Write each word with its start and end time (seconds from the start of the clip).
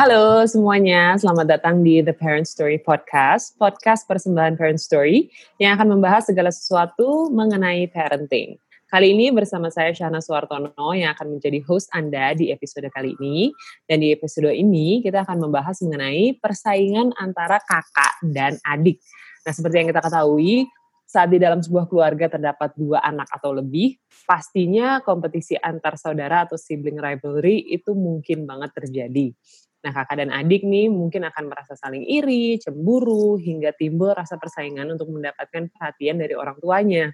Halo 0.00 0.48
semuanya, 0.48 1.12
selamat 1.20 1.60
datang 1.60 1.84
di 1.84 2.00
The 2.00 2.16
Parent 2.16 2.48
Story 2.48 2.80
Podcast, 2.80 3.52
podcast 3.60 4.08
persembahan 4.08 4.56
Parent 4.56 4.80
Story 4.80 5.28
yang 5.60 5.76
akan 5.76 5.92
membahas 5.92 6.24
segala 6.24 6.48
sesuatu 6.48 7.28
mengenai 7.28 7.84
parenting. 7.92 8.56
Kali 8.88 9.12
ini 9.12 9.28
bersama 9.28 9.68
saya 9.68 9.92
Shana 9.92 10.24
Suartono 10.24 10.96
yang 10.96 11.12
akan 11.12 11.36
menjadi 11.36 11.60
host 11.68 11.92
Anda 11.92 12.32
di 12.32 12.48
episode 12.48 12.88
kali 12.88 13.12
ini. 13.20 13.52
Dan 13.84 14.00
di 14.00 14.08
episode 14.08 14.48
ini 14.48 15.04
kita 15.04 15.20
akan 15.20 15.36
membahas 15.36 15.84
mengenai 15.84 16.32
persaingan 16.40 17.12
antara 17.20 17.60
kakak 17.60 18.24
dan 18.24 18.56
adik. 18.64 19.04
Nah 19.44 19.52
seperti 19.52 19.84
yang 19.84 19.92
kita 19.92 20.00
ketahui, 20.00 20.64
saat 21.04 21.28
di 21.28 21.36
dalam 21.36 21.60
sebuah 21.60 21.84
keluarga 21.92 22.32
terdapat 22.40 22.72
dua 22.72 23.04
anak 23.04 23.28
atau 23.36 23.52
lebih, 23.52 24.00
pastinya 24.24 25.04
kompetisi 25.04 25.60
antar 25.60 26.00
saudara 26.00 26.48
atau 26.48 26.56
sibling 26.56 26.96
rivalry 26.96 27.68
itu 27.68 27.92
mungkin 27.92 28.48
banget 28.48 28.72
terjadi. 28.80 29.36
Nah, 29.80 29.92
kakak 29.96 30.20
dan 30.20 30.28
adik 30.28 30.60
nih 30.60 30.92
mungkin 30.92 31.24
akan 31.24 31.48
merasa 31.48 31.72
saling 31.72 32.04
iri, 32.04 32.60
cemburu, 32.60 33.40
hingga 33.40 33.72
timbul 33.72 34.12
rasa 34.12 34.36
persaingan 34.36 34.92
untuk 34.92 35.08
mendapatkan 35.08 35.72
perhatian 35.72 36.20
dari 36.20 36.36
orang 36.36 36.60
tuanya. 36.60 37.08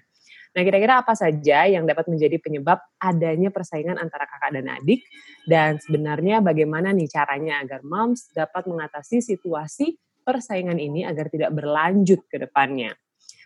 Nah, 0.51 0.61
kira-kira 0.65 0.99
apa 0.99 1.15
saja 1.15 1.63
yang 1.69 1.87
dapat 1.87 2.11
menjadi 2.11 2.41
penyebab 2.43 2.81
adanya 2.99 3.53
persaingan 3.55 3.95
antara 3.95 4.27
kakak 4.27 4.51
dan 4.59 4.67
adik? 4.67 5.05
Dan 5.47 5.79
sebenarnya 5.79 6.43
bagaimana 6.43 6.91
nih 6.91 7.07
caranya 7.07 7.63
agar 7.63 7.87
moms 7.87 8.35
dapat 8.35 8.67
mengatasi 8.67 9.23
situasi 9.23 9.95
persaingan 10.27 10.75
ini 10.75 11.07
agar 11.07 11.31
tidak 11.31 11.55
berlanjut 11.55 12.25
ke 12.27 12.41
depannya? 12.41 12.91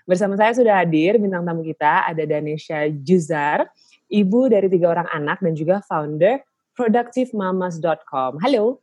Bersama 0.09 0.34
saya 0.34 0.57
sudah 0.57 0.81
hadir 0.81 1.21
bintang 1.21 1.45
tamu 1.45 1.62
kita 1.62 2.09
ada 2.09 2.26
Danesha 2.26 2.90
Juzar, 2.90 3.70
ibu 4.09 4.49
dari 4.49 4.65
tiga 4.65 4.90
orang 4.98 5.07
anak 5.13 5.45
dan 5.45 5.54
juga 5.54 5.85
founder 5.85 6.41
productivemamas.com. 6.73 8.41
Halo. 8.41 8.82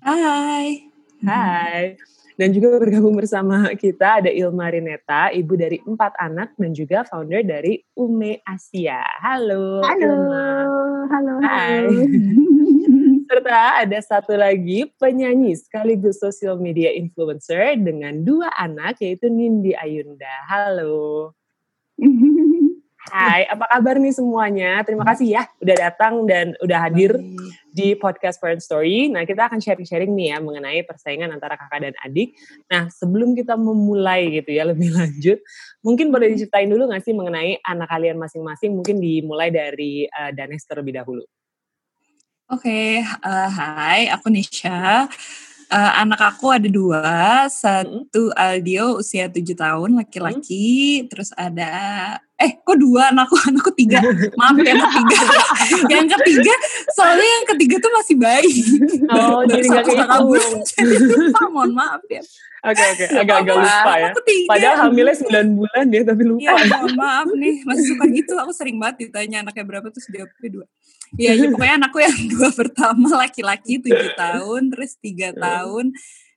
Hai. 0.00 0.88
Hai. 1.20 2.00
Dan 2.40 2.56
juga 2.56 2.80
bergabung 2.80 3.20
bersama 3.20 3.68
kita 3.76 4.24
ada 4.24 4.32
Ilma 4.32 4.72
Rineta, 4.72 5.28
ibu 5.28 5.60
dari 5.60 5.76
empat 5.84 6.16
anak 6.16 6.56
dan 6.56 6.72
juga 6.72 7.04
founder 7.04 7.44
dari 7.44 7.84
Ume 7.92 8.40
Asia. 8.48 9.04
Halo. 9.20 9.84
Halo. 9.84 10.08
Ilma. 10.08 10.48
Halo. 11.12 11.34
Hai. 11.44 11.84
Serta 13.28 13.84
ada 13.84 13.98
satu 14.00 14.40
lagi 14.40 14.88
penyanyi 14.96 15.52
sekaligus 15.52 16.16
social 16.16 16.56
media 16.56 16.90
influencer 16.96 17.76
dengan 17.76 18.24
dua 18.24 18.48
anak 18.56 19.04
yaitu 19.04 19.28
Nindi 19.28 19.76
Ayunda. 19.76 20.48
Halo. 20.48 21.36
Hai, 23.10 23.42
apa 23.50 23.66
kabar 23.66 23.98
nih 23.98 24.14
semuanya? 24.14 24.86
Terima 24.86 25.02
kasih 25.02 25.26
ya 25.34 25.42
udah 25.58 25.76
datang 25.82 26.30
dan 26.30 26.54
udah 26.62 26.78
hadir 26.78 27.18
di 27.74 27.98
podcast 27.98 28.38
Parent 28.38 28.62
Story. 28.62 29.10
Nah, 29.10 29.26
kita 29.26 29.50
akan 29.50 29.58
sharing-sharing 29.58 30.14
nih 30.14 30.30
ya 30.30 30.38
mengenai 30.38 30.86
persaingan 30.86 31.34
antara 31.34 31.58
kakak 31.58 31.90
dan 31.90 31.94
adik. 32.06 32.38
Nah, 32.70 32.86
sebelum 32.86 33.34
kita 33.34 33.58
memulai 33.58 34.30
gitu 34.38 34.54
ya 34.54 34.62
lebih 34.62 34.94
lanjut, 34.98 35.42
mungkin 35.82 36.14
boleh 36.14 36.30
diceritain 36.38 36.70
dulu 36.70 36.86
nggak 36.86 37.02
sih 37.02 37.10
mengenai 37.10 37.58
anak 37.66 37.90
kalian 37.90 38.14
masing-masing? 38.14 38.78
Mungkin 38.78 39.02
dimulai 39.02 39.50
dari 39.50 40.06
uh, 40.06 40.30
Danes 40.30 40.62
terlebih 40.62 40.94
dahulu. 40.94 41.26
Oke, 42.46 42.62
okay, 42.62 42.90
uh, 43.26 43.50
hai, 43.50 44.06
aku 44.06 44.30
Nisha. 44.30 45.10
Uh, 45.70 45.92
anak 46.02 46.18
aku 46.18 46.50
ada 46.50 46.66
dua, 46.66 47.46
satu 47.46 48.34
Aldio 48.34 48.98
usia 48.98 49.30
tujuh 49.30 49.54
tahun 49.54 50.02
laki-laki, 50.02 50.98
hmm. 50.98 51.06
terus 51.06 51.30
ada 51.38 51.70
eh 52.40 52.58
kok 52.58 52.74
dua? 52.74 53.14
Anakku 53.14 53.38
anakku 53.38 53.70
tiga. 53.78 54.02
Maaf 54.34 54.58
ya 54.58 54.74
yang 54.74 54.82
ketiga 54.82 55.18
yang 55.94 56.06
ketiga 56.10 56.54
soalnya 56.90 57.22
yang 57.22 57.46
ketiga 57.54 57.76
tuh 57.78 57.92
masih 57.94 58.16
bayi. 58.18 58.54
Oh 59.14 59.46
jadi 59.46 59.66
nggak 59.70 59.84
kayak 59.86 60.08
kabur. 60.10 60.42
Jadi 60.74 60.94
lupa 61.06 61.42
mohon 61.54 61.70
maaf 61.70 62.02
ya. 62.10 62.22
Oke 62.60 62.76
okay, 62.76 62.86
oke, 62.92 63.04
okay. 63.08 63.20
agak-agak 63.24 63.56
lupa 63.56 63.92
ya. 63.96 64.10
Padahal 64.44 64.76
hamilnya 64.84 65.16
9 65.16 65.56
bulan 65.56 65.84
dia 65.88 66.02
tapi 66.04 66.22
lupa. 66.28 66.44
Iya, 66.44 66.52
mohon 66.68 66.92
maaf 66.92 67.28
nih, 67.32 67.56
masih 67.64 67.84
suka 67.96 68.04
gitu. 68.12 68.34
Aku 68.36 68.52
sering 68.52 68.76
banget 68.76 69.08
ditanya 69.08 69.46
anaknya 69.46 69.64
berapa 69.64 69.88
terus 69.88 70.04
jawabnya 70.12 70.50
dua. 70.50 70.66
Iya, 71.18 71.34
ya, 71.34 71.50
pokoknya 71.50 71.74
anakku 71.82 71.98
yang 71.98 72.18
dua 72.38 72.50
pertama 72.54 73.08
laki-laki 73.26 73.82
tujuh 73.82 74.14
tahun, 74.14 74.70
terus 74.70 74.94
tiga 75.02 75.34
tahun, 75.34 75.90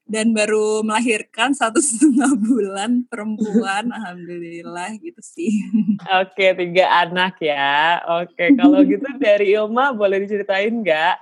dan 0.03 0.35
baru 0.35 0.83
melahirkan 0.83 1.55
satu 1.55 1.79
setengah 1.79 2.35
bulan 2.35 3.07
perempuan 3.07 3.87
alhamdulillah 3.87 4.99
gitu 4.99 5.21
sih 5.23 5.63
oke 6.21 6.45
tiga 6.59 7.07
anak 7.07 7.39
ya 7.39 8.03
oke 8.03 8.45
kalau 8.59 8.83
gitu 8.83 9.07
dari 9.15 9.55
Ilma 9.55 9.95
boleh 9.95 10.19
diceritain 10.19 10.75
nggak 10.83 11.15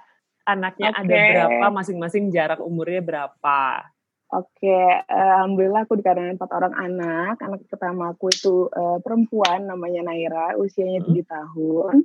anaknya 0.50 0.97
okay. 0.97 1.01
ada 1.06 1.18
berapa 1.45 1.68
masing-masing 1.69 2.33
jarak 2.33 2.59
umurnya 2.59 3.01
berapa 3.06 3.85
Oke, 4.31 4.79
alhamdulillah 5.12 5.83
aku 5.83 6.00
dikarenakan 6.00 6.39
empat 6.39 6.51
orang 6.56 6.72
anak. 6.79 7.35
Anak 7.44 7.68
pertama 7.68 8.16
aku 8.16 8.31
itu 8.31 8.72
uh, 8.72 8.95
perempuan, 9.03 9.68
namanya 9.68 10.07
Naira, 10.07 10.56
usianya 10.56 11.03
tujuh 11.03 11.28
hmm. 11.28 11.35
tahun. 11.35 11.95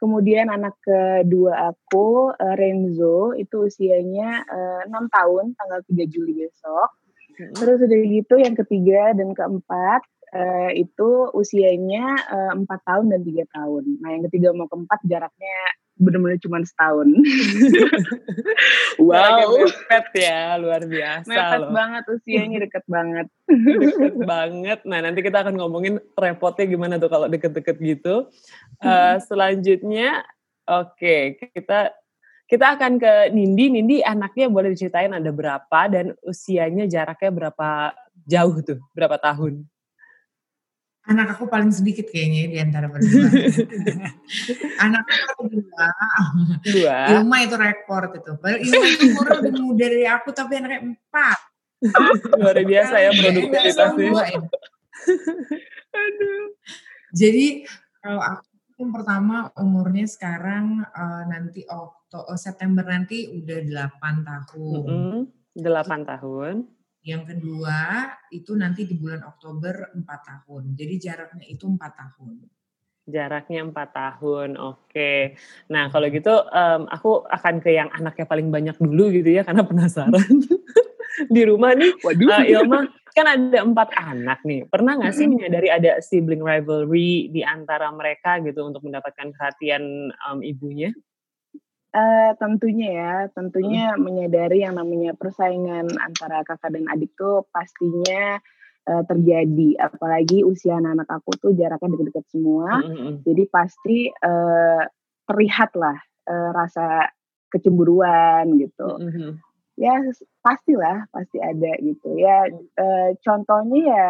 Kemudian 0.00 0.48
anak 0.48 0.80
kedua 0.80 1.76
aku 1.76 2.32
uh, 2.32 2.54
Renzo 2.56 3.36
itu 3.36 3.68
usianya 3.68 4.48
eh, 4.48 4.80
enam 4.88 5.12
tahun 5.12 5.52
tanggal 5.60 5.84
3 5.84 6.08
Juli 6.08 6.40
besok. 6.40 6.88
Hmm. 7.36 7.52
Terus 7.52 7.78
udah 7.84 8.00
gitu 8.08 8.34
yang 8.40 8.56
ketiga 8.56 9.12
dan 9.12 9.36
keempat 9.36 10.00
uh, 10.34 10.70
itu 10.74 11.30
usianya 11.34 12.18
empat 12.54 12.80
uh, 12.80 12.86
tahun 12.86 13.06
dan 13.12 13.20
tiga 13.26 13.44
tahun. 13.54 13.84
Nah 14.02 14.08
yang 14.14 14.22
ketiga 14.30 14.54
mau 14.54 14.70
keempat 14.70 15.00
jaraknya 15.06 15.56
benar-benar 16.00 16.40
cuma 16.40 16.64
setahun. 16.64 17.12
wow, 19.04 19.52
mepet 19.52 20.06
ya, 20.16 20.56
luar 20.56 20.88
biasa 20.88 21.28
mepet 21.28 21.60
loh. 21.60 21.70
banget 21.76 22.02
usianya 22.08 22.58
deket 22.64 22.84
banget. 22.88 23.26
deket 23.52 24.16
banget. 24.24 24.80
Nah 24.88 24.98
nanti 25.04 25.20
kita 25.20 25.44
akan 25.44 25.60
ngomongin 25.60 26.00
repotnya 26.16 26.64
gimana 26.64 26.96
tuh 26.96 27.12
kalau 27.12 27.28
deket-deket 27.28 27.76
gitu. 27.84 28.32
Uh, 28.80 29.20
selanjutnya, 29.28 30.24
oke 30.64 30.96
okay, 30.96 31.36
kita 31.52 31.92
kita 32.48 32.80
akan 32.80 32.96
ke 32.96 33.12
Nindi. 33.36 33.68
Nindi 33.68 33.96
anaknya 34.00 34.48
boleh 34.48 34.72
diceritain 34.72 35.12
ada 35.12 35.28
berapa 35.30 35.80
dan 35.92 36.16
usianya 36.24 36.88
jaraknya 36.88 37.30
berapa 37.30 37.92
jauh 38.24 38.56
tuh, 38.64 38.80
berapa 38.96 39.20
tahun? 39.20 39.68
Anak 41.08 41.32
aku 41.32 41.48
paling 41.48 41.72
sedikit 41.72 42.12
kayaknya 42.12 42.52
di 42.52 42.58
antara 42.60 42.86
berdua. 42.92 43.28
Anak 44.84 45.04
aku 45.32 45.48
dua. 45.48 45.86
Dua. 46.60 46.98
Ilma 47.16 47.36
itu 47.40 47.56
rekor 47.56 48.12
itu. 48.12 48.30
Padahal 48.36 48.60
Ilma 48.60 48.84
itu 48.84 49.04
umurnya 49.08 49.34
lebih 49.40 49.54
muda 49.64 49.84
dari 49.88 50.06
aku 50.06 50.28
tapi 50.36 50.52
anaknya 50.60 50.80
empat. 50.92 51.38
Luar 52.36 52.58
biasa 52.60 52.94
ya 53.00 53.10
produktivitasnya. 53.16 54.10
Aduh. 55.96 56.44
Jadi 57.16 57.46
kalau 58.04 58.20
aku 58.20 58.44
yang 58.80 58.92
pertama 58.96 59.36
umurnya 59.60 60.08
sekarang 60.08 60.84
uh, 60.84 61.24
nanti 61.28 61.64
Oktober 61.68 62.32
oh, 62.32 62.38
September 62.40 62.84
nanti 62.84 63.28
udah 63.28 63.58
delapan 63.64 64.14
tahun. 64.24 64.84
Mm 64.84 64.84
-hmm. 64.84 65.16
8 65.58 66.06
tahun. 66.06 66.79
Yang 67.00 67.22
kedua 67.32 67.78
itu 68.28 68.52
nanti 68.56 68.84
di 68.84 68.94
bulan 68.96 69.24
Oktober 69.24 69.96
4 69.96 70.04
tahun. 70.04 70.76
Jadi 70.76 70.94
jaraknya 71.00 71.46
itu 71.48 71.64
4 71.64 71.80
tahun. 71.80 72.34
Jaraknya 73.08 73.60
4 73.72 73.74
tahun, 73.74 74.48
oke. 74.60 75.12
Nah 75.72 75.88
kalau 75.88 76.06
gitu 76.12 76.30
um, 76.30 76.82
aku 76.92 77.24
akan 77.24 77.64
ke 77.64 77.72
yang 77.72 77.88
anaknya 77.90 78.28
paling 78.28 78.52
banyak 78.52 78.76
dulu 78.76 79.08
gitu 79.10 79.32
ya 79.32 79.42
karena 79.42 79.64
penasaran. 79.64 80.44
di 81.34 81.42
rumah 81.44 81.74
nih, 81.74 81.92
Waduh. 82.00 82.28
Uh, 82.32 82.44
Ilma 82.46 82.80
kan 83.10 83.26
ada 83.26 83.58
empat 83.66 83.90
anak 83.98 84.40
nih. 84.46 84.64
Pernah 84.70 85.02
nggak 85.02 85.14
sih 85.14 85.26
menyadari 85.26 85.68
ada 85.68 85.98
sibling 85.98 86.40
rivalry 86.40 87.28
di 87.34 87.42
antara 87.42 87.90
mereka 87.90 88.38
gitu 88.40 88.62
untuk 88.62 88.86
mendapatkan 88.86 89.34
perhatian 89.34 90.14
um, 90.30 90.38
ibunya? 90.40 90.94
Uh, 91.90 92.38
tentunya 92.38 92.88
ya, 92.94 93.14
tentunya 93.34 93.90
hmm. 93.90 94.06
menyadari 94.06 94.62
yang 94.62 94.78
namanya 94.78 95.10
persaingan 95.10 95.90
antara 95.98 96.46
kakak 96.46 96.70
dan 96.70 96.86
adik 96.86 97.10
tuh 97.18 97.42
pastinya 97.50 98.38
uh, 98.86 99.02
terjadi. 99.10 99.74
Apalagi 99.90 100.46
usia 100.46 100.78
anak-anak 100.78 101.10
aku 101.10 101.34
tuh 101.42 101.50
jaraknya 101.58 101.98
dekat-dekat 101.98 102.26
semua, 102.30 102.78
hmm. 102.78 103.26
jadi 103.26 103.42
pasti 103.50 104.06
uh, 104.06 104.86
terlihat 105.26 105.74
lah 105.74 105.98
uh, 106.30 106.54
rasa 106.54 107.10
kecemburuan 107.50 108.54
gitu. 108.62 108.86
Hmm. 108.94 109.42
Ya 109.74 109.98
pastilah, 110.46 111.10
pasti 111.10 111.42
ada 111.42 111.74
gitu. 111.82 112.14
Ya 112.14 112.54
uh, 112.54 113.18
contohnya 113.18 113.80
ya 113.82 114.08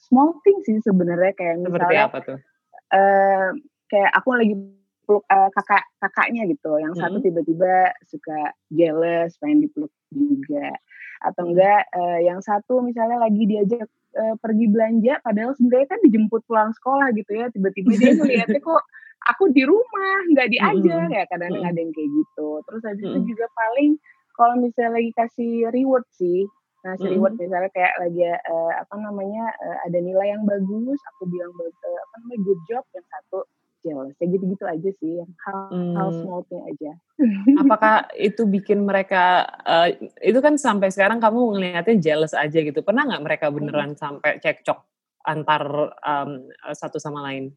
small 0.00 0.40
thing 0.48 0.64
sih 0.64 0.80
sebenarnya 0.80 1.36
kayak 1.36 1.60
misalnya. 1.60 1.76
Seperti 1.76 2.00
apa 2.00 2.18
tuh? 2.24 2.38
Uh, 2.88 3.48
kayak 3.92 4.10
aku 4.16 4.32
lagi 4.32 4.56
peluk 5.12 5.24
uh, 5.28 5.52
kakak 5.52 5.84
kakaknya 6.00 6.48
gitu. 6.48 6.80
Yang 6.80 6.94
satu 7.04 7.16
hmm. 7.20 7.24
tiba-tiba 7.28 7.92
suka 8.08 8.56
jealous 8.72 9.36
pengen 9.36 9.68
dipeluk 9.68 9.92
juga. 10.08 10.72
Atau 11.20 11.52
enggak 11.52 11.84
uh, 11.92 12.18
yang 12.24 12.40
satu 12.40 12.80
misalnya 12.80 13.20
lagi 13.20 13.44
diajak 13.44 13.84
uh, 14.16 14.34
pergi 14.40 14.66
belanja 14.72 15.20
padahal 15.20 15.52
sebenarnya 15.52 15.88
kan 15.92 16.00
dijemput 16.00 16.40
pulang 16.48 16.72
sekolah 16.72 17.12
gitu 17.12 17.36
ya. 17.36 17.52
Tiba-tiba 17.52 17.92
dia 18.00 18.16
ngeliatnya 18.16 18.60
kok 18.72 18.82
aku 19.28 19.52
di 19.52 19.62
rumah 19.68 20.16
nggak 20.32 20.48
diajak. 20.48 21.04
Hmm. 21.04 21.12
ya 21.12 21.28
kadang-kadang 21.28 21.68
ada 21.68 21.78
yang 21.84 21.92
kayak 21.92 22.08
gitu. 22.08 22.48
Terus 22.64 22.82
habis 22.88 23.04
itu 23.04 23.20
juga 23.36 23.46
paling 23.52 24.00
kalau 24.32 24.56
misalnya 24.56 24.96
lagi 24.96 25.10
kasih 25.12 25.68
reward 25.68 26.08
sih 26.16 26.48
Nah, 26.82 26.98
si 26.98 27.06
reward 27.06 27.38
mm-hmm. 27.38 27.46
misalnya 27.46 27.70
kayak 27.70 27.94
lagi 28.02 28.26
uh, 28.26 28.72
apa 28.74 28.94
namanya 28.98 29.54
uh, 29.62 29.78
ada 29.86 29.98
nilai 30.02 30.34
yang 30.34 30.42
bagus, 30.42 30.98
aku 31.14 31.30
bilang 31.30 31.54
uh, 31.54 31.70
apa 31.70 32.14
namanya 32.18 32.38
good 32.42 32.60
job, 32.66 32.82
yang 32.90 33.06
satu 33.06 33.46
jealous. 33.82 34.14
Kayak 34.16 34.30
gitu-gitu 34.38 34.64
aja 34.64 34.90
sih, 34.98 35.12
yang 35.20 35.30
hal, 35.44 35.58
hmm. 35.70 35.94
hal 35.98 36.08
small 36.22 36.42
thing 36.46 36.62
aja. 36.64 36.92
Apakah 37.60 37.94
itu 38.30 38.42
bikin 38.48 38.86
mereka 38.86 39.46
uh, 39.66 39.90
itu 40.22 40.38
kan 40.40 40.56
sampai 40.56 40.88
sekarang 40.88 41.18
kamu 41.18 41.58
ngelihatnya 41.58 41.96
jealous 42.00 42.34
aja 42.34 42.58
gitu. 42.62 42.80
Pernah 42.80 43.10
nggak 43.10 43.24
mereka 43.24 43.46
beneran 43.50 43.94
hmm. 43.94 44.00
sampai 44.00 44.38
cekcok 44.40 44.78
antar 45.26 45.94
um, 46.02 46.50
satu 46.74 46.98
sama 46.98 47.22
lain? 47.26 47.54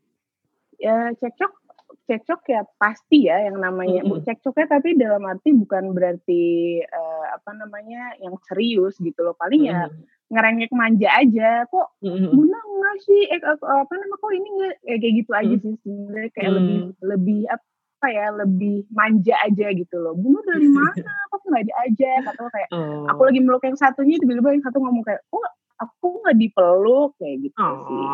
Ya 0.78 1.14
cekcok 1.16 1.66
cekcok 2.06 2.42
ya 2.50 2.62
pasti 2.78 3.26
ya 3.26 3.50
yang 3.50 3.58
namanya 3.58 4.06
mm 4.06 4.10
-hmm. 4.14 4.26
cekcoknya 4.26 4.68
tapi 4.78 4.94
dalam 4.94 5.26
arti 5.26 5.58
bukan 5.58 5.90
berarti 5.90 6.78
uh, 6.86 7.26
apa 7.34 7.52
namanya 7.58 8.14
yang 8.22 8.38
serius 8.46 9.02
gitu 9.02 9.26
loh 9.26 9.34
paling 9.34 9.66
mm 9.66 9.70
-hmm. 9.74 9.90
ya 9.90 10.15
ngerengek 10.36 10.72
manja 10.76 11.10
aja. 11.16 11.64
Kok 11.72 11.88
bunda 12.04 12.60
enggak 12.60 12.98
sih? 13.08 13.22
Eh, 13.32 13.40
apa 13.56 13.94
namanya 13.96 14.20
kok 14.20 14.32
ini 14.36 14.48
enggak 14.52 14.76
eh, 14.84 14.98
kayak 15.00 15.14
gitu 15.24 15.32
aja 15.32 15.56
mm. 15.56 15.62
sih 15.64 15.74
sebenarnya. 15.82 16.30
Kayak 16.36 16.52
mm. 16.52 16.58
lebih 16.60 16.80
lebih 17.00 17.40
apa 17.48 17.66
ya 18.10 18.32
lebih 18.34 18.86
manja 18.94 19.36
aja 19.44 19.68
gitu 19.74 19.96
loh 20.00 20.14
bunda 20.18 20.42
dari 20.46 20.70
mana 20.78 21.14
kok 21.32 21.42
nggak 21.46 21.66
diajak 21.66 22.24
atau 22.34 22.46
kayak 22.50 22.70
oh. 22.74 23.06
aku 23.10 23.22
lagi 23.28 23.40
meluk 23.44 23.64
yang 23.64 23.78
satunya 23.78 24.18
tiba-tiba 24.22 24.56
yang 24.56 24.66
satu 24.66 24.78
ngomong 24.82 25.04
kayak 25.04 25.22
oh 25.34 25.46
aku 25.76 26.24
nggak 26.24 26.38
dipeluk 26.40 27.12
kayak 27.20 27.38
gitu 27.52 27.60
oh, 27.60 27.76
sih. 27.84 28.06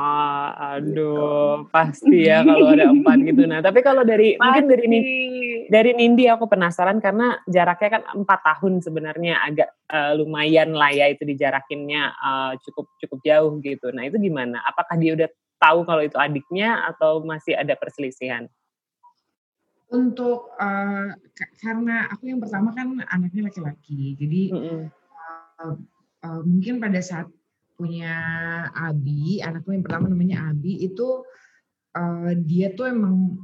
aduh, 0.58 0.82
gitu. 0.82 1.22
pasti 1.70 2.18
ya 2.26 2.42
kalau 2.42 2.74
ada 2.74 2.90
empat 2.90 3.18
gitu. 3.22 3.42
Nah, 3.46 3.60
tapi 3.62 3.80
kalau 3.86 4.02
dari 4.02 4.34
pasti. 4.34 4.42
mungkin 4.42 4.66
dari 4.66 4.86
dari 5.70 5.92
Nindi 5.94 6.26
aku 6.26 6.50
penasaran 6.50 6.98
karena 6.98 7.38
jaraknya 7.46 7.90
kan 8.02 8.04
empat 8.18 8.40
tahun 8.42 8.82
sebenarnya 8.82 9.34
agak 9.46 9.70
uh, 9.94 10.18
lumayan 10.18 10.74
lah 10.74 10.90
ya 10.90 11.14
itu 11.14 11.22
dijarakinnya 11.22 12.18
uh, 12.18 12.54
cukup 12.66 12.90
cukup 12.98 13.20
jauh 13.22 13.54
gitu. 13.62 13.94
Nah, 13.94 14.10
itu 14.10 14.18
gimana? 14.18 14.66
Apakah 14.66 14.98
dia 14.98 15.14
udah 15.14 15.30
tahu 15.62 15.86
kalau 15.86 16.02
itu 16.02 16.18
adiknya 16.18 16.90
atau 16.90 17.22
masih 17.22 17.54
ada 17.54 17.78
perselisihan? 17.78 18.50
Untuk 19.92 20.56
uh, 20.56 21.12
karena 21.60 22.08
aku 22.08 22.32
yang 22.32 22.40
pertama 22.40 22.72
kan 22.72 23.04
anaknya 23.12 23.52
laki-laki, 23.52 24.16
jadi 24.16 24.42
mm 24.56 24.60
-hmm. 24.64 24.82
uh, 25.60 25.76
uh, 26.24 26.42
mungkin 26.48 26.80
pada 26.80 27.04
saat 27.04 27.28
punya 27.76 28.14
Abi, 28.78 29.42
anakku 29.42 29.74
yang 29.74 29.82
pertama 29.82 30.06
namanya 30.08 30.54
Abi 30.54 30.86
itu 30.86 31.26
uh, 31.98 32.32
dia 32.46 32.72
tuh 32.78 32.94
emang 32.94 33.36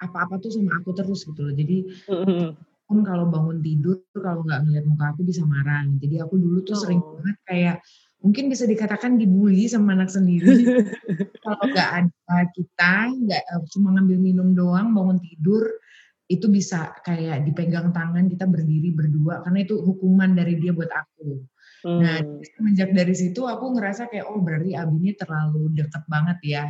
apa-apa 0.00 0.40
tuh 0.42 0.50
sama 0.50 0.80
aku 0.80 0.90
terus 0.96 1.22
gitu 1.22 1.38
loh. 1.38 1.54
Jadi 1.54 1.86
mm-hmm. 2.08 2.90
om 2.90 2.98
kalau 3.06 3.30
bangun 3.30 3.62
tidur 3.62 4.02
kalau 4.16 4.42
nggak 4.42 4.66
ngeliat 4.66 4.84
muka 4.88 5.14
aku 5.14 5.22
bisa 5.22 5.46
marah. 5.46 5.86
Jadi 6.02 6.18
aku 6.18 6.34
dulu 6.40 6.58
tuh 6.66 6.74
oh. 6.74 6.80
sering 6.80 6.98
banget 6.98 7.36
kayak 7.46 7.76
mungkin 8.20 8.52
bisa 8.52 8.68
dikatakan 8.68 9.16
dibully 9.16 9.64
sama 9.68 9.96
anak 9.96 10.12
sendiri. 10.12 10.64
kalau 11.44 11.64
nggak 11.72 11.90
ada 12.04 12.38
kita, 12.52 12.94
nggak 13.16 13.42
uh, 13.56 13.64
cuma 13.72 13.96
ngambil 13.96 14.18
minum 14.20 14.48
doang, 14.52 14.92
bangun 14.92 15.18
tidur 15.24 15.64
itu 16.30 16.46
bisa 16.46 16.94
kayak 17.02 17.42
dipegang 17.42 17.90
tangan 17.90 18.30
kita 18.30 18.46
berdiri 18.46 18.94
berdua 18.94 19.42
karena 19.42 19.66
itu 19.66 19.82
hukuman 19.82 20.30
dari 20.38 20.62
dia 20.62 20.70
buat 20.70 20.86
aku. 20.86 21.42
Nah, 21.90 21.90
hmm. 21.90 22.00
Nah, 22.06 22.18
semenjak 22.44 22.90
dari 22.94 23.14
situ 23.18 23.42
aku 23.48 23.74
ngerasa 23.74 24.06
kayak 24.06 24.30
oh 24.30 24.38
berarti 24.38 24.78
Abi 24.78 24.94
ini 25.00 25.12
terlalu 25.18 25.74
deket 25.74 26.06
banget 26.06 26.38
ya. 26.46 26.64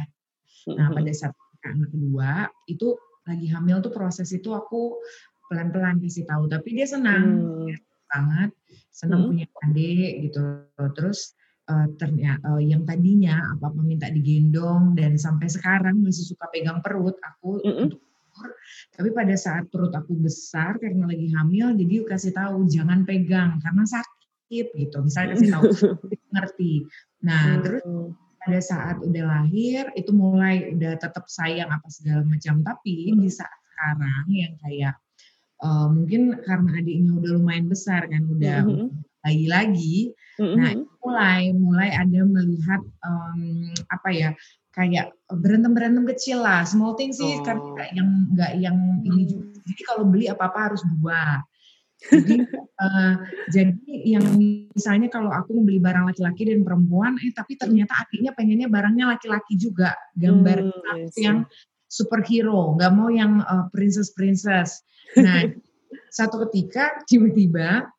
Nah, 0.72 0.88
hmm. 0.88 0.96
pada 0.96 1.12
saat 1.12 1.34
anak 1.60 1.92
kedua 1.92 2.48
itu 2.72 2.96
lagi 3.28 3.52
hamil 3.52 3.84
tuh 3.84 3.92
proses 3.92 4.32
itu 4.32 4.48
aku 4.56 4.96
pelan-pelan 5.52 6.00
kasih 6.00 6.24
tahu, 6.24 6.48
tapi 6.48 6.78
dia 6.78 6.86
senang 6.88 7.42
hmm. 7.68 7.74
banget, 8.08 8.50
senang 8.94 9.26
hmm. 9.26 9.28
punya 9.28 9.46
adik 9.66 10.12
gitu. 10.30 10.40
Terus 10.96 11.36
uh, 11.70 11.86
ternyata 11.94 12.58
uh, 12.58 12.62
yang 12.62 12.82
tadinya 12.82 13.54
apa 13.54 13.70
apa 13.70 13.80
minta 13.86 14.10
digendong 14.10 14.98
dan 14.98 15.14
sampai 15.14 15.46
sekarang 15.46 16.02
masih 16.02 16.26
suka 16.34 16.50
pegang 16.50 16.82
perut 16.82 17.14
aku 17.22 17.62
hmm. 17.62 17.82
untuk 17.86 18.02
tapi 18.94 19.10
pada 19.10 19.34
saat 19.38 19.68
perut 19.70 19.94
aku 19.94 20.16
besar 20.18 20.78
karena 20.82 21.06
lagi 21.06 21.30
hamil 21.34 21.76
jadi 21.78 21.94
kasih 22.06 22.32
tahu 22.34 22.66
jangan 22.66 23.06
pegang 23.06 23.62
karena 23.62 23.84
sakit 23.86 24.66
gitu 24.74 24.96
misalnya 25.02 25.38
kasih 25.38 25.50
tahu 25.54 25.62
ngerti 26.34 26.74
nah 27.22 27.58
hmm. 27.58 27.62
terus 27.62 27.84
pada 28.40 28.60
saat 28.64 28.96
udah 29.04 29.24
lahir 29.28 29.92
itu 29.92 30.10
mulai 30.16 30.72
udah 30.72 30.96
tetap 30.96 31.28
sayang 31.28 31.68
apa 31.68 31.84
segala 31.92 32.24
macam 32.24 32.64
tapi 32.64 33.12
di 33.12 33.28
saat 33.28 33.60
sekarang 33.68 34.24
yang 34.32 34.54
kayak 34.64 34.94
uh, 35.60 35.88
mungkin 35.92 36.40
karena 36.40 36.80
adiknya 36.80 37.12
udah 37.20 37.30
lumayan 37.36 37.68
besar 37.68 38.08
kan 38.08 38.24
udah 38.24 38.64
mm-hmm. 38.64 38.88
bayi 39.20 39.46
lagi 39.48 39.96
mm-hmm. 40.40 40.56
nah 40.56 40.72
mulai 41.00 41.52
mulai 41.56 41.90
ada 41.96 42.20
melihat 42.28 42.80
um, 43.04 43.72
apa 43.88 44.08
ya 44.12 44.30
kayak 44.70 45.16
berantem 45.26 45.74
berantem 45.74 46.04
kecil 46.14 46.44
lah 46.44 46.62
small 46.62 46.94
thing 46.94 47.10
sih 47.10 47.40
oh. 47.40 47.42
karena 47.42 47.84
yang 47.90 48.08
nggak 48.32 48.52
yang 48.60 48.76
ini 49.02 49.22
juga. 49.26 49.46
Jadi 49.66 49.82
kalau 49.86 50.04
beli 50.06 50.26
apa 50.30 50.44
apa 50.50 50.58
harus 50.70 50.82
dua. 50.98 51.42
Jadi, 52.00 52.48
uh, 52.80 53.14
jadi 53.54 53.76
yang 54.08 54.24
misalnya 54.72 55.12
kalau 55.12 55.28
aku 55.28 55.52
membeli 55.52 55.82
barang 55.82 56.08
laki-laki 56.08 56.48
dan 56.48 56.64
perempuan, 56.64 57.20
eh 57.20 57.28
tapi 57.34 57.60
ternyata 57.60 57.92
akhirnya 57.92 58.32
pengennya 58.32 58.72
barangnya 58.72 59.04
laki-laki 59.16 59.60
juga, 59.60 59.92
gambar 60.16 60.58
hmm, 60.64 61.12
yang 61.20 61.44
superhero, 61.90 62.78
nggak 62.78 62.92
mau 62.94 63.12
yang 63.12 63.44
uh, 63.44 63.68
princess-princess. 63.74 64.80
Nah, 65.20 65.44
satu 66.18 66.46
ketika 66.48 67.04
tiba-tiba 67.04 67.90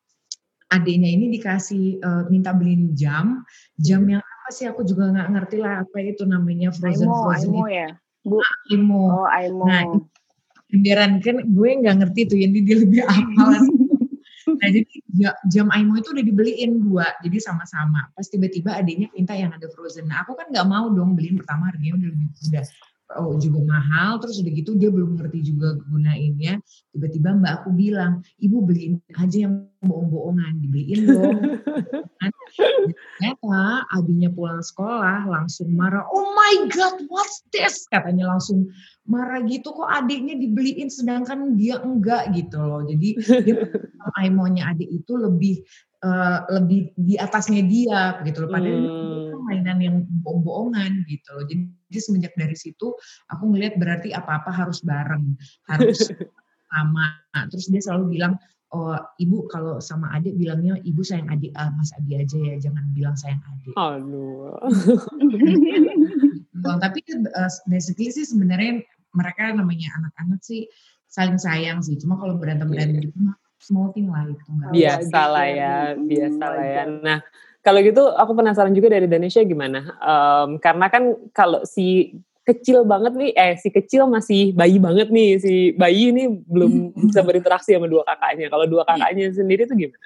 adiknya 0.72 1.10
ini 1.12 1.28
dikasih 1.36 2.00
uh, 2.00 2.24
minta 2.32 2.56
beliin 2.56 2.96
jam, 2.96 3.44
jam 3.76 4.02
yang 4.08 4.24
apa 4.24 4.48
sih 4.50 4.66
aku 4.66 4.82
juga 4.82 5.12
nggak 5.12 5.28
ngerti 5.36 5.56
lah 5.60 5.84
apa 5.84 5.96
itu 6.00 6.24
namanya 6.24 6.72
frozen 6.72 7.06
Aimo, 7.06 7.22
frozen 7.28 7.50
Aimo 7.52 7.64
ya, 7.68 7.88
Bu. 8.24 8.40
Nah, 8.40 8.54
Aimo. 8.72 9.02
Oh, 9.06 9.28
Aimo. 9.28 9.64
Nah, 9.68 9.82
Beneran 10.72 11.20
kan 11.20 11.36
gue 11.44 11.68
nggak 11.84 11.96
ngerti 12.00 12.20
tuh 12.32 12.38
yang 12.40 12.56
dia 12.56 12.76
lebih 12.80 13.04
apa 13.04 13.44
Nah 14.42 14.68
jadi 14.70 14.86
jam 15.50 15.70
Aimo 15.70 15.98
itu 15.98 16.10
udah 16.10 16.24
dibeliin 16.24 16.82
dua, 16.82 17.06
jadi 17.22 17.38
sama-sama. 17.38 18.10
Pas 18.14 18.26
tiba-tiba 18.26 18.74
adiknya 18.74 19.10
minta 19.14 19.34
yang 19.34 19.54
ada 19.54 19.66
frozen. 19.70 20.06
Nah 20.10 20.22
aku 20.26 20.34
kan 20.38 20.50
nggak 20.50 20.66
mau 20.66 20.90
dong 20.90 21.14
beliin 21.14 21.38
pertama 21.38 21.70
harganya 21.70 21.98
udah 21.98 22.08
lebih 22.10 22.28
udah 22.50 22.64
oh, 23.18 23.36
juga 23.36 23.60
mahal. 23.64 24.20
Terus 24.22 24.40
udah 24.40 24.52
gitu 24.52 24.70
dia 24.76 24.90
belum 24.92 25.18
ngerti 25.18 25.52
juga 25.54 25.76
gunainnya. 25.90 26.62
Tiba-tiba 26.94 27.36
mbak 27.36 27.52
aku 27.62 27.70
bilang, 27.74 28.20
ibu 28.38 28.62
beliin 28.64 29.00
aja 29.16 29.48
yang 29.48 29.68
bohong-bohongan, 29.82 30.62
dibeliin 30.62 31.00
dong. 31.10 31.38
ternyata 33.18 33.86
abinya 33.90 34.30
pulang 34.30 34.62
sekolah 34.62 35.26
langsung 35.26 35.72
marah, 35.74 36.04
oh 36.10 36.26
my 36.34 36.54
god, 36.70 37.00
what's 37.10 37.42
this? 37.50 37.86
Katanya 37.90 38.30
langsung 38.30 38.70
marah 39.06 39.42
gitu 39.46 39.74
kok 39.74 39.90
adiknya 39.90 40.38
dibeliin 40.38 40.86
sedangkan 40.86 41.58
dia 41.58 41.82
enggak 41.82 42.30
gitu 42.34 42.58
loh. 42.62 42.82
Jadi 42.86 43.18
dia 43.18 43.56
Aimonya 44.22 44.74
adik 44.74 44.90
itu 44.90 45.12
lebih 45.18 45.62
uh, 46.02 46.38
lebih 46.50 46.92
di 46.98 47.14
atasnya 47.16 47.62
dia 47.64 48.20
gitu 48.26 48.44
loh. 48.46 48.50
Padahal 48.50 48.78
hmm. 48.78 49.22
itu 49.30 49.36
mainan 49.46 49.78
yang 49.80 49.96
bohong-bohongan 50.22 51.06
gitu 51.06 51.28
loh. 51.34 51.44
Jadi, 51.46 51.62
jadi 51.90 52.00
semenjak 52.02 52.34
dari 52.36 52.56
situ 52.58 52.94
aku 53.30 53.42
ngelihat 53.54 53.78
berarti 53.78 54.10
apa-apa 54.12 54.50
harus 54.50 54.82
bareng, 54.82 55.38
harus 55.70 56.10
sama. 56.72 57.18
Terus 57.50 57.66
dia 57.70 57.82
selalu 57.82 58.20
bilang 58.20 58.34
oh 58.72 58.96
ibu 59.20 59.44
kalau 59.52 59.76
sama 59.84 60.08
adik 60.16 60.32
bilangnya 60.40 60.80
ibu 60.88 61.04
sayang 61.04 61.28
adik 61.28 61.52
uh, 61.60 61.68
mas 61.76 61.92
Abi 61.92 62.16
aja 62.16 62.40
ya 62.40 62.56
jangan 62.56 62.84
bilang 62.96 63.16
sayang 63.16 63.40
adik. 63.44 63.74
Aduh. 63.76 64.56
Bang, 66.64 66.78
tapi 66.84 67.04
uh, 67.12 67.52
basically 67.68 68.08
sih 68.08 68.24
sebenarnya 68.24 68.80
mereka 69.12 69.52
namanya 69.52 69.92
anak-anak 70.00 70.40
sih 70.40 70.64
saling 71.12 71.36
sayang 71.36 71.84
sih. 71.84 72.00
Cuma 72.00 72.16
kalau 72.16 72.40
berantem 72.40 72.72
berantem 72.72 73.04
yeah. 73.04 73.06
gitu 73.12 73.20
small 73.62 73.94
thing 73.94 74.10
lah 74.10 74.26
itu. 74.26 74.42
Biasa 74.74 75.20
lah 75.30 75.46
ya, 75.46 75.76
biasa 75.94 76.44
lah 76.50 76.66
ya. 76.66 76.82
Nah 76.90 77.18
kalau 77.62 77.78
gitu 77.78 78.02
aku 78.18 78.34
penasaran 78.34 78.74
juga 78.74 78.90
dari 78.90 79.06
Indonesia 79.06 79.38
gimana? 79.46 79.94
Um, 80.02 80.58
karena 80.58 80.90
kan 80.90 81.14
kalau 81.30 81.62
si 81.62 82.18
kecil 82.42 82.82
banget 82.82 83.14
nih, 83.14 83.30
eh 83.38 83.54
si 83.54 83.70
kecil 83.70 84.10
masih 84.10 84.50
bayi 84.50 84.82
banget 84.82 85.14
nih, 85.14 85.38
si 85.38 85.54
bayi 85.78 86.10
ini 86.10 86.26
belum 86.26 86.90
bisa 87.06 87.22
berinteraksi 87.22 87.70
sama 87.78 87.86
dua 87.86 88.02
kakaknya. 88.02 88.50
Kalau 88.50 88.66
dua 88.66 88.82
kakaknya 88.82 89.30
sendiri 89.30 89.70
tuh 89.70 89.78
gimana? 89.78 89.98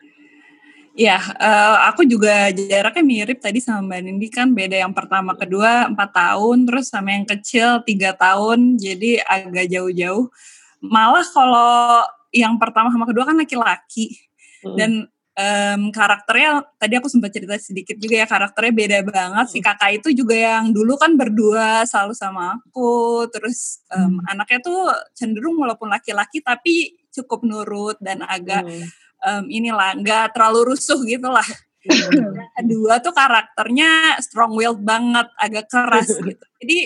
Ya, 0.97 1.21
uh, 1.21 1.93
aku 1.93 2.09
juga 2.09 2.49
jaraknya 2.57 3.05
mirip 3.05 3.37
tadi 3.45 3.61
sama 3.61 3.85
Mbak 3.85 4.01
Nindi 4.01 4.29
kan 4.33 4.49
beda 4.57 4.81
yang 4.81 4.97
pertama 4.97 5.37
kedua 5.37 5.93
empat 5.93 6.09
tahun, 6.13 6.65
terus 6.65 6.89
sama 6.89 7.13
yang 7.13 7.29
kecil 7.29 7.85
tiga 7.85 8.17
tahun, 8.17 8.81
jadi 8.81 9.21
agak 9.29 9.69
jauh-jauh. 9.69 10.33
Malah 10.81 11.25
kalau 11.37 12.01
yang 12.33 12.57
pertama 12.57 12.91
sama 12.91 13.05
kedua 13.05 13.29
kan 13.29 13.37
laki-laki 13.37 14.17
hmm. 14.65 14.77
dan 14.79 14.91
um, 15.37 15.81
karakternya 15.93 16.65
tadi 16.81 16.95
aku 16.99 17.09
sempat 17.13 17.31
cerita 17.31 17.55
sedikit 17.61 17.97
juga 18.01 18.25
ya 18.25 18.27
karakternya 18.27 18.73
beda 18.73 18.99
banget 19.05 19.47
si 19.53 19.59
kakak 19.61 20.03
itu 20.03 20.25
juga 20.25 20.35
yang 20.35 20.73
dulu 20.73 20.97
kan 20.97 21.15
berdua 21.15 21.85
selalu 21.85 22.15
sama 22.17 22.57
aku 22.57 23.27
terus 23.31 23.85
um, 23.93 24.19
hmm. 24.19 24.33
anaknya 24.33 24.59
tuh 24.65 24.81
cenderung 25.13 25.61
walaupun 25.61 25.93
laki-laki 25.93 26.41
tapi 26.41 27.07
cukup 27.17 27.49
nurut 27.49 27.97
dan 28.05 28.21
agak 28.21 28.69
hmm. 28.69 28.87
um, 29.25 29.45
inilah 29.49 29.97
nggak 29.97 30.37
terlalu 30.37 30.77
rusuh 30.77 31.01
gitu 31.09 31.33
lah. 31.33 31.47
kedua 32.59 32.99
tuh 32.99 33.15
karakternya 33.15 34.19
strong 34.19 34.53
willed 34.59 34.83
banget, 34.83 35.31
agak 35.39 35.71
keras 35.71 36.13
gitu. 36.29 36.45
Jadi 36.61 36.79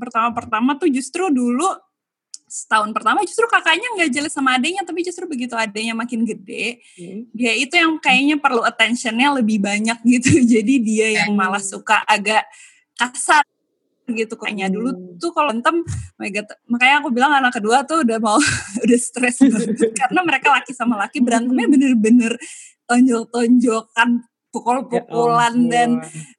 pertama-pertama 0.00 0.80
tuh 0.80 0.88
justru 0.88 1.28
dulu 1.28 1.66
setahun 2.50 2.90
pertama 2.90 3.22
justru 3.22 3.46
kakaknya 3.46 3.86
nggak 3.94 4.10
jelas 4.10 4.34
sama 4.34 4.58
adanya 4.58 4.82
tapi 4.82 5.06
justru 5.06 5.22
begitu 5.30 5.54
adanya 5.54 5.94
makin 5.94 6.26
gede 6.26 6.82
hmm. 6.98 7.30
dia 7.30 7.54
itu 7.54 7.78
yang 7.78 8.02
kayaknya 8.02 8.42
perlu 8.42 8.66
attentionnya 8.66 9.38
lebih 9.38 9.62
banyak 9.62 9.94
gitu 10.18 10.42
jadi 10.42 10.74
dia 10.82 11.08
yang 11.22 11.38
malah 11.38 11.62
suka 11.62 12.02
agak 12.10 12.42
kasar 12.98 13.46
gitu 14.10 14.34
kayaknya 14.34 14.66
hmm. 14.66 14.74
dulu 14.74 14.88
tuh 15.22 15.30
kalau 15.30 15.54
entem 15.54 15.86
makanya 16.66 16.98
aku 16.98 17.14
bilang 17.14 17.30
anak 17.30 17.54
kedua 17.54 17.86
tuh 17.86 18.02
udah 18.02 18.18
mau 18.18 18.42
udah 18.84 18.98
stres 18.98 19.38
banget 19.38 19.94
karena 19.94 20.20
mereka 20.26 20.50
laki 20.50 20.74
sama 20.74 20.98
laki 20.98 21.22
berantemnya 21.22 21.70
hmm. 21.70 21.74
bener-bener 21.78 22.32
tonjok-tonjokan 22.90 24.26
pukul-pukulan 24.50 25.54
ya, 25.54 25.70
dan 25.70 25.90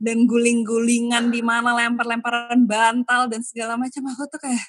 dan 0.03 0.27
guling-gulingan 0.27 1.32
di 1.32 1.39
mana 1.39 1.72
lempar-lemparan 1.72 2.68
bantal 2.68 3.32
dan 3.32 3.39
segala 3.39 3.80
macam 3.80 4.03
aku 4.12 4.27
tuh 4.27 4.39
kayak 4.44 4.68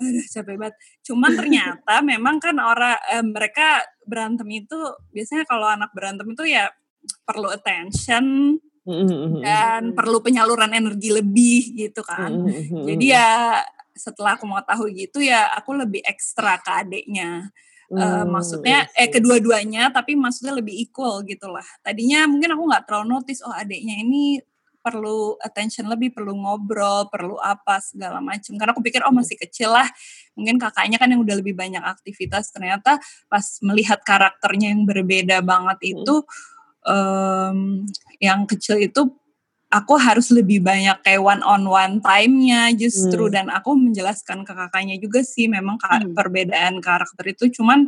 aduh 0.00 0.26
capek 0.26 0.56
banget. 0.56 0.76
Cuman 1.04 1.30
ternyata 1.36 1.94
memang 2.10 2.40
kan 2.40 2.56
orang 2.56 2.96
eh, 3.12 3.24
mereka 3.24 3.84
berantem 4.08 4.48
itu 4.50 4.78
biasanya 5.12 5.44
kalau 5.44 5.68
anak 5.68 5.92
berantem 5.92 6.26
itu 6.32 6.44
ya 6.48 6.72
perlu 7.24 7.52
attention 7.52 8.56
mm-hmm. 8.84 9.44
dan 9.44 9.82
perlu 9.92 10.24
penyaluran 10.24 10.72
energi 10.72 11.12
lebih 11.12 11.62
gitu 11.76 12.00
kan. 12.00 12.48
Jadi 12.88 13.06
ya 13.12 13.60
setelah 13.94 14.40
aku 14.40 14.48
mau 14.48 14.64
tahu 14.64 14.88
gitu 14.96 15.20
ya 15.20 15.52
aku 15.52 15.76
lebih 15.76 16.00
ekstra 16.04 16.56
ke 16.60 16.70
adiknya. 16.86 17.52
Uh, 17.90 18.22
maksudnya 18.22 18.86
eh 18.94 19.10
kedua-duanya 19.10 19.90
tapi 19.90 20.14
maksudnya 20.14 20.54
lebih 20.54 20.78
equal 20.78 21.26
gitu 21.26 21.50
lah. 21.50 21.66
Tadinya 21.82 22.22
mungkin 22.30 22.54
aku 22.54 22.62
nggak 22.70 22.84
terlalu 22.86 23.18
notice 23.18 23.42
oh 23.42 23.50
adiknya 23.50 23.98
ini 23.98 24.38
perlu 24.80 25.36
attention 25.40 25.86
lebih, 25.88 26.12
perlu 26.12 26.36
ngobrol, 26.36 27.08
perlu 27.12 27.36
apa 27.40 27.78
segala 27.80 28.18
macam. 28.18 28.56
Karena 28.56 28.72
aku 28.72 28.82
pikir 28.84 29.04
oh 29.04 29.14
masih 29.14 29.36
kecil 29.36 29.72
lah, 29.72 29.86
mungkin 30.34 30.56
kakaknya 30.56 30.96
kan 30.96 31.12
yang 31.12 31.20
udah 31.20 31.36
lebih 31.38 31.52
banyak 31.54 31.80
aktivitas. 31.84 32.52
Ternyata 32.52 32.98
pas 33.28 33.44
melihat 33.64 34.00
karakternya 34.02 34.72
yang 34.72 34.88
berbeda 34.88 35.44
banget 35.44 35.78
hmm. 35.80 35.92
itu, 35.92 36.14
um, 36.88 37.84
yang 38.18 38.48
kecil 38.48 38.80
itu 38.80 39.12
aku 39.70 39.94
harus 39.96 40.34
lebih 40.34 40.60
banyak 40.60 40.98
kayak 41.06 41.22
one 41.22 41.42
on 41.46 41.62
one 41.70 42.02
time-nya 42.02 42.74
justru 42.74 43.30
hmm. 43.30 43.32
dan 43.32 43.46
aku 43.54 43.78
menjelaskan 43.78 44.42
ke 44.42 44.52
kakaknya 44.52 44.98
juga 44.98 45.22
sih 45.22 45.46
memang 45.46 45.78
hmm. 45.78 46.12
perbedaan 46.12 46.82
karakter 46.82 47.30
itu 47.30 47.62
cuman 47.62 47.86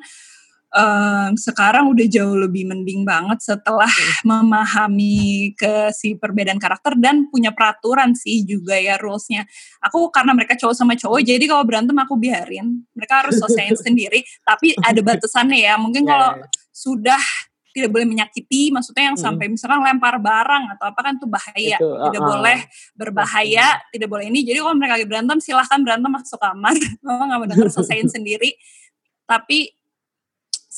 um, 0.72 1.30
sekarang 1.36 1.92
udah 1.92 2.06
jauh 2.08 2.36
lebih 2.36 2.66
mending 2.66 3.04
banget 3.04 3.44
setelah 3.44 3.88
memahami 4.28 5.52
ke 5.54 5.92
si 5.92 6.16
perbedaan 6.16 6.58
karakter 6.58 6.96
dan 6.98 7.28
punya 7.28 7.52
peraturan 7.52 8.16
sih 8.16 8.42
juga 8.42 8.76
ya 8.76 8.96
rulesnya. 8.98 9.44
Aku 9.84 10.08
karena 10.08 10.32
mereka 10.32 10.56
cowok 10.56 10.74
sama 10.76 10.96
cowok, 10.96 11.20
jadi 11.22 11.44
kalau 11.44 11.64
berantem 11.68 11.96
aku 12.00 12.16
biarin. 12.16 12.82
Mereka 12.96 13.26
harus 13.26 13.38
selesaiin 13.38 13.76
sendiri, 13.86 14.24
tapi 14.42 14.74
ada 14.80 15.00
batasannya 15.04 15.60
ya. 15.60 15.76
Mungkin 15.76 16.08
kalau 16.08 16.40
yeah. 16.40 16.48
sudah 16.72 17.22
tidak 17.72 17.88
boleh 17.88 18.04
menyakiti, 18.04 18.68
maksudnya 18.68 19.08
yang 19.08 19.16
hmm. 19.16 19.24
sampai 19.24 19.48
misalkan 19.48 19.80
lempar 19.80 20.20
barang 20.20 20.76
atau 20.76 20.92
apa 20.92 21.00
kan 21.00 21.16
itu 21.16 21.24
bahaya, 21.24 21.76
itu, 21.80 21.88
tidak 21.88 22.20
uh, 22.20 22.28
boleh 22.28 22.58
berbahaya, 22.92 23.66
uh, 23.80 23.88
tidak 23.88 24.08
boleh 24.12 24.28
ini. 24.28 24.44
Jadi 24.44 24.60
kalau 24.60 24.76
mereka 24.76 25.00
lagi 25.00 25.08
berantem 25.08 25.38
silahkan 25.40 25.80
berantem 25.80 26.12
masuk 26.12 26.36
kamar, 26.36 26.76
mama 27.04 27.22
nggak 27.32 27.38
mau 27.40 27.48
dengar 27.48 27.68
selesaiin 27.72 28.12
sendiri. 28.12 28.52
Tapi 29.24 29.72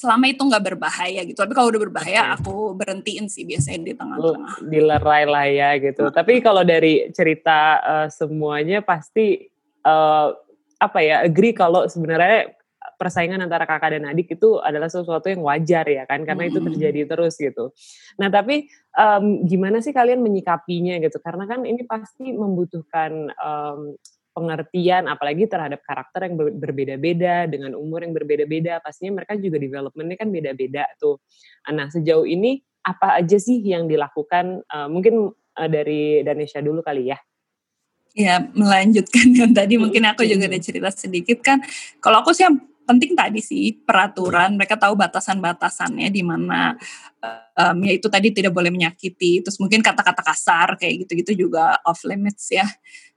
selama 0.04 0.28
itu 0.28 0.42
nggak 0.44 0.64
berbahaya 0.68 1.24
gitu. 1.24 1.38
Tapi 1.40 1.52
kalau 1.56 1.72
udah 1.72 1.82
berbahaya, 1.88 2.20
okay. 2.20 2.36
aku 2.36 2.76
berhentiin 2.76 3.26
sih 3.32 3.48
biasanya 3.48 3.80
di 3.80 3.94
tengah-tengah. 3.96 4.54
Dilerai 4.68 5.24
lah 5.24 5.46
ya 5.48 5.70
gitu. 5.80 6.04
Hmm. 6.04 6.12
Tapi 6.12 6.44
kalau 6.44 6.60
dari 6.60 7.08
cerita 7.16 7.80
uh, 7.80 8.08
semuanya 8.12 8.84
pasti 8.84 9.48
uh, 9.88 10.36
apa 10.76 10.98
ya 11.00 11.24
agree 11.24 11.56
kalau 11.56 11.88
sebenarnya 11.88 12.52
persaingan 13.00 13.42
antara 13.42 13.64
kakak 13.64 13.96
dan 13.98 14.04
adik 14.06 14.36
itu 14.36 14.60
adalah 14.60 14.86
sesuatu 14.86 15.26
yang 15.26 15.42
wajar 15.42 15.88
ya 15.88 16.04
kan 16.06 16.22
karena 16.22 16.46
itu 16.46 16.60
terjadi 16.60 17.08
terus 17.08 17.34
gitu. 17.40 17.72
Nah 18.20 18.28
tapi 18.30 18.68
um, 18.94 19.42
gimana 19.48 19.82
sih 19.82 19.90
kalian 19.90 20.22
menyikapinya 20.22 21.00
gitu 21.02 21.18
karena 21.18 21.48
kan 21.48 21.64
ini 21.66 21.82
pasti 21.88 22.30
membutuhkan 22.30 23.32
um, 23.34 23.98
pengertian 24.34 25.06
apalagi 25.06 25.46
terhadap 25.46 25.80
karakter 25.86 26.26
yang 26.26 26.34
berbeda-beda 26.58 27.46
dengan 27.46 27.78
umur 27.78 28.02
yang 28.02 28.10
berbeda-beda 28.10 28.82
pastinya 28.82 29.22
mereka 29.22 29.38
juga 29.38 29.62
developmentnya 29.62 30.18
kan 30.18 30.28
beda-beda 30.34 30.84
tuh. 30.98 31.22
Nah 31.70 31.86
sejauh 31.88 32.26
ini 32.26 32.58
apa 32.84 33.16
aja 33.22 33.38
sih 33.40 33.62
yang 33.62 33.86
dilakukan 33.86 34.60
uh, 34.68 34.90
mungkin 34.90 35.32
uh, 35.32 35.68
dari 35.70 36.20
Danesha 36.26 36.60
dulu 36.60 36.82
kali 36.82 37.14
ya? 37.14 37.18
Ya 38.14 38.42
melanjutkan 38.42 39.30
yang 39.34 39.54
tadi 39.54 39.78
mungkin 39.78 40.04
aku 40.06 40.26
juga 40.26 40.50
ada 40.50 40.58
cerita 40.58 40.90
sedikit 40.90 41.38
kan. 41.40 41.62
Kalau 42.02 42.22
aku 42.22 42.34
sih 42.34 42.44
yang 42.44 42.58
penting 42.84 43.16
tadi 43.16 43.40
sih 43.40 43.72
peraturan 43.80 44.60
mereka 44.60 44.76
tahu 44.76 44.94
batasan-batasannya 44.94 46.12
di 46.12 46.22
mana 46.22 46.76
um, 47.58 47.76
ya 47.82 47.92
itu 47.94 48.06
tadi 48.10 48.34
tidak 48.34 48.52
boleh 48.54 48.70
menyakiti 48.70 49.42
terus 49.42 49.58
mungkin 49.62 49.80
kata-kata 49.80 50.22
kasar 50.22 50.78
kayak 50.78 51.06
gitu-gitu 51.06 51.46
juga 51.46 51.78
off 51.86 52.02
limits 52.06 52.50
ya 52.54 52.66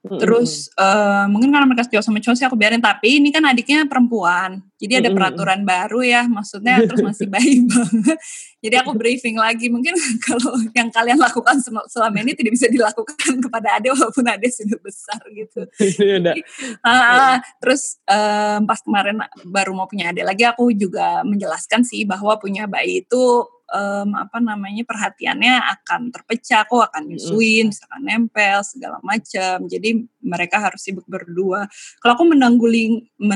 Terus 0.08 0.72
uh, 0.80 1.28
mungkin 1.28 1.52
karena 1.52 1.68
mereka 1.68 1.84
cowok 1.90 2.06
sama 2.06 2.24
cowok 2.24 2.38
sih 2.40 2.46
aku 2.48 2.56
biarin 2.56 2.80
tapi 2.80 3.20
ini 3.20 3.30
kan 3.34 3.44
adiknya 3.44 3.84
perempuan. 3.84 4.64
Jadi 4.78 4.94
ada 5.04 5.10
peraturan 5.10 5.66
baru 5.66 6.06
ya, 6.06 6.24
maksudnya 6.30 6.80
terus 6.88 7.02
masih 7.04 7.28
bayi 7.28 7.66
banget. 7.66 8.18
Jadi 8.62 8.76
aku 8.78 8.94
briefing 8.94 9.36
lagi 9.36 9.68
mungkin 9.68 9.98
kalau 10.28 10.56
yang 10.72 10.88
kalian 10.94 11.20
lakukan 11.20 11.60
selama 11.90 12.18
ini 12.24 12.38
tidak 12.38 12.56
bisa 12.56 12.72
dilakukan 12.72 13.34
kepada 13.46 13.82
adik 13.82 13.92
walaupun 13.98 14.26
adik 14.32 14.54
sudah 14.54 14.80
besar 14.80 15.20
gitu. 15.34 15.62
Jadi, 15.76 16.42
uh, 16.86 17.36
terus 17.60 18.00
uh, 18.08 18.64
pas 18.64 18.80
kemarin 18.80 19.18
baru 19.44 19.76
mau 19.76 19.90
punya 19.90 20.14
adik 20.14 20.24
lagi 20.24 20.44
aku 20.48 20.72
juga 20.72 21.26
menjelaskan 21.28 21.84
sih 21.84 22.08
bahwa 22.08 22.38
punya 22.40 22.70
bayi 22.70 23.04
itu 23.04 23.44
um, 23.72 24.16
apa 24.16 24.40
namanya 24.40 24.84
perhatiannya 24.88 25.60
akan 25.80 26.12
terpecah, 26.14 26.64
kok 26.68 26.84
akan 26.92 27.04
nyusuin, 27.12 27.72
misalkan 27.72 28.02
nempel 28.04 28.64
segala 28.64 29.00
macam. 29.04 29.68
Jadi 29.68 30.08
mereka 30.24 30.64
harus 30.64 30.84
sibuk 30.84 31.08
berdua. 31.08 31.68
Kalau 32.00 32.14
aku 32.16 32.26
menangguling 32.28 33.08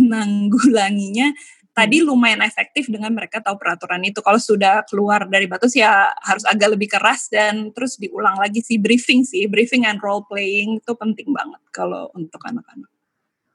menanggulanginya 0.00 1.32
tadi 1.76 2.00
lumayan 2.00 2.40
efektif 2.40 2.88
dengan 2.88 3.12
mereka 3.12 3.44
tahu 3.44 3.60
peraturan 3.60 4.00
itu. 4.08 4.24
Kalau 4.24 4.40
sudah 4.40 4.80
keluar 4.88 5.28
dari 5.28 5.44
batas 5.44 5.76
ya 5.76 6.08
harus 6.24 6.48
agak 6.48 6.72
lebih 6.72 6.88
keras 6.88 7.28
dan 7.28 7.68
terus 7.76 8.00
diulang 8.00 8.40
lagi 8.40 8.64
sih 8.64 8.80
briefing 8.80 9.28
sih, 9.28 9.44
briefing 9.44 9.84
and 9.84 10.00
role 10.00 10.24
playing 10.24 10.80
itu 10.80 10.92
penting 10.96 11.28
banget 11.36 11.60
kalau 11.76 12.08
untuk 12.16 12.40
anak-anak. 12.48 12.88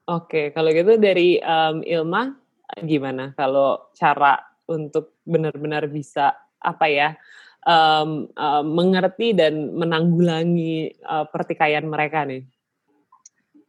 Oke, 0.06 0.54
kalau 0.54 0.70
gitu 0.70 1.01
dari 1.01 1.42
um, 1.42 1.82
Ilma 1.82 2.38
gimana 2.86 3.34
kalau 3.36 3.92
cara 3.98 4.40
untuk 4.70 5.20
benar-benar 5.32 5.88
bisa 5.88 6.36
apa 6.60 6.86
ya 6.92 7.16
um, 7.66 8.30
um, 8.36 8.66
mengerti 8.76 9.34
dan 9.34 9.74
menanggulangi 9.74 11.02
uh, 11.06 11.26
pertikaian 11.30 11.86
mereka 11.88 12.28
nih? 12.28 12.46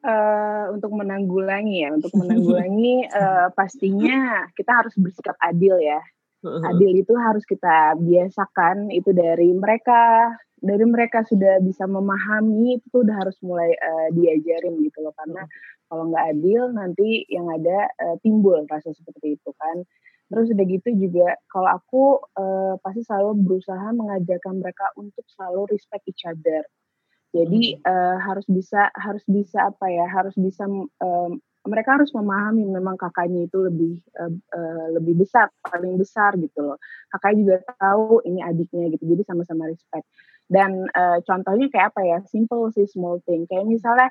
Uh, 0.02 0.74
untuk 0.74 0.90
menanggulangi 0.98 1.86
ya, 1.86 1.94
untuk 1.94 2.10
menanggulangi 2.20 3.06
uh, 3.06 3.54
pastinya 3.54 4.50
kita 4.58 4.82
harus 4.82 4.94
bersikap 4.98 5.38
adil 5.40 5.78
ya. 5.78 6.02
Adil 6.42 7.06
itu 7.06 7.14
harus 7.14 7.46
kita 7.46 7.94
biasakan 8.02 8.90
itu 8.90 9.14
dari 9.14 9.54
mereka 9.54 10.34
dari 10.62 10.86
mereka 10.86 11.26
sudah 11.26 11.58
bisa 11.62 11.86
memahami 11.90 12.82
itu 12.82 13.02
udah 13.02 13.14
harus 13.14 13.38
mulai 13.46 13.70
uh, 13.78 14.08
diajarin 14.10 14.78
gitu 14.82 15.06
loh 15.06 15.14
karena 15.18 15.46
kalau 15.90 16.08
nggak 16.08 16.24
adil 16.38 16.70
nanti 16.70 17.26
yang 17.30 17.50
ada 17.50 17.90
uh, 17.98 18.16
timbul 18.22 18.62
rasa 18.70 18.94
seperti 18.94 19.38
itu 19.38 19.50
kan 19.58 19.86
Terus 20.32 20.48
udah 20.48 20.64
gitu 20.64 20.88
juga 20.96 21.36
kalau 21.52 21.68
aku 21.76 22.02
uh, 22.40 22.80
pasti 22.80 23.04
selalu 23.04 23.36
berusaha 23.44 23.92
mengajarkan 23.92 24.64
mereka 24.64 24.88
untuk 24.96 25.28
selalu 25.28 25.68
respect 25.76 26.08
each 26.08 26.24
other. 26.24 26.64
Jadi 27.36 27.76
uh, 27.84 28.16
harus 28.16 28.48
bisa 28.48 28.88
harus 28.96 29.20
bisa 29.28 29.68
apa 29.68 29.92
ya? 29.92 30.08
Harus 30.08 30.32
bisa 30.40 30.64
um, 30.64 31.30
mereka 31.68 32.00
harus 32.00 32.10
memahami 32.16 32.64
memang 32.64 32.96
kakaknya 32.96 33.44
itu 33.44 33.60
lebih 33.60 34.00
uh, 34.16 34.32
uh, 34.56 34.86
lebih 34.96 35.20
besar, 35.20 35.52
paling 35.68 36.00
besar 36.00 36.32
gitu 36.40 36.60
loh. 36.64 36.78
Kakaknya 37.12 37.36
juga 37.44 37.56
tahu 37.76 38.24
ini 38.24 38.40
adiknya 38.40 38.88
gitu. 38.96 39.04
Jadi 39.12 39.22
sama-sama 39.28 39.68
respect. 39.68 40.08
Dan 40.48 40.88
uh, 40.96 41.20
contohnya 41.28 41.68
kayak 41.68 41.92
apa 41.92 42.00
ya? 42.08 42.18
Simple 42.24 42.72
sih 42.72 42.88
small 42.88 43.20
thing. 43.28 43.44
Kayak 43.48 43.68
misalnya 43.68 44.08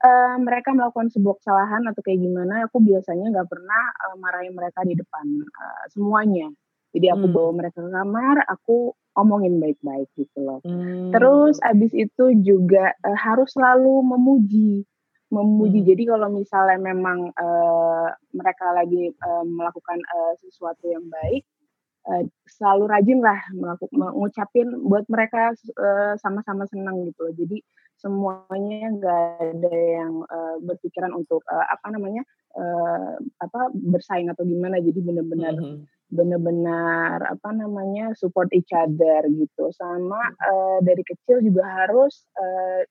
uh, 0.00 0.36
mereka 0.40 0.72
melakukan 0.72 1.12
sebuah 1.12 1.36
kesalahan 1.40 1.82
atau 1.88 2.00
kayak 2.00 2.20
gimana, 2.20 2.66
aku 2.66 2.80
biasanya 2.80 3.32
nggak 3.32 3.48
pernah 3.48 3.82
uh, 4.08 4.16
marahin 4.16 4.54
mereka 4.56 4.80
di 4.84 4.96
depan 4.96 5.26
uh, 5.44 5.84
semuanya. 5.92 6.48
Jadi 6.90 7.06
aku 7.06 7.26
hmm. 7.30 7.34
bawa 7.34 7.50
mereka 7.54 7.78
ke 7.86 7.90
kamar, 7.90 8.36
aku 8.50 8.76
omongin 9.14 9.62
baik-baik 9.62 10.10
gitu 10.18 10.38
loh. 10.42 10.58
Hmm. 10.66 11.14
Terus 11.14 11.62
abis 11.62 11.92
itu 11.94 12.24
juga 12.42 12.96
uh, 13.06 13.18
harus 13.18 13.54
selalu 13.54 14.02
memuji, 14.02 14.82
memuji. 15.30 15.86
Hmm. 15.86 15.88
Jadi 15.94 16.02
kalau 16.10 16.28
misalnya 16.34 16.78
memang 16.82 17.30
uh, 17.30 18.08
mereka 18.34 18.74
lagi 18.74 19.14
uh, 19.22 19.44
melakukan 19.46 20.02
uh, 20.02 20.34
sesuatu 20.42 20.90
yang 20.90 21.06
baik, 21.06 21.46
uh, 22.08 22.22
selalu 22.48 22.84
rajin 22.88 23.20
lah 23.20 23.38
mengucapin 23.92 24.68
buat 24.86 25.04
mereka 25.10 25.52
uh, 25.76 26.14
sama-sama 26.20 26.64
senang 26.70 27.04
gitu 27.08 27.20
loh. 27.28 27.34
Jadi 27.36 27.58
semuanya 28.00 28.96
nggak 28.96 29.24
ada 29.60 29.74
yang 29.76 30.24
uh, 30.24 30.56
berpikiran 30.64 31.12
untuk 31.12 31.44
uh, 31.52 31.66
apa 31.68 31.92
namanya 31.92 32.24
uh, 32.56 33.20
apa 33.44 33.68
bersaing 33.76 34.32
atau 34.32 34.48
gimana. 34.48 34.80
Jadi 34.80 35.00
benar-benar 35.04 35.52
mm 35.56 35.60
-hmm. 35.60 35.78
benar-benar 36.08 37.18
apa 37.28 37.48
namanya 37.52 38.16
support 38.16 38.48
each 38.56 38.72
other 38.72 39.28
gitu. 39.28 39.68
Sama 39.76 40.20
uh, 40.32 40.78
dari 40.80 41.04
kecil 41.04 41.44
juga 41.44 41.68
harus 41.68 42.24
uh, 42.40 42.82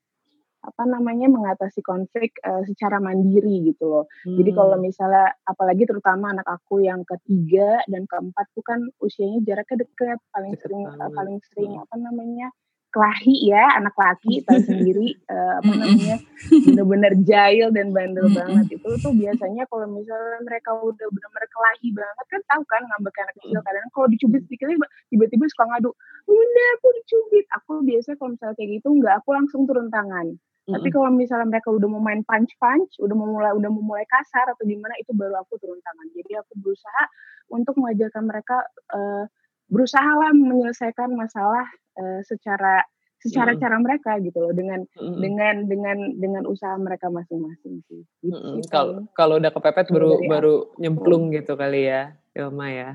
apa 0.60 0.84
namanya 0.84 1.32
mengatasi 1.32 1.80
konflik 1.80 2.36
uh, 2.44 2.64
secara 2.68 3.00
mandiri 3.00 3.72
gitu 3.72 3.88
loh. 3.88 4.06
Hmm. 4.28 4.36
Jadi 4.36 4.52
kalau 4.52 4.76
hmm. 4.76 4.84
misalnya 4.84 5.32
apalagi 5.48 5.88
terutama 5.88 6.36
anak 6.36 6.48
aku 6.48 6.84
yang 6.84 7.08
ketiga 7.08 7.80
dan 7.88 8.04
keempat 8.06 8.46
tuh 8.52 8.64
kan 8.64 8.80
usianya 9.00 9.40
jaraknya 9.48 9.88
dekat, 9.88 10.20
paling 10.36 10.54
Deket 10.56 10.64
sering 10.68 10.84
uh, 10.88 11.12
paling 11.16 11.38
sering 11.52 11.74
hmm. 11.80 11.84
apa 11.88 11.96
namanya 11.96 12.48
kelahi 12.90 13.54
ya 13.54 13.78
anak 13.78 13.94
laki 13.94 14.42
tahu 14.46 14.60
sendiri 14.68 15.14
uh, 15.30 15.62
apa 15.62 15.72
namanya 15.78 16.18
benar-benar 16.66 17.14
jahil 17.26 17.70
dan 17.70 17.94
bandel 17.94 18.28
banget. 18.34 18.80
Itu 18.82 18.90
tuh 19.00 19.14
biasanya 19.14 19.70
kalau 19.70 19.86
misalnya 19.90 20.40
mereka 20.42 20.74
udah 20.74 21.08
benar-benar 21.10 21.48
kelahi 21.54 21.88
banget 21.94 22.26
kan 22.30 22.42
tahu 22.50 22.64
kan 22.66 22.82
ngambek 22.90 23.16
anak 23.22 23.36
kecil 23.42 23.60
kadang 23.62 23.86
kalau 23.94 24.08
dicubit 24.10 24.42
sedikit 24.50 24.68
tiba-tiba 25.14 25.46
suka 25.54 25.64
ngadu 25.70 25.92
bunda 26.26 26.66
aku 26.82 26.88
dicubit. 27.02 27.46
Aku 27.62 27.72
biasa 27.86 28.10
kalau 28.18 28.34
misalnya 28.34 28.56
kayak 28.58 28.70
gitu 28.82 28.88
nggak 28.90 29.14
aku 29.22 29.30
langsung 29.38 29.62
turun 29.70 29.88
tangan. 29.94 30.28
Tapi 30.70 30.94
kalau 30.94 31.10
misalnya 31.10 31.50
mereka 31.50 31.74
udah 31.74 31.88
mau 31.90 31.98
main 31.98 32.22
punch 32.22 32.54
punch, 32.62 32.94
udah 33.02 33.16
mau 33.18 33.26
mulai 33.26 33.58
udah 33.58 33.70
mau 33.74 33.82
mulai 33.82 34.06
kasar 34.06 34.54
atau 34.54 34.62
gimana 34.70 34.94
itu 35.02 35.18
baru 35.18 35.42
aku 35.42 35.58
turun 35.58 35.82
tangan. 35.82 36.08
Jadi 36.14 36.38
aku 36.38 36.54
berusaha 36.62 37.04
untuk 37.50 37.74
mengajarkan 37.82 38.24
mereka 38.30 38.62
uh, 38.94 39.26
berusaha 39.70 40.12
lah 40.18 40.32
menyelesaikan 40.34 41.14
masalah 41.14 41.66
uh, 41.98 42.20
secara 42.26 42.84
secara 43.20 43.52
mm. 43.52 43.60
cara 43.60 43.76
mereka 43.84 44.12
gitu 44.24 44.40
loh 44.40 44.54
dengan 44.56 44.88
mm. 44.96 45.20
dengan 45.20 45.56
dengan 45.68 45.98
dengan 46.16 46.44
usaha 46.48 46.74
mereka 46.80 47.12
masing-masing 47.12 47.84
sih. 47.88 48.02
Gitu 48.24 48.36
mm. 48.36 48.68
Kalau 48.72 49.06
kalau 49.14 49.38
udah 49.38 49.52
kepepet 49.52 49.92
baru 49.92 50.12
baru 50.26 50.56
nyemplung 50.80 51.32
gitu 51.36 51.60
kali 51.60 51.92
ya, 51.92 52.16
Ilma 52.34 52.72
ya. 52.72 52.92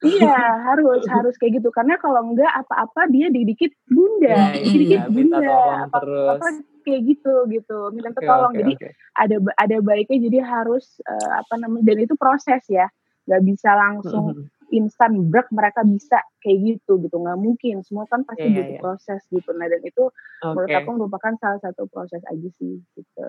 Iya 0.00 0.40
harus 0.72 1.02
harus 1.10 1.34
kayak 1.36 1.60
gitu 1.60 1.68
karena 1.74 1.98
kalau 2.00 2.22
enggak 2.32 2.50
apa-apa 2.50 3.10
dia 3.10 3.28
dikit 3.28 3.72
bunda, 3.90 4.56
ya, 4.56 4.62
dikit 4.62 5.00
iya, 5.06 5.12
bunda, 5.12 5.58
apa, 5.90 5.98
apa 6.38 6.48
kayak 6.84 7.02
gitu 7.08 7.34
gitu 7.48 7.78
minta 7.96 8.12
okay, 8.12 8.28
tolong 8.28 8.52
okay, 8.52 8.60
jadi 8.60 8.72
okay. 8.76 8.92
ada 9.16 9.36
ada 9.56 9.76
baiknya 9.80 10.18
jadi 10.28 10.38
harus 10.44 11.00
uh, 11.08 11.40
apa 11.40 11.54
namanya 11.56 11.84
dan 11.88 11.98
itu 12.04 12.14
proses 12.14 12.62
ya 12.68 12.86
nggak 13.24 13.42
bisa 13.48 13.70
langsung 13.72 14.36
mm 14.36 14.44
-hmm. 14.44 14.53
Instan 14.72 15.28
break 15.28 15.48
mereka 15.52 15.84
bisa 15.84 16.20
kayak 16.40 16.76
gitu 16.76 17.00
gitu. 17.02 17.16
Nggak 17.20 17.38
mungkin 17.40 17.84
semua 17.84 18.08
kan 18.08 18.24
pasti 18.24 18.48
yeah, 18.48 18.56
butuh 18.56 18.76
yeah. 18.76 18.82
proses 18.82 19.20
gitu. 19.28 19.50
Nah 19.52 19.66
dan 19.68 19.82
itu 19.84 20.04
okay. 20.08 20.52
menurut 20.52 20.76
aku 20.76 20.90
merupakan 20.96 21.32
salah 21.40 21.60
satu 21.60 21.82
proses 21.90 22.22
aja 22.24 22.48
sih 22.60 22.80
gitu. 22.96 23.26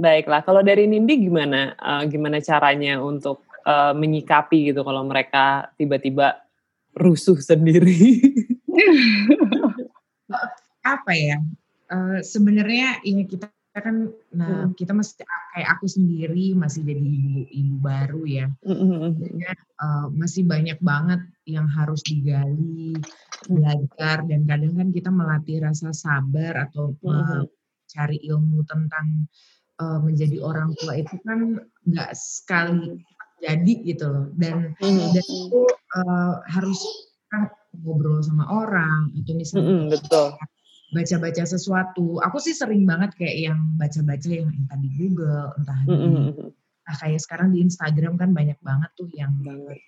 Baiklah 0.00 0.42
kalau 0.42 0.64
dari 0.64 0.88
Nindi 0.88 1.28
gimana? 1.28 1.76
Uh, 1.78 2.02
gimana 2.08 2.42
caranya 2.42 2.98
untuk 2.98 3.44
uh, 3.68 3.94
menyikapi 3.94 4.72
gitu 4.72 4.82
kalau 4.82 5.06
mereka 5.06 5.70
tiba-tiba 5.78 6.42
rusuh 6.96 7.38
sendiri? 7.38 8.18
Apa 10.82 11.12
ya? 11.14 11.38
Uh, 11.92 12.24
sebenarnya 12.24 13.04
ini 13.04 13.28
kita 13.28 13.52
kan 13.80 14.12
nah 14.28 14.68
hmm. 14.68 14.76
kita 14.76 14.92
masih 14.92 15.24
kayak 15.56 15.68
aku 15.78 15.88
sendiri 15.88 16.52
masih 16.52 16.84
jadi 16.84 17.00
ibu 17.00 17.48
ibu 17.48 17.76
baru 17.80 18.22
ya 18.28 18.46
hmm. 18.68 19.16
uh, 19.80 20.06
masih 20.12 20.44
banyak 20.44 20.76
banget 20.84 21.24
yang 21.48 21.64
harus 21.72 22.04
digali 22.04 22.92
belajar 23.48 24.28
dan 24.28 24.44
kadang 24.44 24.76
kan 24.76 24.88
kita 24.92 25.08
melatih 25.08 25.64
rasa 25.64 25.96
sabar 25.96 26.68
atau 26.68 26.92
hmm. 27.00 27.48
cari 27.88 28.20
ilmu 28.28 28.60
tentang 28.68 29.24
uh, 29.80 29.98
menjadi 30.04 30.44
orang 30.44 30.76
tua 30.76 31.00
itu 31.00 31.16
kan 31.24 31.56
nggak 31.88 32.12
sekali 32.12 33.00
jadi 33.40 33.72
gitu 33.88 34.04
loh 34.04 34.26
dan 34.36 34.76
hmm. 34.76 35.16
dan 35.16 35.26
itu 35.26 35.62
uh, 35.96 36.44
harus 36.44 36.80
kan 37.32 37.48
ngobrol 37.80 38.20
sama 38.20 38.44
orang 38.52 39.08
atau 39.16 39.32
misalnya 39.32 39.64
hmm, 39.64 39.88
betul 39.88 40.36
baca-baca 40.92 41.42
sesuatu. 41.48 42.20
Aku 42.20 42.36
sih 42.38 42.52
sering 42.52 42.84
banget 42.84 43.16
kayak 43.16 43.36
yang 43.50 43.58
baca-baca 43.80 44.28
yang 44.28 44.52
entah 44.52 44.78
di 44.78 44.90
Google, 45.00 45.56
entah 45.56 45.78
di 45.88 45.90
mm 45.90 46.00
-hmm. 46.04 46.48
nah 46.82 46.94
kayak 47.00 47.20
sekarang 47.24 47.48
di 47.54 47.64
Instagram 47.64 48.20
kan 48.20 48.36
banyak 48.36 48.60
banget 48.60 48.90
tuh 48.94 49.08
yang 49.16 49.32
banget. 49.40 49.80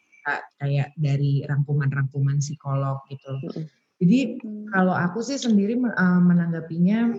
kayak 0.56 0.96
dari 0.96 1.44
rangkuman-rangkuman 1.44 2.40
psikolog 2.40 3.04
gitu. 3.12 3.28
Mm 3.28 3.44
-hmm. 3.44 3.64
Jadi 4.00 4.18
kalau 4.72 4.96
aku 4.96 5.20
sih 5.20 5.36
sendiri 5.36 5.76
uh, 5.76 6.20
menanggapinya 6.24 7.12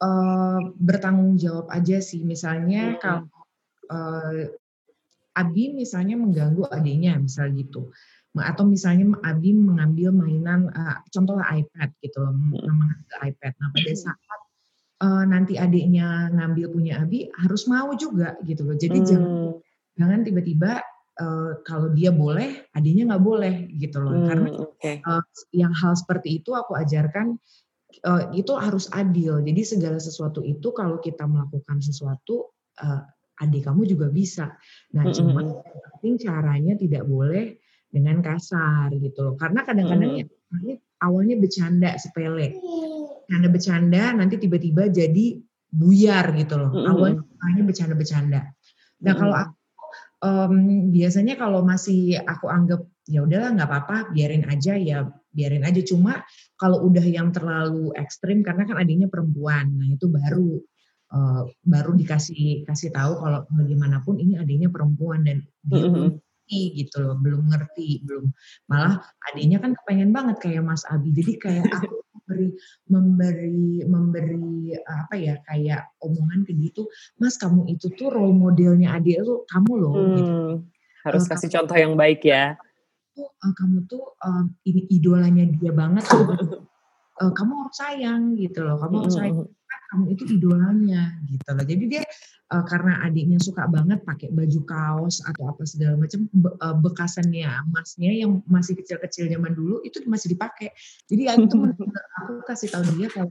uh, 0.00 0.60
bertanggung 0.88 1.36
jawab 1.36 1.68
aja 1.68 2.00
sih. 2.00 2.24
Misalnya 2.24 2.82
mm 2.82 2.92
-hmm. 2.96 3.02
kalau 3.04 3.28
uh, 3.92 4.48
Abi 5.36 5.76
misalnya 5.76 6.16
mengganggu 6.16 6.64
adiknya, 6.72 7.20
misal 7.20 7.52
gitu 7.52 7.92
atau 8.38 8.62
misalnya 8.62 9.10
Abi 9.26 9.50
mengambil 9.50 10.14
mainan 10.14 10.70
uh, 10.70 11.02
contohnya 11.10 11.42
iPad 11.50 11.90
gitu 11.98 12.18
loh, 12.22 12.34
mengambil 12.34 13.16
iPad. 13.26 13.52
Nah 13.58 13.68
pada 13.74 13.92
saat 13.98 14.40
uh, 15.02 15.24
nanti 15.26 15.58
adiknya 15.58 16.30
ngambil 16.30 16.70
punya 16.70 17.02
Abi 17.02 17.26
harus 17.42 17.66
mau 17.66 17.90
juga 17.98 18.38
gitu 18.46 18.62
loh. 18.62 18.76
Jadi 18.78 18.98
hmm. 19.02 19.06
jangan 19.08 19.34
jangan 19.98 20.20
tiba-tiba 20.22 20.72
uh, 21.18 21.50
kalau 21.66 21.90
dia 21.90 22.14
boleh, 22.14 22.70
adiknya 22.70 23.10
nggak 23.10 23.24
boleh 23.24 23.54
gitu 23.74 23.98
loh. 23.98 24.14
Hmm, 24.14 24.26
Karena 24.30 24.48
okay. 24.62 24.94
uh, 25.02 25.24
yang 25.50 25.74
hal 25.74 25.98
seperti 25.98 26.38
itu 26.38 26.54
aku 26.54 26.78
ajarkan 26.78 27.34
uh, 28.06 28.30
itu 28.30 28.52
harus 28.54 28.86
adil. 28.94 29.42
Jadi 29.42 29.62
segala 29.66 29.98
sesuatu 29.98 30.46
itu 30.46 30.70
kalau 30.70 31.02
kita 31.02 31.26
melakukan 31.26 31.82
sesuatu 31.82 32.54
uh, 32.78 33.02
adik 33.40 33.66
kamu 33.66 33.88
juga 33.88 34.06
bisa. 34.12 34.54
Nah, 34.94 35.08
hmm. 35.08 35.14
cuma 35.16 35.40
penting 35.98 36.20
caranya 36.20 36.76
tidak 36.76 37.08
boleh 37.08 37.56
dengan 37.90 38.22
kasar 38.22 38.94
gitu 38.94 39.18
loh. 39.26 39.34
Karena 39.34 39.66
kadang-kadang 39.66 40.10
hmm. 40.14 40.20
ya 40.22 40.26
ini 40.62 40.74
awalnya 41.02 41.36
bercanda 41.36 41.90
sepele. 41.98 42.56
Karena 43.26 43.48
bercanda 43.50 44.02
nanti 44.14 44.38
tiba-tiba 44.38 44.86
jadi 44.90 45.38
buyar 45.70 46.34
gitu 46.38 46.54
loh. 46.56 46.70
Hmm. 46.70 46.86
Awalnya 46.94 47.62
bercanda-bercanda. 47.66 48.40
Nah, 49.02 49.12
hmm. 49.14 49.20
kalau 49.20 49.36
aku 49.36 49.54
um, 50.22 50.54
biasanya 50.94 51.34
kalau 51.34 51.66
masih 51.66 52.18
aku 52.22 52.46
anggap 52.46 52.86
ya 53.10 53.26
udahlah 53.26 53.50
nggak 53.58 53.68
apa-apa, 53.68 53.96
biarin 54.14 54.46
aja 54.46 54.78
ya 54.78 55.10
biarin 55.34 55.66
aja. 55.66 55.82
Cuma 55.82 56.22
kalau 56.54 56.86
udah 56.86 57.02
yang 57.02 57.34
terlalu 57.34 57.90
ekstrim 57.98 58.46
karena 58.46 58.66
kan 58.66 58.78
adiknya 58.78 59.10
perempuan, 59.10 59.74
nah 59.74 59.88
itu 59.90 60.06
baru 60.06 60.62
uh, 61.10 61.42
baru 61.66 61.98
dikasih 61.98 62.62
kasih 62.70 62.94
tahu 62.94 63.18
kalau 63.18 63.46
bagaimanapun 63.50 64.22
ini 64.22 64.38
adiknya 64.38 64.70
perempuan 64.70 65.26
dan 65.26 65.42
dia 65.66 65.86
mm 65.86 65.90
-hmm 65.90 66.29
ngerti 66.50 66.82
gitu 66.82 66.96
loh, 67.06 67.14
belum 67.14 67.42
ngerti, 67.46 68.02
belum 68.02 68.26
malah 68.66 68.98
adiknya 69.30 69.62
kan 69.62 69.78
kepengen 69.78 70.10
banget 70.10 70.36
kayak 70.42 70.66
Mas 70.66 70.82
Abi. 70.90 71.14
Jadi 71.14 71.32
kayak 71.38 71.64
aku 71.78 72.02
memberi 72.10 72.50
memberi 72.90 73.86
memberi 73.86 74.74
apa 74.82 75.14
ya 75.14 75.38
kayak 75.46 75.94
omongan 76.02 76.42
ke 76.42 76.52
gitu, 76.58 76.90
Mas 77.22 77.38
kamu 77.38 77.70
itu 77.70 77.86
tuh 77.94 78.10
role 78.10 78.34
modelnya 78.34 78.98
adik 78.98 79.22
itu 79.22 79.46
kamu 79.46 79.72
loh. 79.78 79.94
Gitu. 79.94 80.02
Hmm, 80.02 80.16
gitu. 80.18 80.38
Harus 81.06 81.22
uh, 81.24 81.28
kasih 81.30 81.48
kamu, 81.48 81.54
contoh 81.62 81.76
yang 81.78 81.94
baik 81.94 82.20
ya. 82.26 82.58
Tuh, 83.14 83.30
uh, 83.30 83.52
kamu 83.54 83.86
tuh 83.86 84.04
uh, 84.18 84.44
ini 84.66 84.90
idolanya 84.90 85.46
dia 85.46 85.70
banget. 85.70 86.02
uh, 86.10 87.30
kamu 87.38 87.52
harus 87.62 87.76
sayang 87.78 88.34
gitu 88.34 88.66
loh, 88.66 88.74
kamu 88.82 89.06
harus 89.06 89.14
sayang. 89.14 89.38
Hmm 89.46 89.58
kamu 89.90 90.14
itu 90.14 90.22
idolanya 90.38 91.18
gitu 91.26 91.50
loh. 91.50 91.66
Jadi 91.66 91.84
dia 91.90 92.02
uh, 92.50 92.64
karena 92.66 93.00
adiknya 93.06 93.38
suka 93.38 93.64
banget 93.70 94.02
pakai 94.02 94.28
baju 94.34 94.60
kaos 94.66 95.22
atau 95.22 95.54
apa 95.54 95.62
segala 95.64 95.96
macam 95.96 96.26
be, 96.34 96.50
uh, 96.58 96.76
bekasannya 96.76 97.46
emasnya 97.46 98.10
yang 98.10 98.42
masih 98.50 98.74
kecil-kecil 98.76 99.30
zaman 99.30 99.54
dulu 99.54 99.80
itu 99.86 100.02
masih 100.10 100.34
dipakai. 100.34 100.74
Jadi 101.06 101.22
itu 101.30 101.56
aku 102.18 102.32
kasih 102.44 102.68
tahu 102.74 102.84
dia 102.98 103.08
kalau 103.08 103.30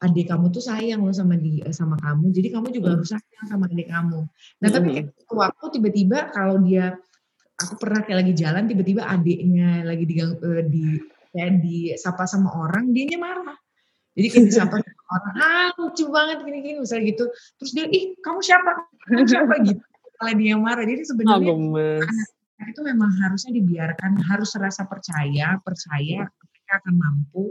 adik 0.00 0.32
kamu 0.32 0.48
tuh 0.48 0.64
sayang 0.64 1.04
loh 1.04 1.12
sama 1.12 1.36
di 1.36 1.60
eh, 1.60 1.74
sama 1.76 1.96
kamu. 2.00 2.32
Jadi 2.32 2.48
kamu 2.52 2.66
juga 2.72 2.88
harus 2.96 3.08
sayang 3.12 3.46
sama 3.48 3.64
adik 3.68 3.88
kamu. 3.88 4.20
Nah, 4.60 4.68
tapi 4.68 4.88
kayak 4.96 5.08
waktu 5.28 5.64
tiba-tiba 5.76 6.18
kalau 6.32 6.56
dia 6.64 6.96
aku 7.60 7.76
pernah 7.76 8.00
kayak 8.04 8.24
lagi 8.24 8.32
jalan 8.32 8.64
tiba-tiba 8.64 9.04
adiknya 9.04 9.84
lagi 9.84 10.04
di 10.08 10.16
di 10.72 10.84
kayak 11.30 11.52
di 11.60 11.76
sapa 12.00 12.24
sama 12.24 12.48
orang, 12.56 12.96
dianya 12.96 13.20
marah. 13.20 13.56
Jadi 14.18 14.26
kayak 14.26 14.46
disapa 14.50 14.74
orang, 14.82 15.34
ah 15.38 15.68
lucu 15.78 16.04
banget 16.10 16.38
gini-gini 16.42 16.78
misalnya 16.82 17.04
gitu. 17.14 17.24
Terus 17.62 17.70
dia, 17.74 17.86
ih 17.86 18.18
kamu 18.18 18.40
siapa? 18.42 18.70
Kamu 19.06 19.26
siapa 19.26 19.54
gitu. 19.66 19.82
Kalau 20.20 20.32
dia 20.36 20.56
marah, 20.60 20.84
jadi 20.84 21.02
sebenarnya 21.06 21.54
anak 22.60 22.76
itu 22.76 22.80
memang 22.84 23.10
harusnya 23.24 23.56
dibiarkan, 23.56 24.20
harus 24.20 24.52
rasa 24.60 24.84
percaya, 24.84 25.56
percaya 25.64 26.28
mereka 26.28 26.72
akan 26.84 26.94
mampu 27.00 27.42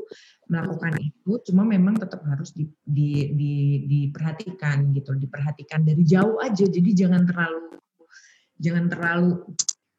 melakukan 0.45 0.93
itu. 1.01 1.31
Cuma 1.49 1.65
memang 1.65 1.97
tetap 1.97 2.21
harus 2.29 2.53
di, 2.53 2.69
di, 2.85 3.33
di, 3.33 3.53
diperhatikan 3.89 4.93
gitu, 4.93 5.17
diperhatikan 5.17 5.81
dari 5.81 6.05
jauh 6.05 6.37
aja. 6.37 6.61
Jadi 6.61 6.89
jangan 6.93 7.25
terlalu, 7.25 7.81
jangan 8.61 8.85
terlalu 8.85 9.31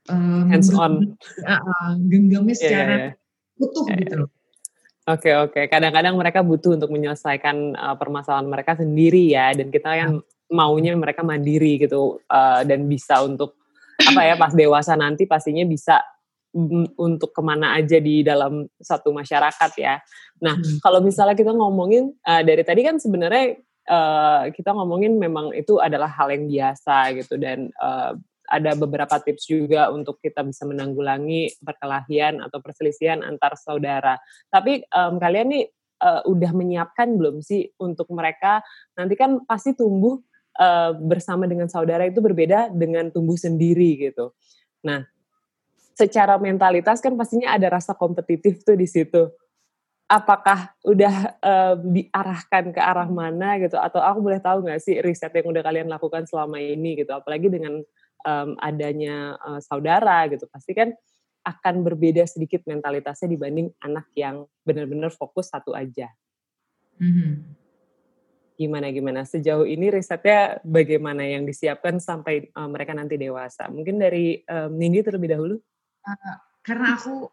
um, 0.09 0.47
hands 0.47 0.71
on 0.71 1.19
uh, 1.51 1.93
genggamnya 2.07 2.55
iya, 2.55 2.63
secara 2.63 2.95
yeah, 2.95 3.11
yeah. 3.11 3.65
utuh 3.67 3.85
yeah, 3.91 3.99
gitu 4.07 4.15
loh. 4.25 4.31
Oke 5.11 5.27
okay, 5.27 5.35
oke. 5.35 5.53
Okay. 5.53 5.65
Kadang-kadang 5.67 6.15
mereka 6.15 6.47
butuh 6.47 6.79
untuk 6.79 6.95
menyelesaikan 6.95 7.75
uh, 7.75 7.97
permasalahan 7.99 8.47
mereka 8.47 8.79
sendiri 8.79 9.35
ya, 9.35 9.51
dan 9.51 9.75
kita 9.75 9.91
yang 9.99 10.23
maunya 10.51 10.95
mereka 10.95 11.27
mandiri 11.27 11.83
gitu 11.83 12.23
uh, 12.31 12.63
dan 12.63 12.87
bisa 12.87 13.23
untuk 13.23 13.59
apa 14.01 14.23
ya 14.23 14.35
pas 14.39 14.55
dewasa 14.55 14.95
nanti 14.95 15.27
pastinya 15.27 15.63
bisa 15.67 16.03
untuk 16.99 17.31
ke 17.31 17.43
mana 17.47 17.79
aja 17.79 18.03
di 18.03 18.27
dalam 18.27 18.67
satu 18.79 19.11
masyarakat 19.15 19.71
ya. 19.79 20.03
Nah 20.43 20.59
hmm. 20.59 20.83
kalau 20.83 21.03
misalnya 21.03 21.39
kita 21.39 21.55
ngomongin 21.55 22.11
uh, 22.27 22.43
dari 22.43 22.63
tadi 22.67 22.83
kan 22.83 22.99
sebenarnya 22.99 23.59
uh, 23.87 24.51
kita 24.51 24.75
ngomongin 24.75 25.15
memang 25.19 25.55
itu 25.55 25.79
adalah 25.79 26.11
hal 26.11 26.31
yang 26.35 26.51
biasa 26.51 27.15
gitu 27.19 27.39
dan 27.39 27.71
uh, 27.79 28.19
ada 28.51 28.75
beberapa 28.75 29.23
tips 29.23 29.47
juga 29.47 29.95
untuk 29.95 30.19
kita 30.19 30.43
bisa 30.43 30.67
menanggulangi 30.67 31.63
perkelahian 31.63 32.43
atau 32.43 32.59
perselisihan 32.59 33.23
antar 33.23 33.55
saudara. 33.55 34.19
Tapi 34.51 34.83
um, 34.91 35.23
kalian 35.23 35.55
nih 35.55 35.65
uh, 36.03 36.27
udah 36.27 36.51
menyiapkan 36.51 37.15
belum 37.15 37.39
sih 37.45 37.71
untuk 37.79 38.11
mereka 38.11 38.65
nanti 38.99 39.15
kan 39.15 39.39
pasti 39.47 39.79
tumbuh 39.79 40.19
uh, 40.59 40.93
bersama 40.99 41.47
dengan 41.47 41.71
saudara 41.71 42.03
itu 42.11 42.19
berbeda 42.19 42.75
dengan 42.75 43.15
tumbuh 43.15 43.39
sendiri 43.39 44.11
gitu. 44.11 44.35
Nah, 44.83 45.07
secara 45.95 46.41
mentalitas 46.41 46.99
kan 46.99 47.15
pastinya 47.15 47.55
ada 47.55 47.71
rasa 47.71 47.95
kompetitif 47.95 48.67
tuh 48.67 48.75
di 48.75 48.91
situ. 48.91 49.31
Apakah 50.11 50.75
udah 50.83 51.39
diarahkan 51.87 52.75
ke 52.75 52.83
arah 52.83 53.07
mana 53.07 53.63
gitu 53.63 53.79
atau 53.79 54.03
aku 54.03 54.19
boleh 54.19 54.43
tahu 54.43 54.67
nggak 54.67 54.83
sih 54.83 54.99
riset 54.99 55.31
yang 55.31 55.55
udah 55.55 55.63
kalian 55.63 55.87
lakukan 55.87 56.27
selama 56.27 56.59
ini 56.59 56.99
gitu 56.99 57.15
apalagi 57.15 57.47
dengan 57.47 57.79
um, 58.25 58.57
adanya 58.61 59.37
uh, 59.41 59.61
saudara 59.61 60.27
gitu 60.31 60.49
pasti 60.49 60.73
kan 60.77 60.93
akan 61.41 61.81
berbeda 61.81 62.29
sedikit 62.29 62.61
mentalitasnya 62.69 63.33
dibanding 63.33 63.73
anak 63.81 64.07
yang 64.13 64.45
benar-benar 64.61 65.09
fokus 65.09 65.49
satu 65.49 65.73
aja. 65.73 66.13
Mm-hmm. 67.01 67.33
Gimana 68.61 68.93
gimana 68.93 69.21
sejauh 69.25 69.65
ini 69.65 69.89
risetnya 69.89 70.61
bagaimana 70.61 71.25
yang 71.25 71.49
disiapkan 71.49 71.97
sampai 71.97 72.53
uh, 72.53 72.69
mereka 72.69 72.93
nanti 72.93 73.17
dewasa? 73.17 73.73
Mungkin 73.73 73.97
dari 73.97 74.45
um, 74.45 74.77
Nindi 74.77 75.01
terlebih 75.01 75.33
dahulu 75.33 75.57
karena 76.61 76.97
aku 76.97 77.29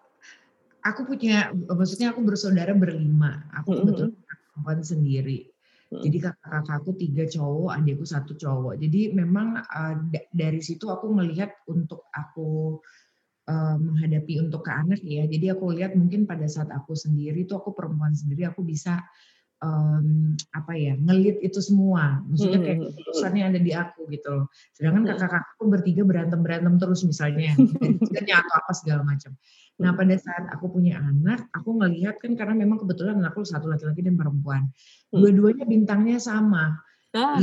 aku 0.87 1.01
punya 1.03 1.51
maksudnya 1.51 2.15
aku 2.15 2.23
bersaudara 2.23 2.71
berlima. 2.71 3.43
Aku 3.59 3.75
kebetulan 3.75 4.15
perempuan 4.23 4.79
sendiri. 4.87 5.51
Jadi 5.87 6.17
kakak-kakakku 6.19 6.91
tiga 6.99 7.23
cowok, 7.31 7.71
adikku 7.79 8.03
satu 8.03 8.35
cowok. 8.35 8.75
Jadi 8.75 9.15
memang 9.15 9.55
uh, 9.55 9.95
dari 10.35 10.59
situ 10.59 10.91
aku 10.91 11.07
melihat 11.15 11.55
untuk 11.71 12.11
aku 12.11 12.83
uh, 13.47 13.77
menghadapi 13.79 14.43
untuk 14.43 14.67
ke 14.67 14.71
anak 14.75 14.99
ya. 14.99 15.23
Jadi 15.23 15.47
aku 15.55 15.71
lihat 15.71 15.95
mungkin 15.95 16.27
pada 16.27 16.43
saat 16.45 16.67
aku 16.75 16.91
sendiri 16.91 17.47
tuh 17.47 17.63
aku 17.63 17.71
perempuan 17.71 18.11
sendiri 18.11 18.51
aku 18.51 18.67
bisa 18.67 18.99
um, 19.61 20.37
apa 20.53 20.73
ya 20.77 20.93
ngelit 20.97 21.41
itu 21.41 21.59
semua. 21.61 22.21
Maksudnya 22.29 22.59
kayak 22.61 22.77
hmm. 22.77 22.87
keputusannya 22.93 23.43
ada 23.53 23.59
di 23.59 23.71
aku 23.73 24.01
gitu 24.13 24.29
loh. 24.29 24.45
Sedangkan 24.73 25.03
hmm. 25.05 25.09
kakak-kakakku 25.15 25.63
bertiga 25.69 26.03
berantem 26.05 26.39
berantem 26.41 26.73
terus 26.77 27.01
misalnya. 27.05 27.53
Dan 28.13 28.23
atau 28.27 28.55
apa 28.57 28.71
segala 28.73 29.01
macam. 29.05 29.33
Nah 29.77 29.91
pada 29.93 30.15
saat 30.17 30.45
aku 30.49 30.73
punya 30.73 30.97
anak 30.97 31.45
aku 31.53 31.77
ngelihat 31.77 32.17
kan 32.17 32.33
karena 32.33 32.57
memang 32.57 32.81
kebetulan 32.81 33.21
anakku 33.21 33.45
satu 33.45 33.69
laki-laki 33.69 34.01
dan 34.05 34.17
perempuan. 34.17 34.69
Hmm. 35.13 35.21
dua-duanya 35.21 35.65
bintangnya 35.65 36.17
sama. 36.21 36.77
Ah. 37.15 37.39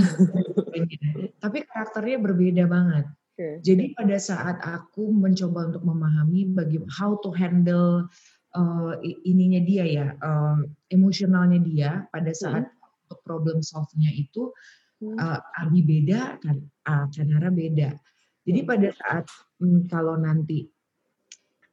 tapi 1.43 1.67
karakternya 1.67 2.21
berbeda 2.21 2.65
banget. 2.69 3.07
Jadi 3.35 3.99
pada 3.99 4.15
saat 4.15 4.63
aku 4.63 5.11
mencoba 5.11 5.67
untuk 5.67 5.83
memahami 5.83 6.55
bagaimana 6.55 6.87
how 6.95 7.19
to 7.19 7.35
handle 7.35 8.07
uh, 8.55 8.93
ininya 9.03 9.61
dia 9.61 9.85
ya 9.85 10.07
uh, 10.19 10.59
emosionalnya 10.89 11.61
dia 11.61 11.91
pada 12.09 12.31
hmm. 12.31 12.41
saat 12.41 12.65
hmm. 12.71 13.21
problem 13.27 13.61
solve-nya 13.61 14.11
itu 14.15 14.55
uh, 15.19 15.39
Abi 15.61 15.83
beda 15.83 16.39
kan 16.41 16.57
uh, 16.89 17.07
Kanara 17.11 17.51
beda. 17.51 17.93
Jadi 18.45 18.61
hmm. 18.63 18.69
pada 18.69 18.89
saat 18.95 19.25
um, 19.61 19.85
kalau 19.91 20.15
nanti 20.17 20.65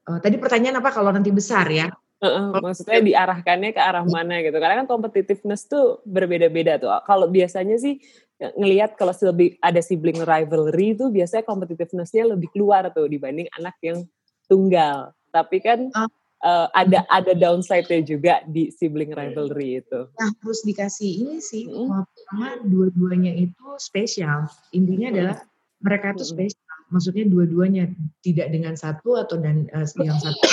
uh, 0.09 0.19
tadi 0.19 0.35
pertanyaan 0.41 0.81
apa 0.81 0.89
kalau 0.91 1.13
nanti 1.13 1.29
besar 1.31 1.69
ya? 1.69 1.87
Uh, 2.21 2.53
maksudnya 2.61 3.01
diarahkannya 3.01 3.73
ke 3.73 3.81
arah 3.81 4.05
mana 4.05 4.45
gitu. 4.45 4.53
Karena 4.61 4.85
kan 4.85 4.87
competitiveness 4.89 5.65
tuh 5.65 6.05
berbeda-beda 6.05 6.77
tuh. 6.77 6.93
Kalau 7.05 7.25
biasanya 7.25 7.81
sih 7.81 7.97
ngelihat 8.41 8.97
kalau 8.97 9.13
lebih 9.13 9.57
ada 9.61 9.81
sibling 9.81 10.21
rivalry 10.21 10.97
tuh 10.97 11.13
biasanya 11.13 11.45
competitivenessnya 11.45 12.29
lebih 12.33 12.49
keluar 12.53 12.89
tuh 12.93 13.09
dibanding 13.09 13.49
anak 13.57 13.73
yang 13.81 14.05
tunggal. 14.45 15.13
Tapi 15.33 15.57
kan 15.65 15.89
uh, 15.93 16.09
uh, 16.43 16.67
ada 16.73 17.05
ada 17.09 17.33
downside-nya 17.33 18.01
juga 18.05 18.33
di 18.49 18.69
sibling 18.73 19.13
rivalry 19.13 19.81
itu. 19.81 20.09
Nah, 20.17 20.29
harus 20.41 20.61
dikasih 20.65 21.25
ini 21.25 21.37
sih, 21.41 21.69
mm. 21.69 21.89
pertama 21.89 22.47
dua-duanya 22.65 23.33
itu 23.37 23.67
spesial. 23.77 24.49
Intinya 24.75 25.09
mm. 25.09 25.13
adalah 25.15 25.37
mereka 25.81 26.13
itu 26.17 26.25
mm. 26.25 26.31
spesial. 26.33 26.77
Maksudnya 26.91 27.25
dua-duanya 27.29 27.83
tidak 28.19 28.51
dengan 28.51 28.75
satu 28.75 29.15
atau 29.15 29.39
dan 29.39 29.69
uh, 29.71 29.87
yang 30.03 30.17
satu 30.19 30.45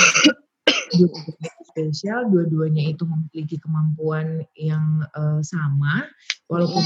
dua 0.97 1.13
spesial, 1.69 2.33
dua-duanya 2.33 2.97
itu 2.97 3.05
memiliki 3.05 3.61
kemampuan 3.61 4.47
yang 4.57 5.05
uh, 5.13 5.43
sama, 5.45 6.09
walaupun 6.49 6.81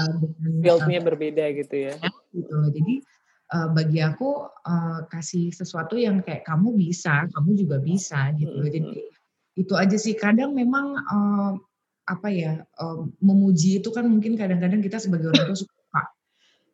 uh, 0.00 0.14
dengan 0.16 0.50
fieldnya 0.64 1.00
uh, 1.02 1.04
berbeda 1.12 1.44
gitu 1.58 1.76
ya. 1.90 1.94
Gitu 2.32 2.52
loh. 2.54 2.70
Jadi 2.72 2.94
uh, 3.54 3.68
bagi 3.70 4.02
aku 4.02 4.50
uh, 4.50 5.06
kasih 5.06 5.54
sesuatu 5.54 5.94
yang 5.94 6.20
kayak 6.26 6.42
kamu 6.42 6.74
bisa, 6.74 7.30
kamu 7.30 7.50
juga 7.54 7.78
bisa 7.78 8.34
gitu. 8.34 8.50
Mm 8.50 8.58
-hmm. 8.58 8.66
Jadi 8.66 8.80
itu 9.54 9.74
aja 9.78 9.96
sih. 9.96 10.18
Kadang 10.18 10.58
memang 10.58 10.98
uh, 10.98 11.52
apa 12.04 12.28
ya 12.28 12.66
uh, 12.82 13.06
memuji 13.22 13.80
itu 13.80 13.88
kan 13.94 14.04
mungkin 14.04 14.34
kadang-kadang 14.34 14.82
kita 14.82 14.98
sebagai 14.98 15.30
orang 15.30 15.46
tua 15.54 15.58
suka. 15.58 16.02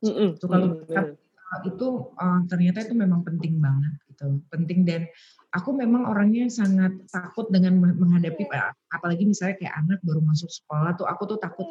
Mm 0.00 0.12
-hmm. 0.16 0.28
So, 0.40 0.44
kalau 0.48 0.66
mm 0.80 0.88
-hmm. 0.88 1.68
itu 1.68 1.86
uh, 2.16 2.40
ternyata 2.48 2.88
itu 2.88 2.94
memang 2.96 3.20
penting 3.26 3.60
banget 3.60 3.94
gitu, 4.08 4.40
penting 4.48 4.86
dan 4.88 5.04
aku 5.50 5.74
memang 5.74 6.06
orangnya 6.06 6.46
sangat 6.46 6.94
takut 7.10 7.50
dengan 7.50 7.74
menghadapi 7.82 8.46
apalagi 8.94 9.26
misalnya 9.26 9.58
kayak 9.58 9.74
anak 9.82 9.98
baru 10.06 10.22
masuk 10.22 10.46
sekolah 10.46 10.94
tuh 10.94 11.10
aku 11.10 11.26
tuh 11.26 11.38
takut 11.42 11.66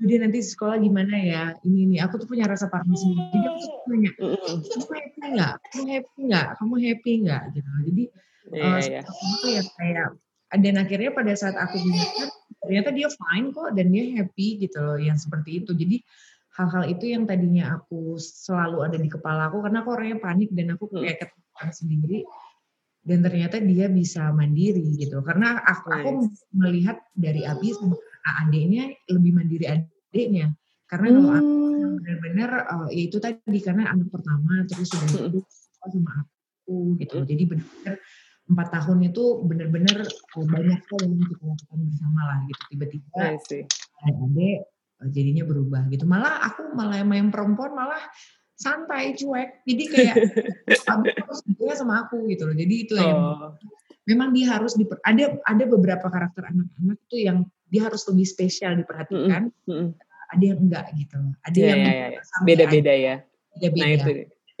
jadi 0.00 0.14
nanti 0.24 0.38
sekolah 0.40 0.80
gimana 0.80 1.14
ya? 1.14 1.42
Ini 1.62 1.78
ini. 1.86 1.96
Aku 2.00 2.18
tuh 2.18 2.26
punya 2.26 2.48
rasa 2.48 2.66
parno 2.72 2.96
sendiri. 2.96 3.22
Jadi 3.28 3.46
aku 3.48 3.60
tuh 3.60 3.82
nanya 3.92 4.10
kamu 4.16 4.90
happy 4.96 5.20
nggak? 5.36 5.54
Kamu 5.60 5.84
happy 5.86 6.20
nggak? 6.26 6.48
Kamu 6.58 6.74
happy 6.80 7.12
nggak? 7.22 7.42
Gitu. 7.54 7.70
Jadi 7.86 8.04
yeah, 8.50 8.72
uh, 8.72 8.80
yeah. 8.82 9.04
itu 9.06 9.46
ya 9.52 9.62
kayak 9.78 10.08
dan 10.52 10.74
akhirnya 10.76 11.10
pada 11.16 11.32
saat 11.32 11.56
aku 11.56 11.80
bilang 11.80 12.28
ternyata 12.62 12.88
dia 12.92 13.08
fine 13.08 13.48
kok 13.56 13.70
dan 13.72 13.86
dia 13.88 14.04
happy 14.20 14.46
gitu 14.60 14.78
loh 14.80 14.98
yang 14.98 15.16
seperti 15.16 15.62
itu. 15.62 15.72
Jadi 15.72 15.96
hal-hal 16.58 16.84
itu 16.90 17.04
yang 17.08 17.24
tadinya 17.24 17.80
aku 17.80 18.20
selalu 18.20 18.84
ada 18.84 18.98
di 19.00 19.08
kepala 19.08 19.48
aku 19.48 19.64
karena 19.64 19.80
aku 19.80 19.90
orangnya 19.96 20.18
panik 20.20 20.50
dan 20.52 20.76
aku 20.76 20.84
kayak 20.92 21.24
ketakutan 21.24 21.70
sendiri 21.72 22.18
dan 23.02 23.18
ternyata 23.18 23.58
dia 23.58 23.90
bisa 23.90 24.30
mandiri 24.30 24.94
gitu. 24.94 25.22
Karena 25.26 25.58
aku, 25.62 25.88
aku 25.90 26.10
melihat 26.54 27.02
dari 27.16 27.42
Abi 27.42 27.74
sama 27.74 27.98
adiknya 28.22 28.94
lebih 29.10 29.32
mandiri 29.34 29.66
adiknya. 29.68 30.54
Karena 30.86 31.08
hmm. 31.08 31.16
kalau 31.16 31.32
aku 31.32 31.54
benar-benar 32.02 32.50
uh, 32.68 32.88
ya 32.92 33.02
itu 33.08 33.16
tadi 33.22 33.58
karena 33.62 33.92
anak 33.94 34.08
pertama 34.12 34.66
terus 34.68 34.90
sudah 34.90 35.30
itu 35.30 35.40
sama 35.82 36.12
aku 36.26 36.96
gitu. 37.00 37.22
Hmm. 37.22 37.26
jadi 37.26 37.42
benar-benar 37.48 37.96
empat 38.42 38.68
tahun 38.74 38.98
itu 39.08 39.24
benar-benar 39.46 39.98
uh, 40.04 40.46
banyak 40.50 40.80
hal 40.82 41.00
yang 41.00 41.22
kita 41.24 41.44
lakukan 41.46 41.78
bersama 41.88 42.20
lah 42.26 42.38
gitu. 42.50 42.62
Tiba-tiba 42.74 43.22
adik 44.02 44.58
uh, 45.00 45.08
jadinya 45.10 45.44
berubah 45.46 45.82
gitu. 45.88 46.04
Malah 46.04 46.34
aku 46.52 46.74
malah 46.74 47.00
yang 47.00 47.30
perempuan 47.32 47.72
malah 47.72 48.02
santai 48.58 49.16
cuek. 49.16 49.64
Jadi 49.66 49.84
kayak 49.90 50.14
gitu 51.48 51.62
ya 51.66 51.74
sama 51.74 52.06
aku 52.06 52.26
gitu 52.30 52.46
loh. 52.46 52.54
Jadi 52.54 52.74
itu 52.74 52.94
oh. 52.98 53.02
yang 53.02 53.22
memang 54.08 54.34
dia 54.34 54.58
harus 54.58 54.74
diper, 54.74 54.98
ada 55.06 55.38
ada 55.46 55.64
beberapa 55.66 56.06
karakter 56.10 56.50
anak-anak 56.50 56.98
tuh 57.06 57.20
yang 57.22 57.46
dia 57.70 57.88
harus 57.88 58.02
lebih 58.10 58.26
spesial 58.26 58.76
diperhatikan. 58.76 59.48
Mm 59.66 59.72
-hmm. 59.72 59.88
ada 60.32 60.44
yang 60.48 60.58
enggak 60.64 60.86
gitu. 60.96 61.18
Ada 61.44 61.58
yeah, 61.60 61.68
yang 61.68 61.80
yeah, 61.84 62.08
yeah. 62.16 62.42
beda-beda 62.44 62.92
ya. 62.96 63.14
Beda-beda. 63.60 63.82
Nah 63.84 63.90
itu 63.92 64.10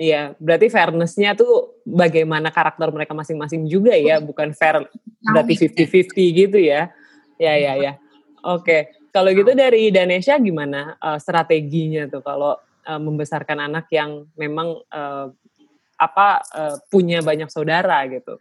iya 0.00 0.22
berarti 0.36 0.66
fairnessnya 0.72 1.32
tuh 1.36 1.80
bagaimana 1.84 2.52
karakter 2.52 2.88
mereka 2.92 3.12
masing-masing 3.12 3.68
juga 3.68 3.94
ya 3.94 4.18
bukan 4.18 4.50
fair 4.56 4.84
berarti 5.20 5.54
fifty 5.56 5.84
fifty 5.88 6.24
gitu 6.32 6.60
ya. 6.60 6.92
Ya 7.40 7.54
ya 7.56 7.72
ya. 7.80 7.92
Oke. 8.44 8.62
Okay. 8.62 8.80
kalau 9.12 9.28
gitu 9.32 9.52
dari 9.52 9.92
Danesha 9.92 10.40
gimana 10.40 10.96
uh, 10.96 11.20
strateginya 11.20 12.08
tuh 12.08 12.24
kalau 12.24 12.56
uh, 12.88 13.00
membesarkan 13.00 13.60
anak 13.60 13.88
yang 13.92 14.24
memang 14.36 14.76
uh, 14.88 15.28
apa 16.00 16.28
uh, 16.52 16.76
punya 16.92 17.24
banyak 17.24 17.48
saudara 17.48 18.04
gitu? 18.08 18.40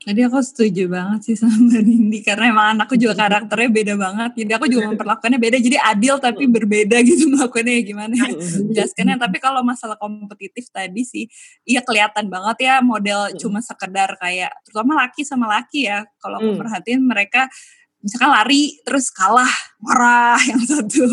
Jadi 0.00 0.20
aku 0.24 0.40
setuju 0.40 0.88
banget 0.88 1.20
sih 1.28 1.36
sama 1.36 1.76
Nindi 1.76 2.24
karena 2.24 2.48
emang 2.48 2.66
anakku 2.72 2.96
juga 2.96 3.20
karakternya 3.20 3.68
beda 3.68 3.94
banget. 4.00 4.30
Jadi 4.32 4.52
aku 4.56 4.64
juga 4.72 4.88
memperlakukannya 4.96 5.36
beda. 5.36 5.56
Jadi 5.60 5.76
adil 5.76 6.16
tapi 6.16 6.48
berbeda 6.48 6.96
gitu 7.04 7.28
melakukannya 7.28 7.72
ya 7.76 7.82
gimana 7.84 8.14
ya. 8.24 8.32
Jelaskannya. 8.80 9.20
Tapi 9.20 9.36
kalau 9.36 9.60
masalah 9.60 10.00
kompetitif 10.00 10.72
tadi 10.72 11.04
sih, 11.04 11.28
iya 11.68 11.84
kelihatan 11.84 12.32
banget 12.32 12.56
ya 12.64 12.74
model 12.80 13.36
cuma 13.36 13.60
sekedar 13.60 14.16
kayak 14.16 14.56
terutama 14.64 15.04
laki 15.04 15.20
sama 15.20 15.52
laki 15.52 15.84
ya. 15.84 16.08
Kalau 16.16 16.40
aku 16.40 16.56
perhatiin 16.56 17.04
mereka 17.04 17.52
misalkan 18.00 18.32
lari 18.32 18.80
terus 18.84 19.12
kalah 19.12 19.50
marah 19.80 20.40
yang 20.50 20.60
satu. 20.64 21.04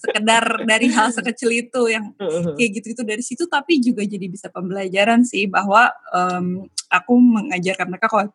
Sekedar 0.00 0.64
dari 0.64 0.88
hal 0.92 1.12
sekecil 1.12 1.50
itu 1.52 1.82
yang 1.88 2.12
kayak 2.56 2.70
gitu 2.80 2.96
itu 2.96 3.02
dari 3.04 3.22
situ 3.24 3.44
tapi 3.48 3.80
juga 3.80 4.04
jadi 4.04 4.26
bisa 4.28 4.48
pembelajaran 4.52 5.24
sih 5.24 5.48
bahwa 5.48 5.92
um, 6.12 6.68
aku 6.88 7.12
mengajarkan 7.16 7.88
mereka 7.88 8.08
kok 8.08 8.32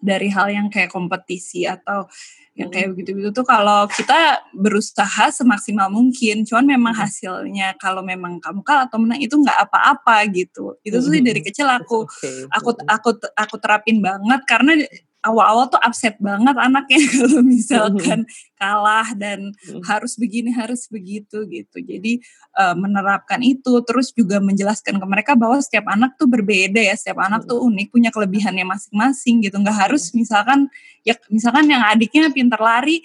dari 0.00 0.32
hal 0.32 0.48
yang 0.48 0.66
kayak 0.72 0.88
kompetisi 0.88 1.68
atau 1.68 2.08
yang 2.56 2.72
kayak 2.72 2.92
begitu-begitu 2.92 3.30
tuh 3.30 3.46
kalau 3.46 3.86
kita 3.88 4.42
berusaha 4.56 5.28
semaksimal 5.32 5.92
mungkin 5.92 6.42
cuman 6.44 6.76
memang 6.76 6.92
hasilnya 6.96 7.76
kalau 7.78 8.00
memang 8.04 8.40
kamu 8.42 8.60
kalah 8.64 8.84
atau 8.88 9.00
menang 9.00 9.20
itu 9.20 9.32
nggak 9.36 9.70
apa-apa 9.70 10.28
gitu. 10.32 10.76
Itu 10.80 11.04
tuh 11.04 11.12
dari 11.20 11.40
kecil 11.44 11.68
aku 11.68 12.04
aku 12.56 12.70
aku 12.84 13.10
aku 13.36 13.54
terapin 13.60 14.00
banget 14.00 14.40
karena 14.48 14.76
awal-awal 15.20 15.68
tuh 15.68 15.80
upset 15.84 16.16
banget 16.16 16.56
anaknya 16.56 17.00
kalau 17.16 17.40
misalkan 17.44 18.20
kalah 18.56 19.08
dan 19.16 19.52
mm. 19.52 19.84
harus 19.84 20.16
begini 20.16 20.52
harus 20.52 20.88
begitu 20.88 21.44
gitu. 21.48 21.76
Jadi 21.80 22.24
uh, 22.56 22.72
menerapkan 22.76 23.40
itu 23.44 23.80
terus 23.84 24.12
juga 24.16 24.40
menjelaskan 24.40 24.96
ke 24.96 25.06
mereka 25.06 25.32
bahwa 25.36 25.60
setiap 25.60 25.88
anak 25.92 26.16
tuh 26.16 26.28
berbeda 26.28 26.80
ya, 26.80 26.96
setiap 26.96 27.20
anak 27.20 27.44
tuh 27.44 27.60
unik 27.60 27.92
punya 27.92 28.10
kelebihannya 28.12 28.64
masing-masing 28.64 29.44
gitu. 29.44 29.56
Nggak 29.60 29.88
harus 29.88 30.12
misalkan 30.16 30.72
ya 31.04 31.16
misalkan 31.28 31.68
yang 31.68 31.84
adiknya 31.84 32.32
pintar 32.32 32.60
lari 32.60 33.04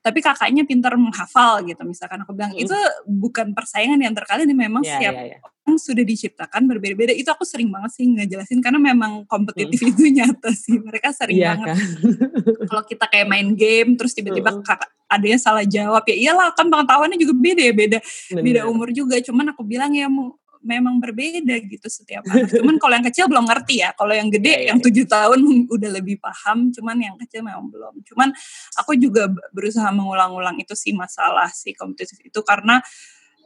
tapi 0.00 0.24
kakaknya 0.24 0.64
pintar 0.64 0.96
menghafal 0.96 1.60
gitu 1.64 1.84
misalkan 1.84 2.24
aku 2.24 2.32
bilang 2.32 2.56
itu 2.56 2.72
bukan 3.04 3.52
persaingan 3.52 4.00
yang 4.00 4.16
terkali 4.16 4.48
ini 4.48 4.56
memang 4.56 4.80
yeah, 4.80 4.96
setiap 4.96 5.14
yeah, 5.16 5.36
yeah 5.36 5.40
sudah 5.76 6.02
diciptakan 6.02 6.66
berbeda-beda 6.66 7.12
itu 7.14 7.28
aku 7.28 7.44
sering 7.44 7.68
banget 7.70 7.94
sih 7.94 8.08
ngejelasin 8.08 8.58
karena 8.64 8.80
memang 8.80 9.28
kompetitif 9.28 9.78
hmm. 9.84 9.90
itu 9.94 10.02
nyata 10.18 10.50
sih 10.56 10.80
mereka 10.80 11.12
sering 11.14 11.38
iya, 11.38 11.54
banget 11.54 11.76
kan? 11.76 11.78
kalau 12.70 12.82
kita 12.88 13.04
kayak 13.06 13.26
main 13.28 13.52
game 13.54 13.94
terus 13.94 14.16
tiba-tiba 14.16 14.50
hmm. 14.50 14.64
kakak 14.64 14.90
adanya 15.10 15.38
salah 15.42 15.66
jawab 15.66 16.06
ya 16.06 16.16
iyalah 16.16 16.54
kan 16.54 16.70
pengetahuannya 16.70 17.18
juga 17.18 17.34
beda 17.34 17.62
ya 17.66 17.74
beda 17.74 17.98
Bener. 18.00 18.42
beda 18.46 18.60
umur 18.70 18.88
juga 18.94 19.18
cuman 19.18 19.52
aku 19.52 19.62
bilang 19.66 19.90
ya 19.90 20.06
memang 20.60 21.00
berbeda 21.00 21.56
gitu 21.64 21.88
setiap 21.88 22.24
anak. 22.28 22.52
Cuman 22.52 22.76
kalau 22.76 22.94
yang 23.00 23.06
kecil 23.08 23.24
belum 23.26 23.48
ngerti 23.48 23.80
ya. 23.80 23.90
Kalau 23.96 24.12
yang 24.12 24.28
gede 24.28 24.52
yeah, 24.52 24.66
yang 24.72 24.78
iya. 24.78 24.84
tujuh 24.84 25.06
tahun 25.08 25.40
udah 25.74 25.90
lebih 26.00 26.20
paham. 26.20 26.68
Cuman 26.70 26.96
yang 27.00 27.16
kecil 27.16 27.40
memang 27.40 27.68
belum. 27.72 28.04
Cuman 28.04 28.28
aku 28.76 28.96
juga 29.00 29.32
berusaha 29.50 29.88
mengulang-ulang 29.90 30.60
itu 30.60 30.76
sih 30.76 30.92
masalah 30.92 31.48
si 31.48 31.72
kompetitif 31.72 32.20
itu 32.20 32.40
karena 32.44 32.84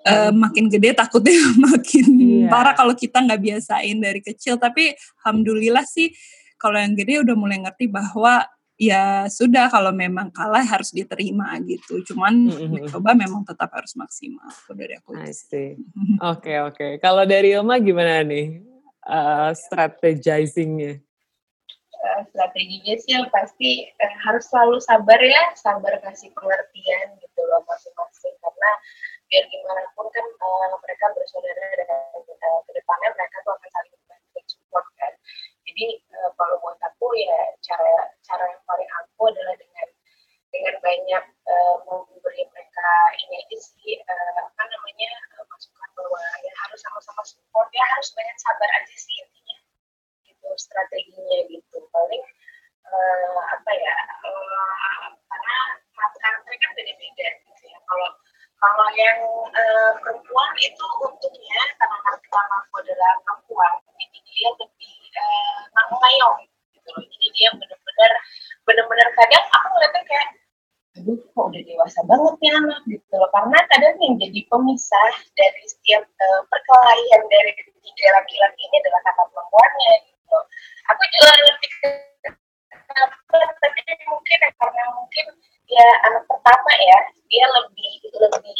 uh, 0.04 0.32
makin 0.34 0.66
gede 0.68 0.92
takutnya 0.94 1.38
makin 1.70 2.06
yeah. 2.18 2.50
parah 2.50 2.74
kalau 2.76 2.92
kita 2.92 3.22
nggak 3.22 3.40
biasain 3.40 3.96
dari 3.98 4.20
kecil 4.20 4.60
tapi 4.60 4.92
alhamdulillah 5.22 5.86
sih 5.86 6.12
kalau 6.58 6.80
yang 6.80 6.96
gede 6.96 7.20
udah 7.20 7.36
mulai 7.36 7.60
ngerti 7.60 7.92
bahwa 7.92 8.44
ya 8.74 9.30
sudah 9.30 9.70
kalau 9.70 9.94
memang 9.94 10.30
kalah 10.34 10.62
harus 10.62 10.90
diterima 10.90 11.54
gitu. 11.62 12.02
Cuman 12.06 12.50
mm-hmm. 12.50 12.90
coba 12.90 13.14
memang 13.14 13.46
tetap 13.46 13.70
harus 13.70 13.94
maksimal 13.94 14.50
dari 14.74 14.98
aku 14.98 15.14
oke 16.32 16.52
oke. 16.72 16.86
Kalau 16.98 17.24
dari 17.24 17.54
Ilma 17.54 17.78
gimana 17.78 18.22
nih 18.26 18.62
uh, 19.06 19.50
strategizingnya? 19.54 20.98
Uh, 22.04 22.20
strateginya 22.28 22.94
sih 23.00 23.16
yang 23.16 23.26
pasti 23.32 23.88
uh, 23.96 24.14
harus 24.28 24.44
selalu 24.50 24.76
sabar 24.82 25.16
ya 25.22 25.56
sabar 25.56 25.96
kasih 26.04 26.28
pengertian 26.36 27.16
gitu 27.22 27.40
loh 27.46 27.64
masing-masing. 27.64 28.34
Karena 28.42 28.70
biar 29.34 29.44
gimana 29.50 29.82
pun 29.98 30.06
kan 30.14 30.22
uh, 30.22 30.74
mereka 30.78 31.10
bersaudara 31.10 31.66
dan 31.74 31.88
uh, 32.22 32.60
ke 32.68 32.70
depannya 32.76 33.10
mereka 33.18 33.36
tuh 33.42 33.52
akan 33.56 33.70
saling 33.72 33.92
membantu 33.98 34.28
dan 34.30 34.46
support 34.46 34.86
kan 35.00 35.12
jadi 35.66 35.86
uh, 36.14 36.30
kalau 36.38 36.54
buat 36.62 36.78
aku 36.78 37.06
ya 37.18 37.40
cara 37.66 38.14
cara 38.22 38.44
yang 38.46 38.62
paling 38.62 38.90
aku 39.02 39.20
adalah 39.32 39.58
dengan 39.58 39.88
dengan 40.54 40.74
banyak 40.78 41.24
uh, 41.50 41.76
memberi 41.82 42.42
mereka 42.46 42.88
ini 43.26 43.34
aja 43.42 43.58
sih 43.58 43.98
uh, 44.06 44.38
apa 44.44 44.62
namanya 44.70 45.10
uh, 45.40 45.44
masukan 45.50 45.90
bahwa 45.98 46.22
ya 46.46 46.52
harus 46.62 46.78
sama-sama 46.78 47.22
support 47.26 47.68
ya 47.74 47.84
harus 47.96 48.14
banyak 48.14 48.38
sabar 48.38 48.70
aja 48.70 48.94
sih 48.94 49.18
intinya 49.18 49.56
gitu 50.30 50.46
strateginya 50.62 51.38
gitu 51.50 51.82
paling 51.90 52.22
uh, 52.86 53.40
apa 53.50 53.70
ya 53.72 53.94
uh, 54.30 55.10
karena 55.26 55.56
karakternya 55.90 56.58
kan 56.62 56.70
beda-beda 56.78 57.28
gitu 57.50 57.64
ya 57.66 57.82
kalau 57.90 58.14
kalau 58.64 58.88
yang 58.96 59.20
uh, 59.52 59.92
perempuan 60.00 60.52
itu 60.56 60.84
untungnya 61.04 61.62
karena 61.76 61.96
anak 62.00 62.16
pertama 62.24 62.54
aku 62.64 62.74
adalah 62.80 63.12
perempuan, 63.20 63.72
jadi 64.00 64.18
dia 64.24 64.48
lebih 64.56 64.96
uh, 65.20 65.84
ngayong 66.00 66.38
gitu 66.72 66.88
loh. 66.96 67.04
Jadi 67.04 67.26
dia 67.36 67.48
benar-benar 67.52 68.12
benar-benar 68.64 69.08
kadang 69.20 69.44
aku 69.52 69.66
ngeliatnya 69.68 70.02
kayak 70.08 70.28
aduh 70.94 71.18
kok 71.18 71.44
udah 71.50 71.62
dewasa 71.66 72.00
banget 72.06 72.34
nih 72.40 72.52
anak 72.54 72.80
gitu 72.86 73.14
loh 73.18 73.30
karena 73.34 73.58
kadang 74.24 74.32
yang 74.32 74.32
jadi 74.32 74.40
pemisah 74.48 75.12
dari 75.36 75.62
setiap 75.68 76.04
uh, 76.08 76.42
perkelahian 76.48 77.22
dari 77.28 77.52
tiga 77.84 78.08
laki-laki 78.16 78.62
ini 78.64 78.76
adalah 78.80 79.00
kakak 79.04 79.26
perempuannya 79.28 79.92
gitu. 80.08 80.38
Aku 80.88 81.02
juga 81.12 81.32
lebih 81.44 81.72
tapi 83.58 83.80
mungkin 84.06 84.38
karena 84.54 84.84
mungkin 84.94 85.26
ya 85.66 85.88
anak 86.06 86.24
pertama 86.30 86.72
ya 86.78 86.98
dia 87.26 87.46
lebih 87.58 87.92
lebih 88.22 88.58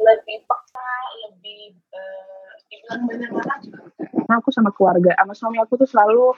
lebih 0.00 0.36
peka 0.48 0.92
lebih 1.28 1.76
uh, 1.92 2.50
dibilang 2.72 3.02
banyak 3.04 3.30
aku 4.32 4.48
sama 4.50 4.72
keluarga 4.72 5.12
sama 5.20 5.34
suami 5.36 5.58
aku 5.60 5.76
tuh 5.76 5.88
selalu 5.90 6.32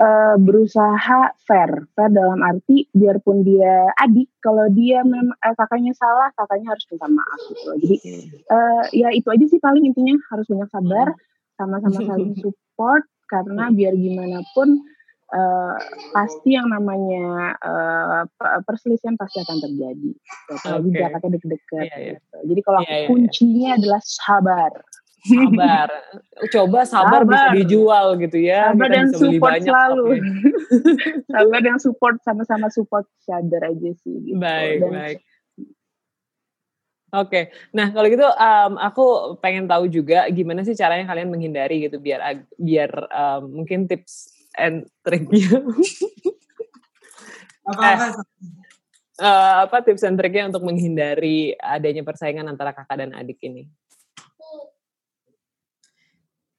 uh, 0.00 0.36
berusaha 0.40 1.32
fair. 1.44 1.88
Fair 1.96 2.10
dalam 2.12 2.40
arti 2.44 2.88
biarpun 2.92 3.42
dia 3.44 3.90
adik 3.98 4.30
kalau 4.40 4.68
dia 4.72 5.02
mem 5.04 5.32
eh, 5.46 5.54
kakaknya 5.54 5.92
salah 5.94 6.28
kakaknya 6.34 6.74
harus 6.74 6.84
minta 6.90 7.06
maaf 7.06 7.40
gitu 7.50 7.70
jadi 7.78 7.96
uh, 8.50 8.84
ya 8.90 9.08
itu 9.14 9.28
aja 9.30 9.44
sih 9.46 9.60
paling 9.62 9.86
intinya 9.86 10.18
harus 10.34 10.46
banyak 10.50 10.68
sabar 10.70 11.08
sama-sama 11.56 11.98
saling 12.10 12.34
support 12.38 13.06
karena 13.26 13.70
biar 13.74 13.94
gimana 13.94 14.42
pun 14.54 14.82
uh, 15.34 15.76
pasti 16.14 16.54
yang 16.54 16.70
namanya 16.70 17.56
uh, 17.58 18.22
perselisihan 18.62 19.18
pasti 19.18 19.42
akan 19.42 19.58
terjadi. 19.58 20.10
Apalagi 20.52 20.88
okay. 20.90 21.00
jaraknya 21.02 21.30
deket-deket. 21.38 21.86
Yeah, 21.90 21.98
yeah. 21.98 22.18
Gitu. 22.18 22.36
Jadi 22.54 22.60
kalau 22.62 22.80
yeah, 22.86 22.94
yeah, 22.94 23.08
kuncinya 23.10 23.68
yeah. 23.74 23.78
adalah 23.78 24.02
sabar. 24.04 24.72
Sabar. 25.26 25.88
Coba 26.54 26.80
sabar, 26.86 27.26
sabar 27.26 27.30
bisa 27.34 27.48
dijual 27.58 28.06
gitu 28.22 28.38
ya. 28.38 28.70
Sabar 28.70 28.88
dan 28.94 29.06
support 29.10 29.52
banyak 29.58 29.66
selalu. 29.66 30.04
sabar 31.34 31.60
dan 31.66 31.76
support 31.82 32.16
sama-sama 32.22 32.66
support 32.70 33.10
sadar 33.26 33.62
aja 33.66 33.90
sih. 34.06 34.14
Gitu. 34.22 34.38
Baik, 34.38 34.86
dan, 34.86 34.90
baik. 34.94 35.18
Oke, 37.16 37.32
okay. 37.32 37.44
nah 37.72 37.88
kalau 37.88 38.12
gitu 38.12 38.28
um, 38.28 38.72
aku 38.76 39.04
pengen 39.40 39.64
tahu 39.64 39.88
juga 39.88 40.28
gimana 40.28 40.60
sih 40.68 40.76
caranya 40.76 41.08
kalian 41.08 41.32
menghindari 41.32 41.88
gitu 41.88 41.96
biar 41.96 42.44
biar 42.60 42.92
um, 43.08 43.62
mungkin 43.62 43.88
tips 43.88 44.28
and 44.52 44.84
triknya. 45.00 45.64
apa, 47.72 47.80
apa? 47.80 48.04
Eh, 48.04 48.12
uh, 49.24 49.54
apa 49.64 49.76
tips 49.80 50.04
and 50.04 50.20
triknya 50.20 50.52
untuk 50.52 50.68
menghindari 50.68 51.56
adanya 51.56 52.04
persaingan 52.04 52.52
antara 52.52 52.76
kakak 52.76 53.00
dan 53.00 53.16
adik 53.16 53.40
ini? 53.40 53.64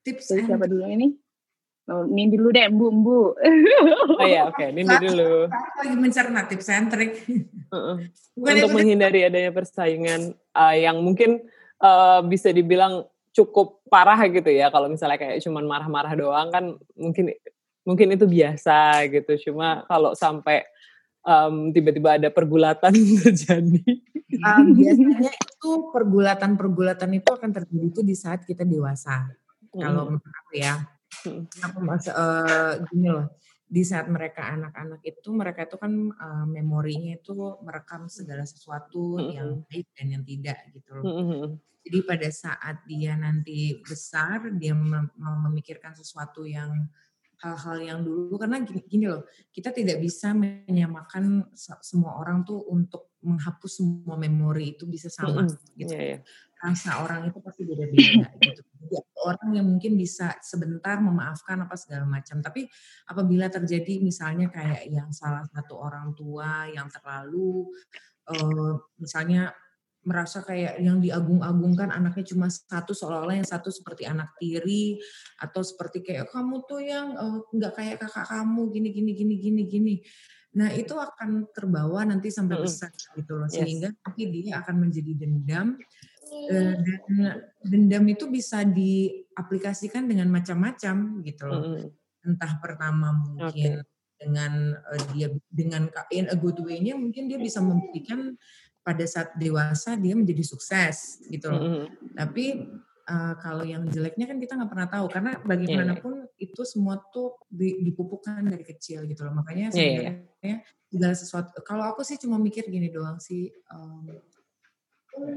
Tips 0.02 0.34
Jadi 0.34 0.42
siapa 0.50 0.66
dulu 0.66 0.90
ini? 0.90 1.27
Oh, 1.88 2.04
Nindi 2.04 2.36
dulu 2.36 2.52
deh, 2.52 2.68
Bu, 2.68 2.92
Bu. 2.92 3.32
oh 4.20 4.28
iya, 4.28 4.52
oke. 4.52 4.60
Okay. 4.60 4.70
Nindi 4.76 4.96
dulu. 5.08 5.48
Aku 5.48 5.78
lagi 5.88 5.96
mencerna 5.96 6.44
tips 6.44 6.68
and 6.68 6.92
trik. 6.92 7.24
Uh-uh. 7.72 8.04
Untuk 8.36 8.76
menghindari 8.76 9.24
adanya 9.24 9.56
persaingan 9.56 10.36
uh, 10.52 10.76
yang 10.76 11.00
mungkin 11.00 11.48
uh, 11.80 12.20
bisa 12.28 12.52
dibilang 12.52 13.08
cukup 13.32 13.80
parah 13.88 14.20
gitu 14.28 14.52
ya. 14.52 14.68
Kalau 14.68 14.92
misalnya 14.92 15.16
kayak 15.16 15.40
cuman 15.40 15.64
marah-marah 15.64 16.14
doang 16.20 16.52
kan 16.52 16.76
mungkin 17.00 17.32
mungkin 17.88 18.20
itu 18.20 18.28
biasa 18.28 19.08
gitu 19.08 19.48
cuma 19.48 19.88
kalau 19.88 20.12
sampai 20.12 20.68
um, 21.24 21.72
tiba-tiba 21.72 22.20
ada 22.20 22.28
pergulatan 22.28 22.92
terjadi 23.24 23.80
um, 24.44 24.76
biasanya 24.76 25.32
itu 25.32 25.70
pergulatan-pergulatan 25.96 27.16
itu 27.16 27.30
akan 27.32 27.50
terjadi 27.56 27.86
itu 27.88 28.02
di 28.04 28.12
saat 28.12 28.44
kita 28.44 28.68
dewasa 28.68 29.32
hmm. 29.72 29.80
kalau 29.80 30.12
menurut 30.12 30.36
aku 30.44 30.54
ya. 30.60 30.97
Aku 31.64 31.80
masa 31.82 32.12
uh, 32.16 32.74
gini 32.92 33.10
loh 33.12 33.28
di 33.68 33.84
saat 33.84 34.08
mereka 34.08 34.48
anak-anak 34.56 35.04
itu 35.04 35.30
mereka 35.36 35.68
itu 35.68 35.76
kan 35.76 35.92
uh, 35.92 36.48
memorinya 36.48 37.20
itu 37.20 37.36
merekam 37.60 38.08
segala 38.08 38.48
sesuatu 38.48 39.20
mm-hmm. 39.20 39.36
yang 39.36 39.50
baik 39.68 39.88
dan 39.92 40.08
yang 40.16 40.24
tidak 40.24 40.60
gitu 40.72 40.90
loh. 40.96 41.04
Mm-hmm. 41.04 41.44
Jadi 41.88 42.00
pada 42.04 42.30
saat 42.32 42.78
dia 42.88 43.16
nanti 43.20 43.76
besar 43.84 44.56
dia 44.56 44.72
mem- 44.72 45.12
memikirkan 45.20 45.96
sesuatu 45.96 46.48
yang 46.48 46.72
hal-hal 47.38 47.78
yang 47.82 48.00
dulu 48.02 48.34
karena 48.42 48.66
gini, 48.66 48.82
gini 48.90 49.06
loh 49.06 49.30
kita 49.54 49.70
tidak 49.70 50.02
bisa 50.02 50.34
menyamakan 50.34 51.46
semua 51.86 52.18
orang 52.18 52.42
tuh 52.42 52.66
untuk 52.66 53.14
menghapus 53.22 53.82
semua 53.82 54.18
memori 54.18 54.74
itu 54.78 54.90
bisa 54.90 55.10
sama 55.10 55.46
mm 55.46 55.50
-hmm. 55.50 55.78
gitu 55.78 55.94
yeah, 55.94 56.06
yeah. 56.18 56.22
rasa 56.66 57.06
orang 57.06 57.30
itu 57.30 57.38
pasti 57.42 57.62
beda-beda 57.66 58.26
gitu 58.46 58.62
jadi 58.78 58.98
orang 59.28 59.50
yang 59.54 59.66
mungkin 59.70 59.94
bisa 60.00 60.34
sebentar 60.42 60.98
memaafkan 60.98 61.62
apa 61.62 61.76
segala 61.78 62.10
macam 62.10 62.42
tapi 62.42 62.66
apabila 63.06 63.52
terjadi 63.54 64.02
misalnya 64.02 64.50
kayak 64.50 64.90
yang 64.90 65.14
salah 65.14 65.46
satu 65.54 65.78
orang 65.78 66.18
tua 66.18 66.66
yang 66.74 66.90
terlalu 66.90 67.70
uh, 68.34 68.74
misalnya 68.98 69.54
merasa 70.08 70.40
kayak 70.40 70.80
yang 70.80 71.04
diagung-agungkan 71.04 71.92
anaknya 71.92 72.32
cuma 72.32 72.48
satu 72.48 72.96
seolah-olah 72.96 73.44
yang 73.44 73.50
satu 73.50 73.68
seperti 73.68 74.08
anak 74.08 74.32
tiri 74.40 74.96
atau 75.44 75.60
seperti 75.60 76.00
kayak 76.00 76.32
kamu 76.32 76.64
tuh 76.64 76.80
yang 76.80 77.12
uh, 77.20 77.44
nggak 77.52 77.76
kayak 77.76 78.00
kakak 78.00 78.24
kamu 78.24 78.72
gini 78.72 78.90
gini 78.96 79.12
gini 79.12 79.36
gini 79.36 79.62
gini 79.68 79.96
nah 80.56 80.72
itu 80.72 80.96
akan 80.96 81.52
terbawa 81.52 82.08
nanti 82.08 82.32
sampai 82.32 82.56
besar 82.64 82.90
gitu 83.20 83.36
loh 83.36 83.52
sehingga 83.52 83.92
yes. 83.92 84.00
nanti 84.08 84.24
dia 84.32 84.64
akan 84.64 84.76
menjadi 84.80 85.12
dendam 85.20 85.68
uh, 85.76 86.76
dan 86.80 87.04
dendam 87.68 88.06
itu 88.08 88.32
bisa 88.32 88.64
diaplikasikan 88.64 90.08
dengan 90.08 90.32
macam-macam 90.32 91.20
gitu 91.28 91.44
loh 91.52 91.92
entah 92.24 92.54
pertama 92.64 93.12
mungkin 93.12 93.84
okay. 93.84 94.18
dengan 94.24 94.72
uh, 94.88 95.02
dia 95.12 95.28
dengan 95.52 95.92
in 96.16 96.32
a 96.32 96.38
good 96.40 96.58
way-nya 96.64 96.96
mungkin 96.96 97.28
dia 97.28 97.38
bisa 97.38 97.60
memberikan 97.60 98.40
pada 98.88 99.04
saat 99.04 99.36
dewasa 99.36 100.00
dia 100.00 100.16
menjadi 100.16 100.48
sukses 100.48 101.20
gitu 101.28 101.52
loh. 101.52 101.60
Mm 101.60 101.68
-hmm. 101.68 101.86
Tapi 102.16 102.46
uh, 103.12 103.36
kalau 103.44 103.68
yang 103.68 103.84
jeleknya 103.92 104.32
kan 104.32 104.40
kita 104.40 104.56
nggak 104.56 104.72
pernah 104.72 104.88
tahu 104.88 105.06
karena 105.12 105.32
bagaimanapun 105.44 106.24
yeah. 106.24 106.48
itu 106.48 106.62
semua 106.64 107.04
tuh 107.12 107.36
dipupukkan 107.52 108.48
dari 108.48 108.64
kecil 108.64 109.04
gitu 109.04 109.28
loh. 109.28 109.44
Makanya 109.44 109.76
sebenarnya 109.76 110.24
yeah, 110.40 110.64
segala 110.88 111.16
sesuatu. 111.20 111.52
Kalau 111.68 111.84
aku 111.84 112.08
sih 112.08 112.16
cuma 112.16 112.40
mikir 112.40 112.64
gini 112.72 112.88
doang 112.88 113.20
sih. 113.20 113.52
Um, 113.76 114.08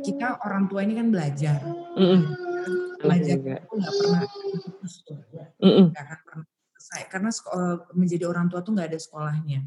kita 0.06 0.38
orang 0.44 0.68
tua 0.68 0.84
ini 0.84 0.92
kan 0.92 1.08
belajar, 1.08 1.64
mm 1.64 2.04
-hmm. 2.04 2.22
belajar 3.00 3.36
itu 3.40 3.74
nggak 3.80 3.94
pernah 3.96 4.22
mm 5.56 5.84
akan 5.96 6.18
pernah 6.20 6.46
selesai 6.76 7.02
karena 7.08 7.30
menjadi 7.96 8.24
orang 8.28 8.46
tua 8.52 8.60
tuh 8.60 8.76
nggak 8.76 8.92
ada 8.92 9.00
sekolahnya. 9.00 9.64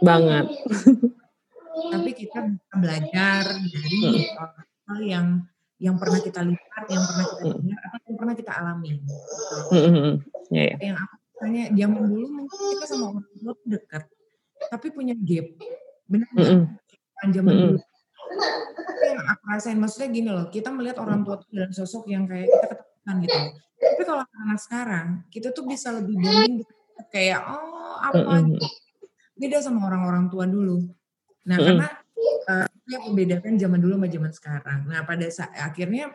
Banget. 0.00 0.46
tapi 1.76 2.10
kita 2.16 2.38
bisa 2.46 2.74
belajar 2.80 3.42
dari 3.52 4.00
hal 4.86 4.98
yang 5.02 5.26
yang 5.76 5.96
pernah 6.00 6.20
kita 6.24 6.40
lihat, 6.40 6.84
yang 6.88 7.04
pernah 7.04 7.26
kita 7.28 7.42
dengar, 7.52 7.80
atau 7.92 8.06
yang 8.08 8.16
pernah 8.16 8.34
kita 8.34 8.52
alami. 8.56 8.88
Gitu. 8.96 9.12
Yeah, 10.48 10.72
yeah. 10.72 10.76
Yang 10.80 10.96
aku 11.04 11.14
tanya, 11.36 11.64
zaman 11.76 12.02
dulu 12.08 12.26
mungkin 12.32 12.58
kita 12.72 12.84
sama 12.88 13.04
orang 13.12 13.26
tua 13.36 13.52
dekat, 13.68 14.04
tapi 14.72 14.86
punya 14.88 15.12
gap. 15.12 15.46
Benar? 16.08 16.28
Mm 16.32 16.44
-hmm. 16.48 16.62
zaman 17.28 17.52
mm 17.52 17.60
-hmm. 17.60 17.68
dulu. 17.76 17.78
Tapi 18.76 19.04
yang 19.04 19.24
aku 19.28 19.42
rasain, 19.52 19.78
maksudnya 19.78 20.08
gini 20.08 20.30
loh, 20.32 20.46
kita 20.48 20.68
melihat 20.72 20.96
orang 21.04 21.20
tua 21.28 21.36
itu 21.36 21.46
dalam 21.52 21.72
sosok 21.76 22.08
yang 22.08 22.24
kayak 22.24 22.48
kita 22.48 22.66
ketakutan 22.72 23.14
gitu. 23.20 23.38
Tapi 23.76 24.02
kalau 24.08 24.22
anak 24.24 24.60
sekarang, 24.64 25.06
kita 25.28 25.52
tuh 25.52 25.68
bisa 25.68 25.92
lebih 25.92 26.16
bonding 26.16 26.64
kayak, 27.12 27.44
oh 27.44 28.00
apa 28.00 28.40
mm 28.40 28.56
-hmm. 28.56 28.70
beda 29.36 29.60
sama 29.60 29.84
orang-orang 29.92 30.32
tua 30.32 30.48
dulu. 30.48 30.88
Nah, 31.46 31.56
mm. 31.56 31.64
karena 31.64 31.88
uh, 32.50 32.68
yang 32.90 33.02
membedakan 33.10 33.54
zaman 33.58 33.78
dulu 33.78 33.94
sama 33.98 34.08
zaman 34.10 34.32
sekarang. 34.34 34.80
Nah, 34.90 35.00
pada 35.06 35.26
saat 35.30 35.54
akhirnya 35.54 36.10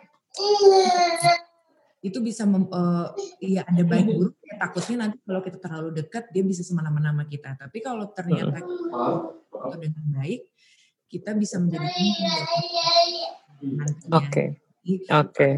itu 2.01 2.17
bisa 2.17 2.49
mem, 2.49 2.65
uh, 2.73 3.13
ya 3.37 3.61
ada 3.61 3.83
baik 3.85 4.09
buruk 4.09 4.33
ya 4.41 4.57
takutnya 4.57 4.95
nanti 5.05 5.17
kalau 5.21 5.41
kita 5.45 5.57
terlalu 5.61 5.89
dekat 5.93 6.23
dia 6.33 6.43
bisa 6.43 6.65
semena-mena 6.65 7.13
sama 7.13 7.25
kita. 7.29 7.53
Tapi 7.55 7.77
kalau 7.79 8.09
ternyata 8.09 8.57
kita 8.59 9.77
dengan 9.77 10.05
baik 10.17 10.41
kita 11.11 11.31
bisa 11.35 11.59
menjadi 11.59 12.05
oke. 14.15 14.43
Oke. 15.13 15.49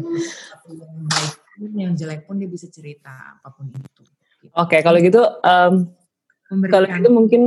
yang 1.72 1.96
jelek 1.96 2.28
pun 2.28 2.36
dia 2.36 2.50
bisa 2.50 2.68
cerita 2.68 3.40
apa 3.40 3.48
pun 3.54 3.72
itu. 3.72 4.02
Oke 4.52 4.76
okay, 4.76 4.80
kalau 4.84 5.00
gitu 5.00 5.22
um, 5.24 5.88
kalau 6.68 6.88
itu 6.92 7.08
mungkin 7.08 7.42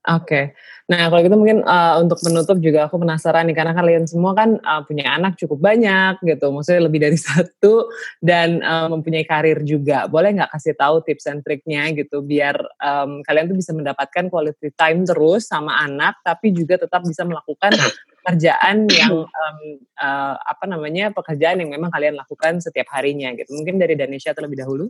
Oke, 0.00 0.24
okay. 0.24 0.44
nah 0.88 1.12
kalau 1.12 1.20
gitu 1.20 1.36
mungkin 1.36 1.60
uh, 1.60 2.00
untuk 2.00 2.24
menutup 2.24 2.56
juga 2.56 2.88
aku 2.88 2.96
penasaran 3.04 3.44
nih 3.44 3.52
karena 3.52 3.76
kalian 3.76 4.08
semua 4.08 4.32
kan 4.32 4.56
uh, 4.56 4.80
punya 4.80 5.12
anak 5.12 5.36
cukup 5.36 5.60
banyak 5.60 6.16
gitu, 6.24 6.48
maksudnya 6.48 6.88
lebih 6.88 7.04
dari 7.04 7.20
satu 7.28 7.84
dan 8.24 8.64
uh, 8.64 8.88
mempunyai 8.88 9.28
karir 9.28 9.60
juga. 9.60 10.08
Boleh 10.08 10.40
nggak 10.40 10.56
kasih 10.56 10.72
tahu 10.72 11.04
tips 11.04 11.28
and 11.28 11.44
triknya 11.44 11.92
gitu 11.92 12.24
biar 12.24 12.56
um, 12.80 13.20
kalian 13.28 13.52
tuh 13.52 13.60
bisa 13.60 13.76
mendapatkan 13.76 14.32
quality 14.32 14.72
time 14.72 15.04
terus 15.04 15.52
sama 15.52 15.84
anak, 15.84 16.16
tapi 16.24 16.56
juga 16.56 16.80
tetap 16.80 17.04
bisa 17.04 17.28
melakukan 17.28 17.76
pekerjaan 18.24 18.88
yang 18.88 19.28
um, 19.28 19.58
uh, 20.00 20.36
apa 20.40 20.64
namanya 20.64 21.12
pekerjaan 21.12 21.60
yang 21.60 21.76
memang 21.76 21.92
kalian 21.92 22.16
lakukan 22.16 22.56
setiap 22.64 22.88
harinya 22.96 23.36
gitu. 23.36 23.52
Mungkin 23.52 23.76
dari 23.76 24.00
Danisha 24.00 24.32
terlebih 24.32 24.64
dahulu. 24.64 24.88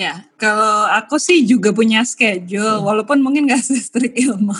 Ya, 0.00 0.24
kalau 0.40 0.88
aku 0.88 1.20
sih 1.20 1.44
juga 1.44 1.76
punya 1.76 2.00
schedule, 2.08 2.80
hmm. 2.80 2.86
walaupun 2.88 3.20
mungkin 3.20 3.44
gak 3.44 3.60
se-strict 3.68 4.16
Ilma. 4.16 4.56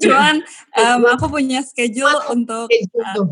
Cuman 0.00 0.40
um, 0.72 1.00
aku 1.12 1.28
punya 1.28 1.60
schedule 1.60 2.16
untuk 2.32 2.72
uh, 2.72 3.28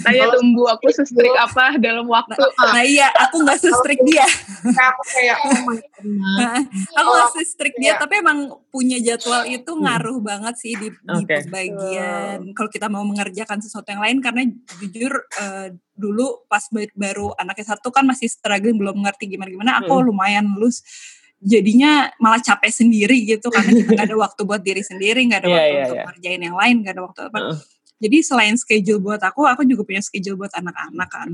Saya 0.00 0.24
tunggu 0.32 0.64
aku 0.64 0.88
sestrik 0.88 1.34
apa 1.36 1.76
dalam 1.76 2.08
waktu. 2.08 2.32
Nah, 2.38 2.72
nah 2.72 2.84
iya, 2.84 3.12
aku 3.12 3.44
nggak 3.44 3.60
sestrik 3.60 4.00
dia. 4.08 4.24
aku 4.88 5.02
kayak 5.04 5.36
oh 5.42 5.58
my 5.68 5.78
nah, 6.38 6.60
aku 6.96 7.08
nggak 7.12 7.32
sestrik 7.36 7.74
dia, 7.76 8.00
tapi 8.00 8.24
emang 8.24 8.56
punya 8.72 8.96
jadwal 9.02 9.44
itu 9.44 9.68
hmm. 9.68 9.82
ngaruh 9.84 10.18
hmm. 10.18 10.26
banget 10.26 10.54
sih 10.56 10.72
di, 10.78 10.88
okay. 10.88 11.44
di 11.44 11.50
bagian 11.52 12.38
kalau 12.56 12.70
kita 12.72 12.86
mau 12.88 13.04
mengerjakan 13.04 13.60
sesuatu 13.60 13.92
yang 13.92 14.00
lain 14.00 14.18
karena 14.24 14.48
jujur 14.80 15.12
uh, 15.38 15.68
dulu 15.92 16.48
pas 16.48 16.64
baru 16.96 17.36
anaknya 17.36 17.76
satu 17.76 17.92
kan 17.92 18.08
masih 18.08 18.32
struggling 18.32 18.80
belum 18.80 19.04
ngerti 19.04 19.28
gimana 19.28 19.52
gimana, 19.52 19.72
aku 19.84 19.92
hmm. 19.92 20.06
lumayan 20.08 20.46
lulus 20.56 20.80
jadinya 21.42 22.06
malah 22.22 22.38
capek 22.38 22.70
sendiri 22.70 23.26
gitu 23.26 23.50
karena 23.50 23.74
kita 23.74 23.98
nggak 23.98 24.08
ada 24.14 24.18
waktu 24.18 24.40
buat 24.46 24.62
diri 24.62 24.82
sendiri 24.86 25.26
nggak 25.26 25.42
ada 25.42 25.48
yeah, 25.50 25.58
waktu 25.58 25.66
yeah, 25.74 25.82
untuk 25.82 25.96
yeah. 25.98 26.06
ngerjain 26.06 26.42
yang 26.46 26.56
lain 26.56 26.76
nggak 26.80 26.94
ada 26.94 27.02
waktu 27.02 27.20
apa 27.26 27.38
uh. 27.42 27.58
Jadi 28.02 28.18
selain 28.26 28.58
schedule 28.58 28.98
buat 28.98 29.22
aku, 29.22 29.46
aku 29.46 29.62
juga 29.62 29.86
punya 29.86 30.02
schedule 30.02 30.34
buat 30.34 30.50
anak-anak 30.58 31.08
kan. 31.08 31.30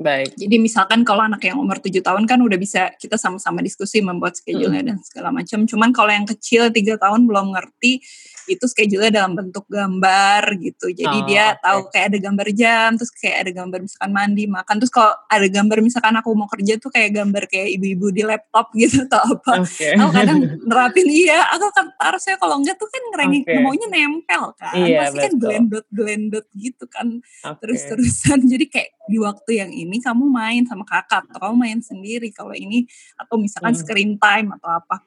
Baik. 0.00 0.32
Jadi 0.32 0.56
misalkan 0.56 1.04
kalau 1.04 1.28
anak 1.28 1.44
yang 1.44 1.60
umur 1.60 1.76
7 1.76 2.00
tahun 2.00 2.24
kan 2.24 2.40
udah 2.40 2.56
bisa 2.56 2.88
kita 2.96 3.20
sama-sama 3.20 3.60
diskusi 3.60 4.00
membuat 4.00 4.32
schedule-nya 4.32 4.80
mm. 4.80 4.88
dan 4.88 4.96
segala 5.04 5.28
macam. 5.28 5.68
Cuman 5.68 5.92
kalau 5.92 6.08
yang 6.08 6.24
kecil 6.24 6.72
3 6.72 6.96
tahun 6.96 7.28
belum 7.28 7.52
ngerti, 7.52 8.00
itu 8.48 8.64
schedule-nya 8.64 9.22
dalam 9.22 9.36
bentuk 9.36 9.68
gambar 9.68 10.56
gitu. 10.58 10.88
Jadi 10.90 11.18
oh, 11.20 11.26
dia 11.28 11.52
okay. 11.52 11.62
tahu 11.62 11.78
kayak 11.92 12.06
ada 12.10 12.18
gambar 12.18 12.48
jam, 12.56 12.88
terus 12.96 13.12
kayak 13.12 13.36
ada 13.44 13.50
gambar 13.62 13.78
misalkan 13.84 14.10
mandi, 14.10 14.44
makan. 14.48 14.74
Terus 14.80 14.92
kalau 14.92 15.12
ada 15.28 15.46
gambar 15.52 15.78
misalkan 15.84 16.14
aku 16.16 16.28
mau 16.32 16.48
kerja 16.48 16.72
tuh 16.80 16.90
kayak 16.90 17.10
gambar 17.14 17.42
kayak 17.46 17.68
ibu-ibu 17.76 18.06
di 18.08 18.22
laptop 18.24 18.72
gitu 18.80 19.04
atau 19.04 19.20
apa. 19.20 19.52
Okay. 19.68 20.00
Aku 20.00 20.10
kadang 20.16 20.38
nerapin 20.64 21.08
iya, 21.12 21.44
aku 21.52 21.68
kan 21.76 21.86
harusnya 22.00 22.40
kalau 22.40 22.56
enggak 22.58 22.80
tuh 22.80 22.88
kan 22.88 23.02
ngerengin 23.14 23.42
okay. 23.44 23.60
maunya 23.60 23.88
nempel 23.92 24.44
kan. 24.56 24.74
Iya, 24.80 24.98
Pasti 25.12 25.18
kan 25.28 25.32
glendot 25.36 25.86
glendot 25.92 26.46
gitu 26.56 26.84
kan. 26.88 27.20
Okay. 27.20 27.58
Terus-terusan. 27.60 28.40
Jadi 28.56 28.64
kayak 28.66 28.90
di 29.10 29.18
waktu 29.18 29.50
yang 29.58 29.70
ini 29.74 29.98
kamu 29.98 30.30
main 30.30 30.62
sama 30.70 30.86
kakak 30.86 31.26
atau 31.26 31.50
kamu 31.50 31.56
main 31.58 31.78
sendiri 31.82 32.30
kalau 32.30 32.54
ini 32.54 32.86
atau 33.18 33.34
misalkan 33.34 33.74
hmm. 33.74 33.82
screen 33.82 34.12
time 34.22 34.54
atau 34.54 34.70
apa 34.70 35.02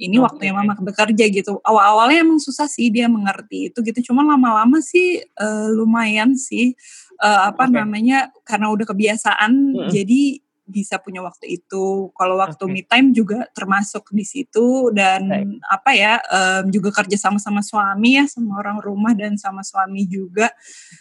ini 0.00 0.16
okay. 0.16 0.24
waktunya 0.24 0.52
mama 0.56 0.72
bekerja 0.80 1.24
gitu. 1.28 1.60
Awal-awalnya 1.60 2.24
emang 2.24 2.40
susah 2.40 2.64
sih 2.64 2.88
dia 2.88 3.04
mengerti 3.04 3.68
itu 3.68 3.84
gitu. 3.84 4.10
Cuma 4.10 4.24
lama-lama 4.24 4.80
sih 4.80 5.20
uh, 5.36 5.68
lumayan 5.76 6.32
sih 6.40 6.72
uh, 7.20 7.52
apa 7.52 7.68
okay. 7.68 7.76
namanya 7.76 8.32
karena 8.48 8.72
udah 8.72 8.86
kebiasaan 8.88 9.52
mm-hmm. 9.52 9.90
jadi 9.92 10.22
bisa 10.70 11.02
punya 11.02 11.20
waktu 11.20 11.60
itu. 11.60 12.14
Kalau 12.14 12.38
waktu 12.38 12.64
okay. 12.64 12.72
me 12.72 12.82
time 12.86 13.10
juga 13.10 13.50
termasuk 13.50 14.14
di 14.14 14.22
situ 14.22 14.94
dan 14.94 15.26
okay. 15.26 15.44
apa 15.66 15.90
ya 15.92 16.14
um, 16.30 16.70
juga 16.70 17.02
kerja 17.02 17.18
sama 17.18 17.42
sama 17.42 17.60
suami 17.60 18.16
ya 18.16 18.24
sama 18.30 18.62
orang 18.62 18.78
rumah 18.78 19.12
dan 19.12 19.34
sama 19.34 19.66
suami 19.66 20.06
juga. 20.06 20.54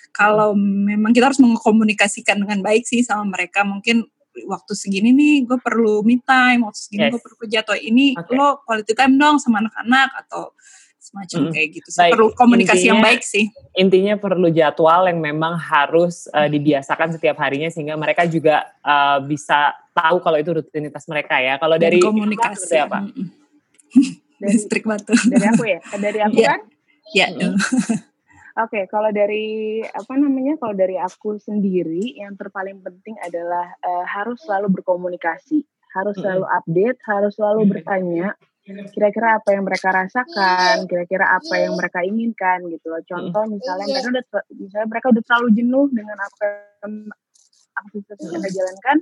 Kalau 0.09 0.57
memang 0.57 1.13
kita 1.13 1.30
harus 1.32 1.39
mengkomunikasikan 1.39 2.41
dengan 2.41 2.65
baik 2.65 2.84
sih 2.89 3.05
sama 3.05 3.24
mereka 3.30 3.61
mungkin 3.61 4.09
waktu 4.45 4.74
segini 4.78 5.13
nih 5.13 5.36
gue 5.45 5.57
perlu 5.61 6.01
me 6.05 6.22
time, 6.22 6.65
waktu 6.65 6.80
segini 6.80 7.03
yes. 7.09 7.11
gue 7.17 7.22
perlu 7.22 7.38
kerja 7.45 7.57
atau 7.65 7.76
ini 7.76 8.17
okay. 8.17 8.36
lo 8.36 8.61
quality 8.63 8.93
time 8.97 9.15
dong 9.17 9.38
sama 9.41 9.61
anak-anak 9.61 10.09
atau 10.26 10.53
semacam 11.10 11.49
mm. 11.49 11.51
kayak 11.57 11.70
gitu. 11.74 11.89
Baik, 11.97 12.12
perlu 12.14 12.30
komunikasi 12.38 12.78
intinya, 12.78 12.91
yang 12.93 13.01
baik 13.01 13.22
sih. 13.26 13.45
Intinya 13.74 14.14
perlu 14.22 14.47
jadwal 14.53 15.10
yang 15.10 15.20
memang 15.20 15.57
harus 15.57 16.30
uh, 16.30 16.45
dibiasakan 16.45 17.18
setiap 17.18 17.41
harinya 17.41 17.74
sehingga 17.74 17.97
mereka 17.97 18.30
juga 18.30 18.70
uh, 18.86 19.18
bisa 19.26 19.74
tahu 19.97 20.22
kalau 20.22 20.38
itu 20.38 20.53
rutinitas 20.53 21.10
mereka 21.10 21.41
ya. 21.41 21.57
Kalau 21.57 21.82
dari 21.82 21.97
komunikasi 21.97 22.78
apa? 22.78 23.10
dari 24.41 24.53
Distrik 24.53 24.86
Batu. 24.86 25.18
Dari 25.28 25.45
aku 25.49 25.64
ya? 25.66 25.80
Dari 25.97 26.20
aku 26.22 26.38
yeah. 26.38 26.49
kan? 26.53 26.62
Iya. 27.10 27.28
Yeah. 27.34 27.53
Oke, 28.60 28.76
okay, 28.76 28.84
kalau 28.91 29.07
dari 29.16 29.80
apa 29.88 30.14
namanya? 30.20 30.60
Kalau 30.60 30.76
dari 30.76 30.99
aku 30.99 31.39
sendiri, 31.39 32.20
yang 32.20 32.36
terpaling 32.36 32.84
penting 32.84 33.16
adalah 33.24 33.72
uh, 33.82 34.05
harus 34.05 34.39
selalu 34.43 34.80
berkomunikasi. 34.80 35.66
harus 35.89 36.14
selalu 36.22 36.45
update, 36.45 37.01
harus 37.10 37.34
selalu 37.34 37.66
bertanya 37.66 38.38
kira-kira 38.93 39.41
apa 39.41 39.49
yang 39.55 39.63
mereka 39.65 39.89
rasakan, 39.89 40.86
kira-kira 40.86 41.26
apa 41.26 41.53
yang 41.57 41.74
mereka 41.76 41.99
inginkan 42.05 42.65
gitu 42.70 42.88
loh. 42.91 43.01
Contoh 43.05 43.43
misalnya 43.49 43.86
mereka 43.89 44.09
udah 44.09 44.24
misalnya 44.53 44.88
mereka 44.88 45.05
udah 45.11 45.24
terlalu 45.26 45.49
jenuh 45.55 45.86
dengan 45.91 46.17
apa 46.20 46.43
yang 46.84 46.93
aktivitas 47.80 48.17
yang 48.20 48.32
mereka 48.36 48.55
jalankan, 48.59 48.97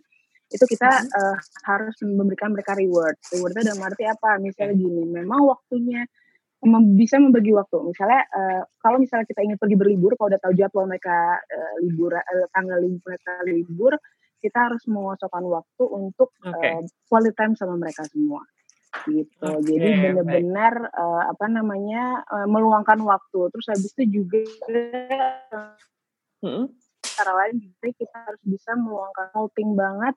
itu 0.54 0.66
kita 0.70 0.90
uh, 1.04 1.38
harus 1.68 1.96
memberikan 2.06 2.50
mereka 2.54 2.78
reward. 2.78 3.18
Reward 3.34 3.52
itu 3.58 3.62
dalam 3.66 3.82
arti 3.84 4.04
apa? 4.06 4.38
Misalnya 4.40 4.76
gini, 4.78 5.04
memang 5.10 5.42
waktunya 5.44 6.06
bisa 6.98 7.22
membagi 7.22 7.54
waktu. 7.54 7.78
Misalnya 7.86 8.22
uh, 8.34 8.62
kalau 8.82 8.98
misalnya 8.98 9.26
kita 9.30 9.42
ingin 9.46 9.58
pergi 9.58 9.76
berlibur, 9.78 10.18
kalau 10.18 10.30
udah 10.34 10.42
tahu 10.42 10.54
jadwal 10.58 10.86
mereka 10.90 11.42
uh, 11.42 11.76
libur, 11.84 12.18
uh, 12.18 12.48
tanggal 12.54 12.78
libur 12.82 13.14
mereka 13.14 13.34
libur, 13.46 13.94
kita 14.38 14.70
harus 14.70 14.84
mengosokkan 14.86 15.44
waktu 15.46 15.84
untuk 15.86 16.34
okay. 16.46 16.82
uh, 16.82 16.84
quality 17.10 17.34
time 17.34 17.54
sama 17.58 17.74
mereka 17.78 18.06
semua 18.10 18.46
gitu. 19.08 19.44
Okay, 19.44 19.64
Jadi 19.64 19.88
benar-benar 20.02 20.74
uh, 20.92 21.24
apa 21.32 21.46
namanya 21.48 22.24
uh, 22.28 22.48
meluangkan 22.48 23.00
waktu. 23.04 23.40
Terus 23.52 23.68
habis 23.72 23.92
itu 23.98 24.24
juga 24.24 24.40
hmm. 26.44 26.66
cara 27.04 27.32
lain 27.44 27.56
juga 27.64 27.88
kita 27.96 28.18
harus 28.18 28.44
bisa 28.44 28.72
meluangkan 28.76 29.28
helping 29.36 29.76
banget 29.76 30.16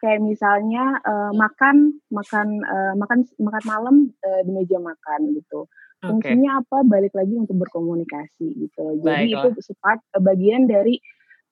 kayak 0.00 0.24
misalnya 0.24 0.96
uh, 1.04 1.32
makan 1.36 2.00
makan 2.08 2.48
uh, 2.64 2.94
makan 2.96 3.28
makan 3.36 3.64
malam 3.68 3.96
uh, 4.24 4.40
di 4.44 4.50
meja 4.50 4.80
makan 4.80 5.36
gitu. 5.36 5.68
Fungsinya 6.00 6.56
okay. 6.56 6.60
apa? 6.64 6.76
Balik 6.88 7.12
lagi 7.12 7.36
untuk 7.36 7.60
berkomunikasi 7.60 8.46
gitu. 8.56 8.84
Jadi 9.04 9.36
Baiklah. 9.36 9.52
itu 9.52 9.72
part 9.76 10.00
bagian 10.16 10.64
dari 10.64 10.96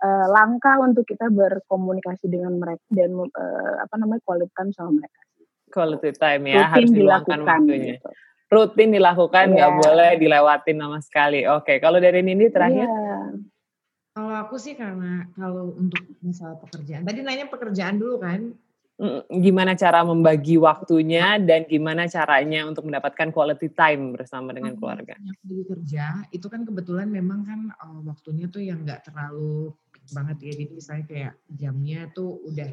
uh, 0.00 0.26
langkah 0.32 0.80
untuk 0.80 1.04
kita 1.04 1.28
berkomunikasi 1.28 2.32
dengan 2.32 2.56
mereka 2.56 2.84
dan 2.88 3.12
uh, 3.12 3.74
apa 3.84 3.94
namanya 4.00 4.24
quality 4.24 4.48
time 4.56 4.72
sama 4.72 5.04
mereka. 5.04 5.20
Quality 5.68 6.10
time 6.16 6.42
ya 6.50 6.66
Rutin 6.66 6.72
harus 6.72 6.90
dilakukan 6.90 7.40
waktunya. 7.44 7.94
Gitu. 7.96 8.10
Rutin 8.48 8.88
dilakukan 8.96 9.44
nggak 9.52 9.72
yeah. 9.76 9.80
boleh 9.84 10.10
dilewatin 10.16 10.76
sama 10.80 10.98
sekali. 11.04 11.40
Oke, 11.44 11.64
okay. 11.64 11.76
kalau 11.84 12.00
dari 12.00 12.24
Nindi 12.24 12.48
terakhir. 12.48 12.88
Yeah. 12.88 13.44
Kalau 14.16 14.34
aku 14.34 14.56
sih 14.58 14.74
karena 14.74 15.30
kalau 15.36 15.78
untuk 15.78 16.02
masalah 16.24 16.58
pekerjaan, 16.58 17.06
tadi 17.06 17.22
nanya 17.22 17.46
pekerjaan 17.46 18.02
dulu 18.02 18.18
kan, 18.18 18.50
gimana 19.30 19.78
cara 19.78 20.02
membagi 20.02 20.58
waktunya 20.58 21.38
dan 21.38 21.70
gimana 21.70 22.10
caranya 22.10 22.66
untuk 22.66 22.90
mendapatkan 22.90 23.30
quality 23.30 23.70
time 23.70 24.18
bersama 24.18 24.50
dengan 24.50 24.74
keluarga. 24.74 25.14
Kerja 25.46 26.26
itu 26.34 26.50
kan 26.50 26.66
kebetulan 26.66 27.06
memang 27.06 27.46
kan 27.46 27.60
uh, 27.78 28.02
waktunya 28.02 28.50
tuh 28.50 28.58
yang 28.58 28.82
nggak 28.82 29.06
terlalu 29.06 29.70
banget 30.10 30.36
ya. 30.42 30.50
Jadi 30.58 30.64
misalnya 30.74 31.04
kayak 31.06 31.34
jamnya 31.46 32.10
tuh 32.10 32.42
udah 32.42 32.68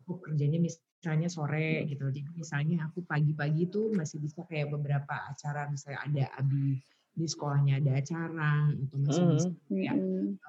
aku 0.00 0.12
kerjanya 0.24 0.64
misalnya 0.64 0.95
sore 1.30 1.86
gitu. 1.86 2.10
Jadi 2.10 2.30
misalnya 2.34 2.90
aku 2.90 3.06
pagi-pagi 3.06 3.70
tuh 3.70 3.94
masih 3.94 4.18
bisa 4.18 4.42
kayak 4.46 4.74
beberapa 4.74 5.14
acara 5.30 5.70
misalnya 5.70 6.00
ada 6.02 6.24
abi 6.42 6.82
di 7.16 7.24
sekolahnya 7.24 7.80
ada 7.80 7.96
acara 7.96 8.68
atau 8.68 8.98
masih 9.00 9.24
mm. 9.24 9.32
bisa 9.32 9.48
kayak 9.72 9.96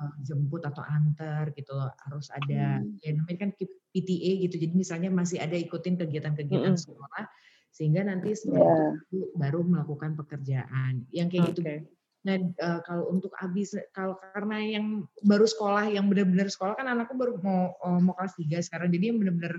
uh, 0.03 0.13
jemput 0.19 0.59
atau 0.67 0.83
antar 0.83 1.55
gitu 1.55 1.71
loh 1.71 1.87
harus 2.03 2.27
ada 2.35 2.83
mm. 2.83 2.99
ya 3.07 3.15
namanya 3.15 3.39
kan 3.47 3.49
PTA 3.95 4.31
gitu 4.43 4.55
jadi 4.59 4.73
misalnya 4.75 5.07
masih 5.07 5.39
ada 5.39 5.55
ikutin 5.55 5.95
kegiatan-kegiatan 5.95 6.75
mm. 6.75 6.83
sekolah 6.83 7.23
sehingga 7.71 8.03
nanti 8.03 8.35
setelah 8.35 8.67
yeah. 8.67 8.91
itu 8.99 9.17
baru 9.39 9.63
melakukan 9.63 10.19
pekerjaan 10.19 11.07
yang 11.15 11.31
kayak 11.31 11.55
okay. 11.55 11.55
gitu 11.55 11.61
nah 12.27 12.35
uh, 12.35 12.83
kalau 12.83 13.15
untuk 13.15 13.31
abis 13.39 13.79
kalau 13.95 14.19
karena 14.35 14.59
yang 14.59 15.07
baru 15.23 15.47
sekolah 15.47 15.87
yang 15.87 16.11
benar-benar 16.11 16.51
sekolah 16.51 16.75
kan 16.75 16.91
anakku 16.91 17.15
baru 17.15 17.39
mau 17.39 17.79
uh, 17.79 17.99
mau 18.03 18.11
kelas 18.19 18.35
3 18.35 18.59
sekarang 18.67 18.91
jadi 18.91 19.15
yang 19.15 19.23
benar-benar 19.23 19.55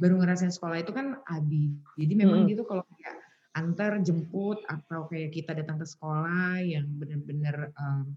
baru 0.00 0.16
ngerasain 0.16 0.50
sekolah 0.50 0.80
itu 0.80 0.90
kan 0.96 1.20
abi 1.28 1.76
jadi 2.00 2.14
memang 2.16 2.48
mm. 2.48 2.56
gitu 2.56 2.64
kalau 2.64 2.82
kayak 2.96 3.20
antar 3.52 4.00
jemput 4.00 4.64
atau 4.64 5.04
kayak 5.10 5.34
kita 5.36 5.52
datang 5.52 5.76
ke 5.76 5.86
sekolah 5.86 6.62
yang 6.62 6.86
benar-benar 6.96 7.74
um, 7.76 8.16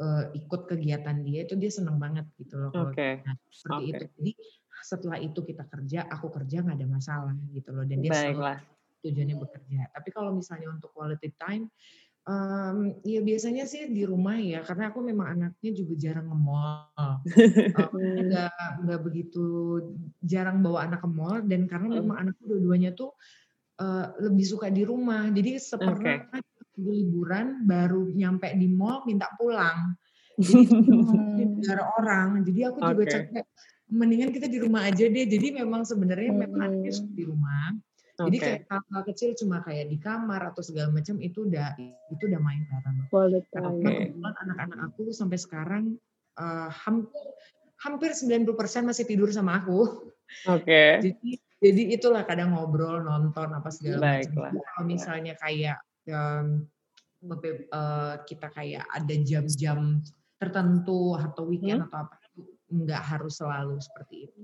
uh, 0.00 0.24
ikut 0.32 0.70
kegiatan 0.70 1.20
dia 1.26 1.44
itu 1.44 1.54
dia 1.58 1.68
seneng 1.68 2.00
banget 2.00 2.24
gitu 2.40 2.56
loh 2.56 2.70
kalau 2.72 2.94
okay. 2.94 3.20
nah, 3.26 3.36
seperti 3.52 3.84
okay. 3.84 3.92
itu 3.92 4.04
jadi 4.16 4.32
setelah 4.78 5.18
itu 5.18 5.40
kita 5.42 5.64
kerja 5.66 6.06
aku 6.06 6.26
kerja 6.30 6.62
nggak 6.62 6.78
ada 6.78 6.88
masalah 6.88 7.34
gitu 7.50 7.74
loh 7.74 7.84
dan 7.84 7.98
dia 8.00 8.14
Baiklah. 8.14 8.62
selalu 8.62 8.76
tujuannya 8.98 9.36
bekerja 9.38 9.80
tapi 9.94 10.08
kalau 10.14 10.30
misalnya 10.34 10.68
untuk 10.70 10.90
quality 10.94 11.30
time 11.38 11.68
Um, 12.28 13.00
ya 13.08 13.24
biasanya 13.24 13.64
sih 13.64 13.88
di 13.88 14.04
rumah 14.04 14.36
ya, 14.36 14.60
karena 14.60 14.92
aku 14.92 15.00
memang 15.00 15.32
anaknya 15.32 15.72
juga 15.72 15.96
jarang 15.96 16.28
nge-mall. 16.28 17.24
nggak 18.28 18.52
nggak 18.84 19.00
begitu 19.00 19.44
jarang 20.20 20.60
bawa 20.60 20.84
anak 20.84 21.00
ke 21.00 21.08
mall 21.08 21.40
dan 21.40 21.64
karena 21.64 22.04
memang 22.04 22.20
anakku 22.20 22.44
dua-duanya 22.44 22.92
tuh 22.92 23.16
uh, 23.80 24.12
lebih 24.20 24.44
suka 24.44 24.68
di 24.68 24.84
rumah. 24.84 25.24
Jadi 25.32 25.56
sepernah 25.56 26.28
okay. 26.28 26.44
liburan 26.76 27.64
baru 27.64 28.12
nyampe 28.12 28.52
di 28.60 28.68
mall 28.68 29.08
minta 29.08 29.32
pulang. 29.40 29.96
Jadi 30.36 30.68
negara 31.56 31.88
orang. 31.96 32.44
Jadi 32.44 32.60
aku 32.68 32.78
juga 32.92 33.04
okay. 33.08 33.12
capek. 33.24 33.44
Mendingan 33.88 34.30
kita 34.36 34.52
di 34.52 34.60
rumah 34.60 34.84
aja 34.84 35.08
deh. 35.08 35.24
Jadi 35.24 35.64
memang 35.64 35.88
sebenarnya 35.88 36.28
hmm. 36.28 36.40
memang 36.44 36.60
anaknya 36.60 36.92
di 37.08 37.24
rumah. 37.24 37.72
Jadi 38.18 38.36
kayak 38.42 38.60
hal-hal 38.66 39.02
kecil 39.06 39.30
cuma 39.38 39.62
kayak 39.62 39.86
di 39.86 39.98
kamar 40.02 40.50
atau 40.50 40.62
segala 40.66 40.90
macam 40.90 41.22
itu 41.22 41.46
udah 41.46 41.78
itu 42.10 42.22
udah 42.26 42.40
main 42.42 42.66
bareng. 42.66 42.98
Karena 43.54 43.70
kebetulan 43.78 44.34
anak-anak 44.42 44.78
aku 44.90 45.14
sampai 45.14 45.38
sekarang 45.38 45.84
uh, 46.34 46.66
ham, 46.66 47.06
hampir 47.78 48.10
90% 48.10 48.42
masih 48.90 49.04
tidur 49.06 49.30
sama 49.30 49.62
aku. 49.62 50.10
Oke. 50.50 50.66
Okay. 50.66 50.90
Jadi 51.06 51.30
jadi 51.58 51.98
itulah 51.98 52.22
kadang 52.22 52.54
ngobrol 52.54 53.02
nonton 53.02 53.50
apa 53.50 53.66
segala 53.74 54.22
macam 54.22 54.54
kalau 54.54 54.86
misalnya 54.86 55.34
kayak 55.42 55.82
um, 56.06 56.62
kita 58.30 58.46
kayak 58.54 58.86
ada 58.94 59.14
jam-jam 59.26 59.98
tertentu 60.38 61.18
atau 61.18 61.50
weekend 61.50 61.82
hmm? 61.82 61.90
atau 61.90 62.06
apa 62.06 62.14
nggak 62.70 63.02
harus 63.02 63.42
selalu 63.42 63.74
seperti 63.82 64.30
itu. 64.30 64.40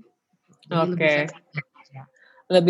Oke. 0.75 0.99
Okay 0.99 1.19
lebih 1.31 1.74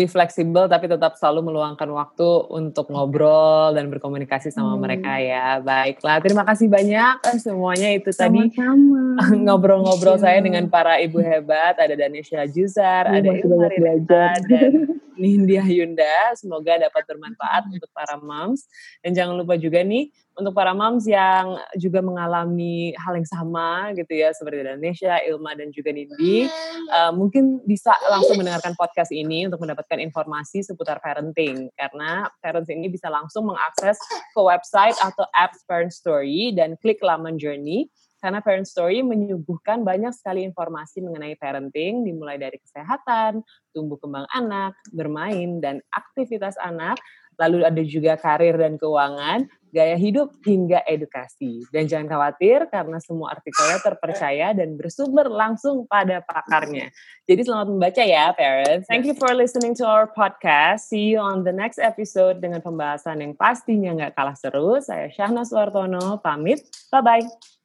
fleksibel 0.08 0.72
tapi 0.72 0.88
tetap 0.88 1.20
selalu 1.20 1.52
meluangkan 1.52 1.84
waktu 1.92 2.24
untuk 2.48 2.88
ngobrol 2.88 3.76
dan 3.76 3.92
berkomunikasi 3.92 4.48
sama 4.48 4.72
hmm. 4.72 4.80
mereka 4.80 5.12
ya. 5.20 5.60
Baiklah, 5.60 6.24
terima 6.24 6.48
kasih 6.48 6.72
banyak 6.72 7.16
eh, 7.28 7.38
semuanya 7.40 7.92
itu 7.92 8.08
Sama 8.08 8.48
-sama. 8.48 9.20
tadi 9.20 9.36
ngobrol-ngobrol 9.44 10.16
saya 10.16 10.40
dengan 10.40 10.72
para 10.72 10.96
ibu 10.96 11.20
hebat. 11.20 11.76
Ada 11.76 11.92
Danisha 11.92 12.48
Juzar, 12.48 13.12
ya, 13.12 13.20
ada 13.20 13.30
Ilma 13.36 13.68
dan 14.08 14.40
Nindya 15.20 15.64
Yunda. 15.68 16.32
Semoga 16.40 16.80
dapat 16.80 17.04
bermanfaat 17.04 17.68
untuk 17.68 17.92
para 17.92 18.16
moms. 18.16 18.64
Dan 19.04 19.12
jangan 19.12 19.36
lupa 19.36 19.60
juga 19.60 19.84
nih 19.84 20.08
untuk 20.36 20.52
para 20.52 20.76
moms 20.76 21.08
yang 21.08 21.56
juga 21.80 22.04
mengalami 22.04 22.92
hal 23.00 23.16
yang 23.16 23.24
sama 23.24 23.90
gitu 23.96 24.12
ya 24.12 24.36
seperti 24.36 24.60
Indonesia, 24.60 25.16
Ilma 25.24 25.56
dan 25.56 25.72
juga 25.72 25.96
Nindi, 25.96 26.44
uh, 26.92 27.12
mungkin 27.16 27.64
bisa 27.64 27.96
langsung 28.12 28.36
mendengarkan 28.36 28.76
podcast 28.76 29.16
ini 29.16 29.48
untuk 29.48 29.64
mendapatkan 29.64 29.96
informasi 29.96 30.60
seputar 30.60 31.00
parenting. 31.00 31.72
Karena 31.72 32.28
parents 32.44 32.68
ini 32.68 32.92
bisa 32.92 33.08
langsung 33.08 33.48
mengakses 33.48 33.96
ke 34.36 34.40
website 34.40 34.96
atau 35.00 35.24
apps 35.32 35.64
Parent 35.64 35.92
Story 35.92 36.52
dan 36.52 36.76
klik 36.84 37.00
laman 37.00 37.40
journey. 37.40 37.88
Karena 38.16 38.40
Parent 38.40 38.64
Story 38.64 39.04
menyuguhkan 39.04 39.84
banyak 39.84 40.10
sekali 40.16 40.42
informasi 40.42 41.04
mengenai 41.04 41.36
parenting, 41.36 42.02
dimulai 42.02 42.40
dari 42.40 42.56
kesehatan, 42.58 43.44
tumbuh 43.76 44.00
kembang 44.00 44.24
anak, 44.32 44.72
bermain, 44.90 45.60
dan 45.60 45.84
aktivitas 45.92 46.56
anak, 46.58 46.96
lalu 47.36 47.64
ada 47.64 47.82
juga 47.84 48.16
karir 48.16 48.56
dan 48.56 48.80
keuangan, 48.80 49.48
gaya 49.76 49.96
hidup 50.00 50.32
hingga 50.42 50.80
edukasi. 50.88 51.68
Dan 51.68 51.84
jangan 51.84 52.08
khawatir 52.08 52.64
karena 52.72 52.96
semua 52.96 53.36
artikelnya 53.36 53.78
terpercaya 53.84 54.56
dan 54.56 54.74
bersumber 54.80 55.28
langsung 55.28 55.84
pada 55.84 56.24
pakarnya. 56.24 56.88
Jadi 57.28 57.40
selamat 57.44 57.68
membaca 57.68 58.02
ya 58.02 58.32
parents. 58.32 58.88
Thank 58.88 59.04
you 59.04 59.12
for 59.12 59.30
listening 59.36 59.76
to 59.76 59.84
our 59.84 60.08
podcast. 60.08 60.88
See 60.88 61.12
you 61.12 61.20
on 61.20 61.44
the 61.44 61.52
next 61.52 61.76
episode 61.76 62.40
dengan 62.40 62.64
pembahasan 62.64 63.20
yang 63.20 63.36
pastinya 63.36 63.92
nggak 63.92 64.16
kalah 64.16 64.36
seru. 64.36 64.80
Saya 64.80 65.12
Syahna 65.12 65.44
Suartono, 65.44 66.24
pamit. 66.24 66.64
Bye-bye. 66.88 67.55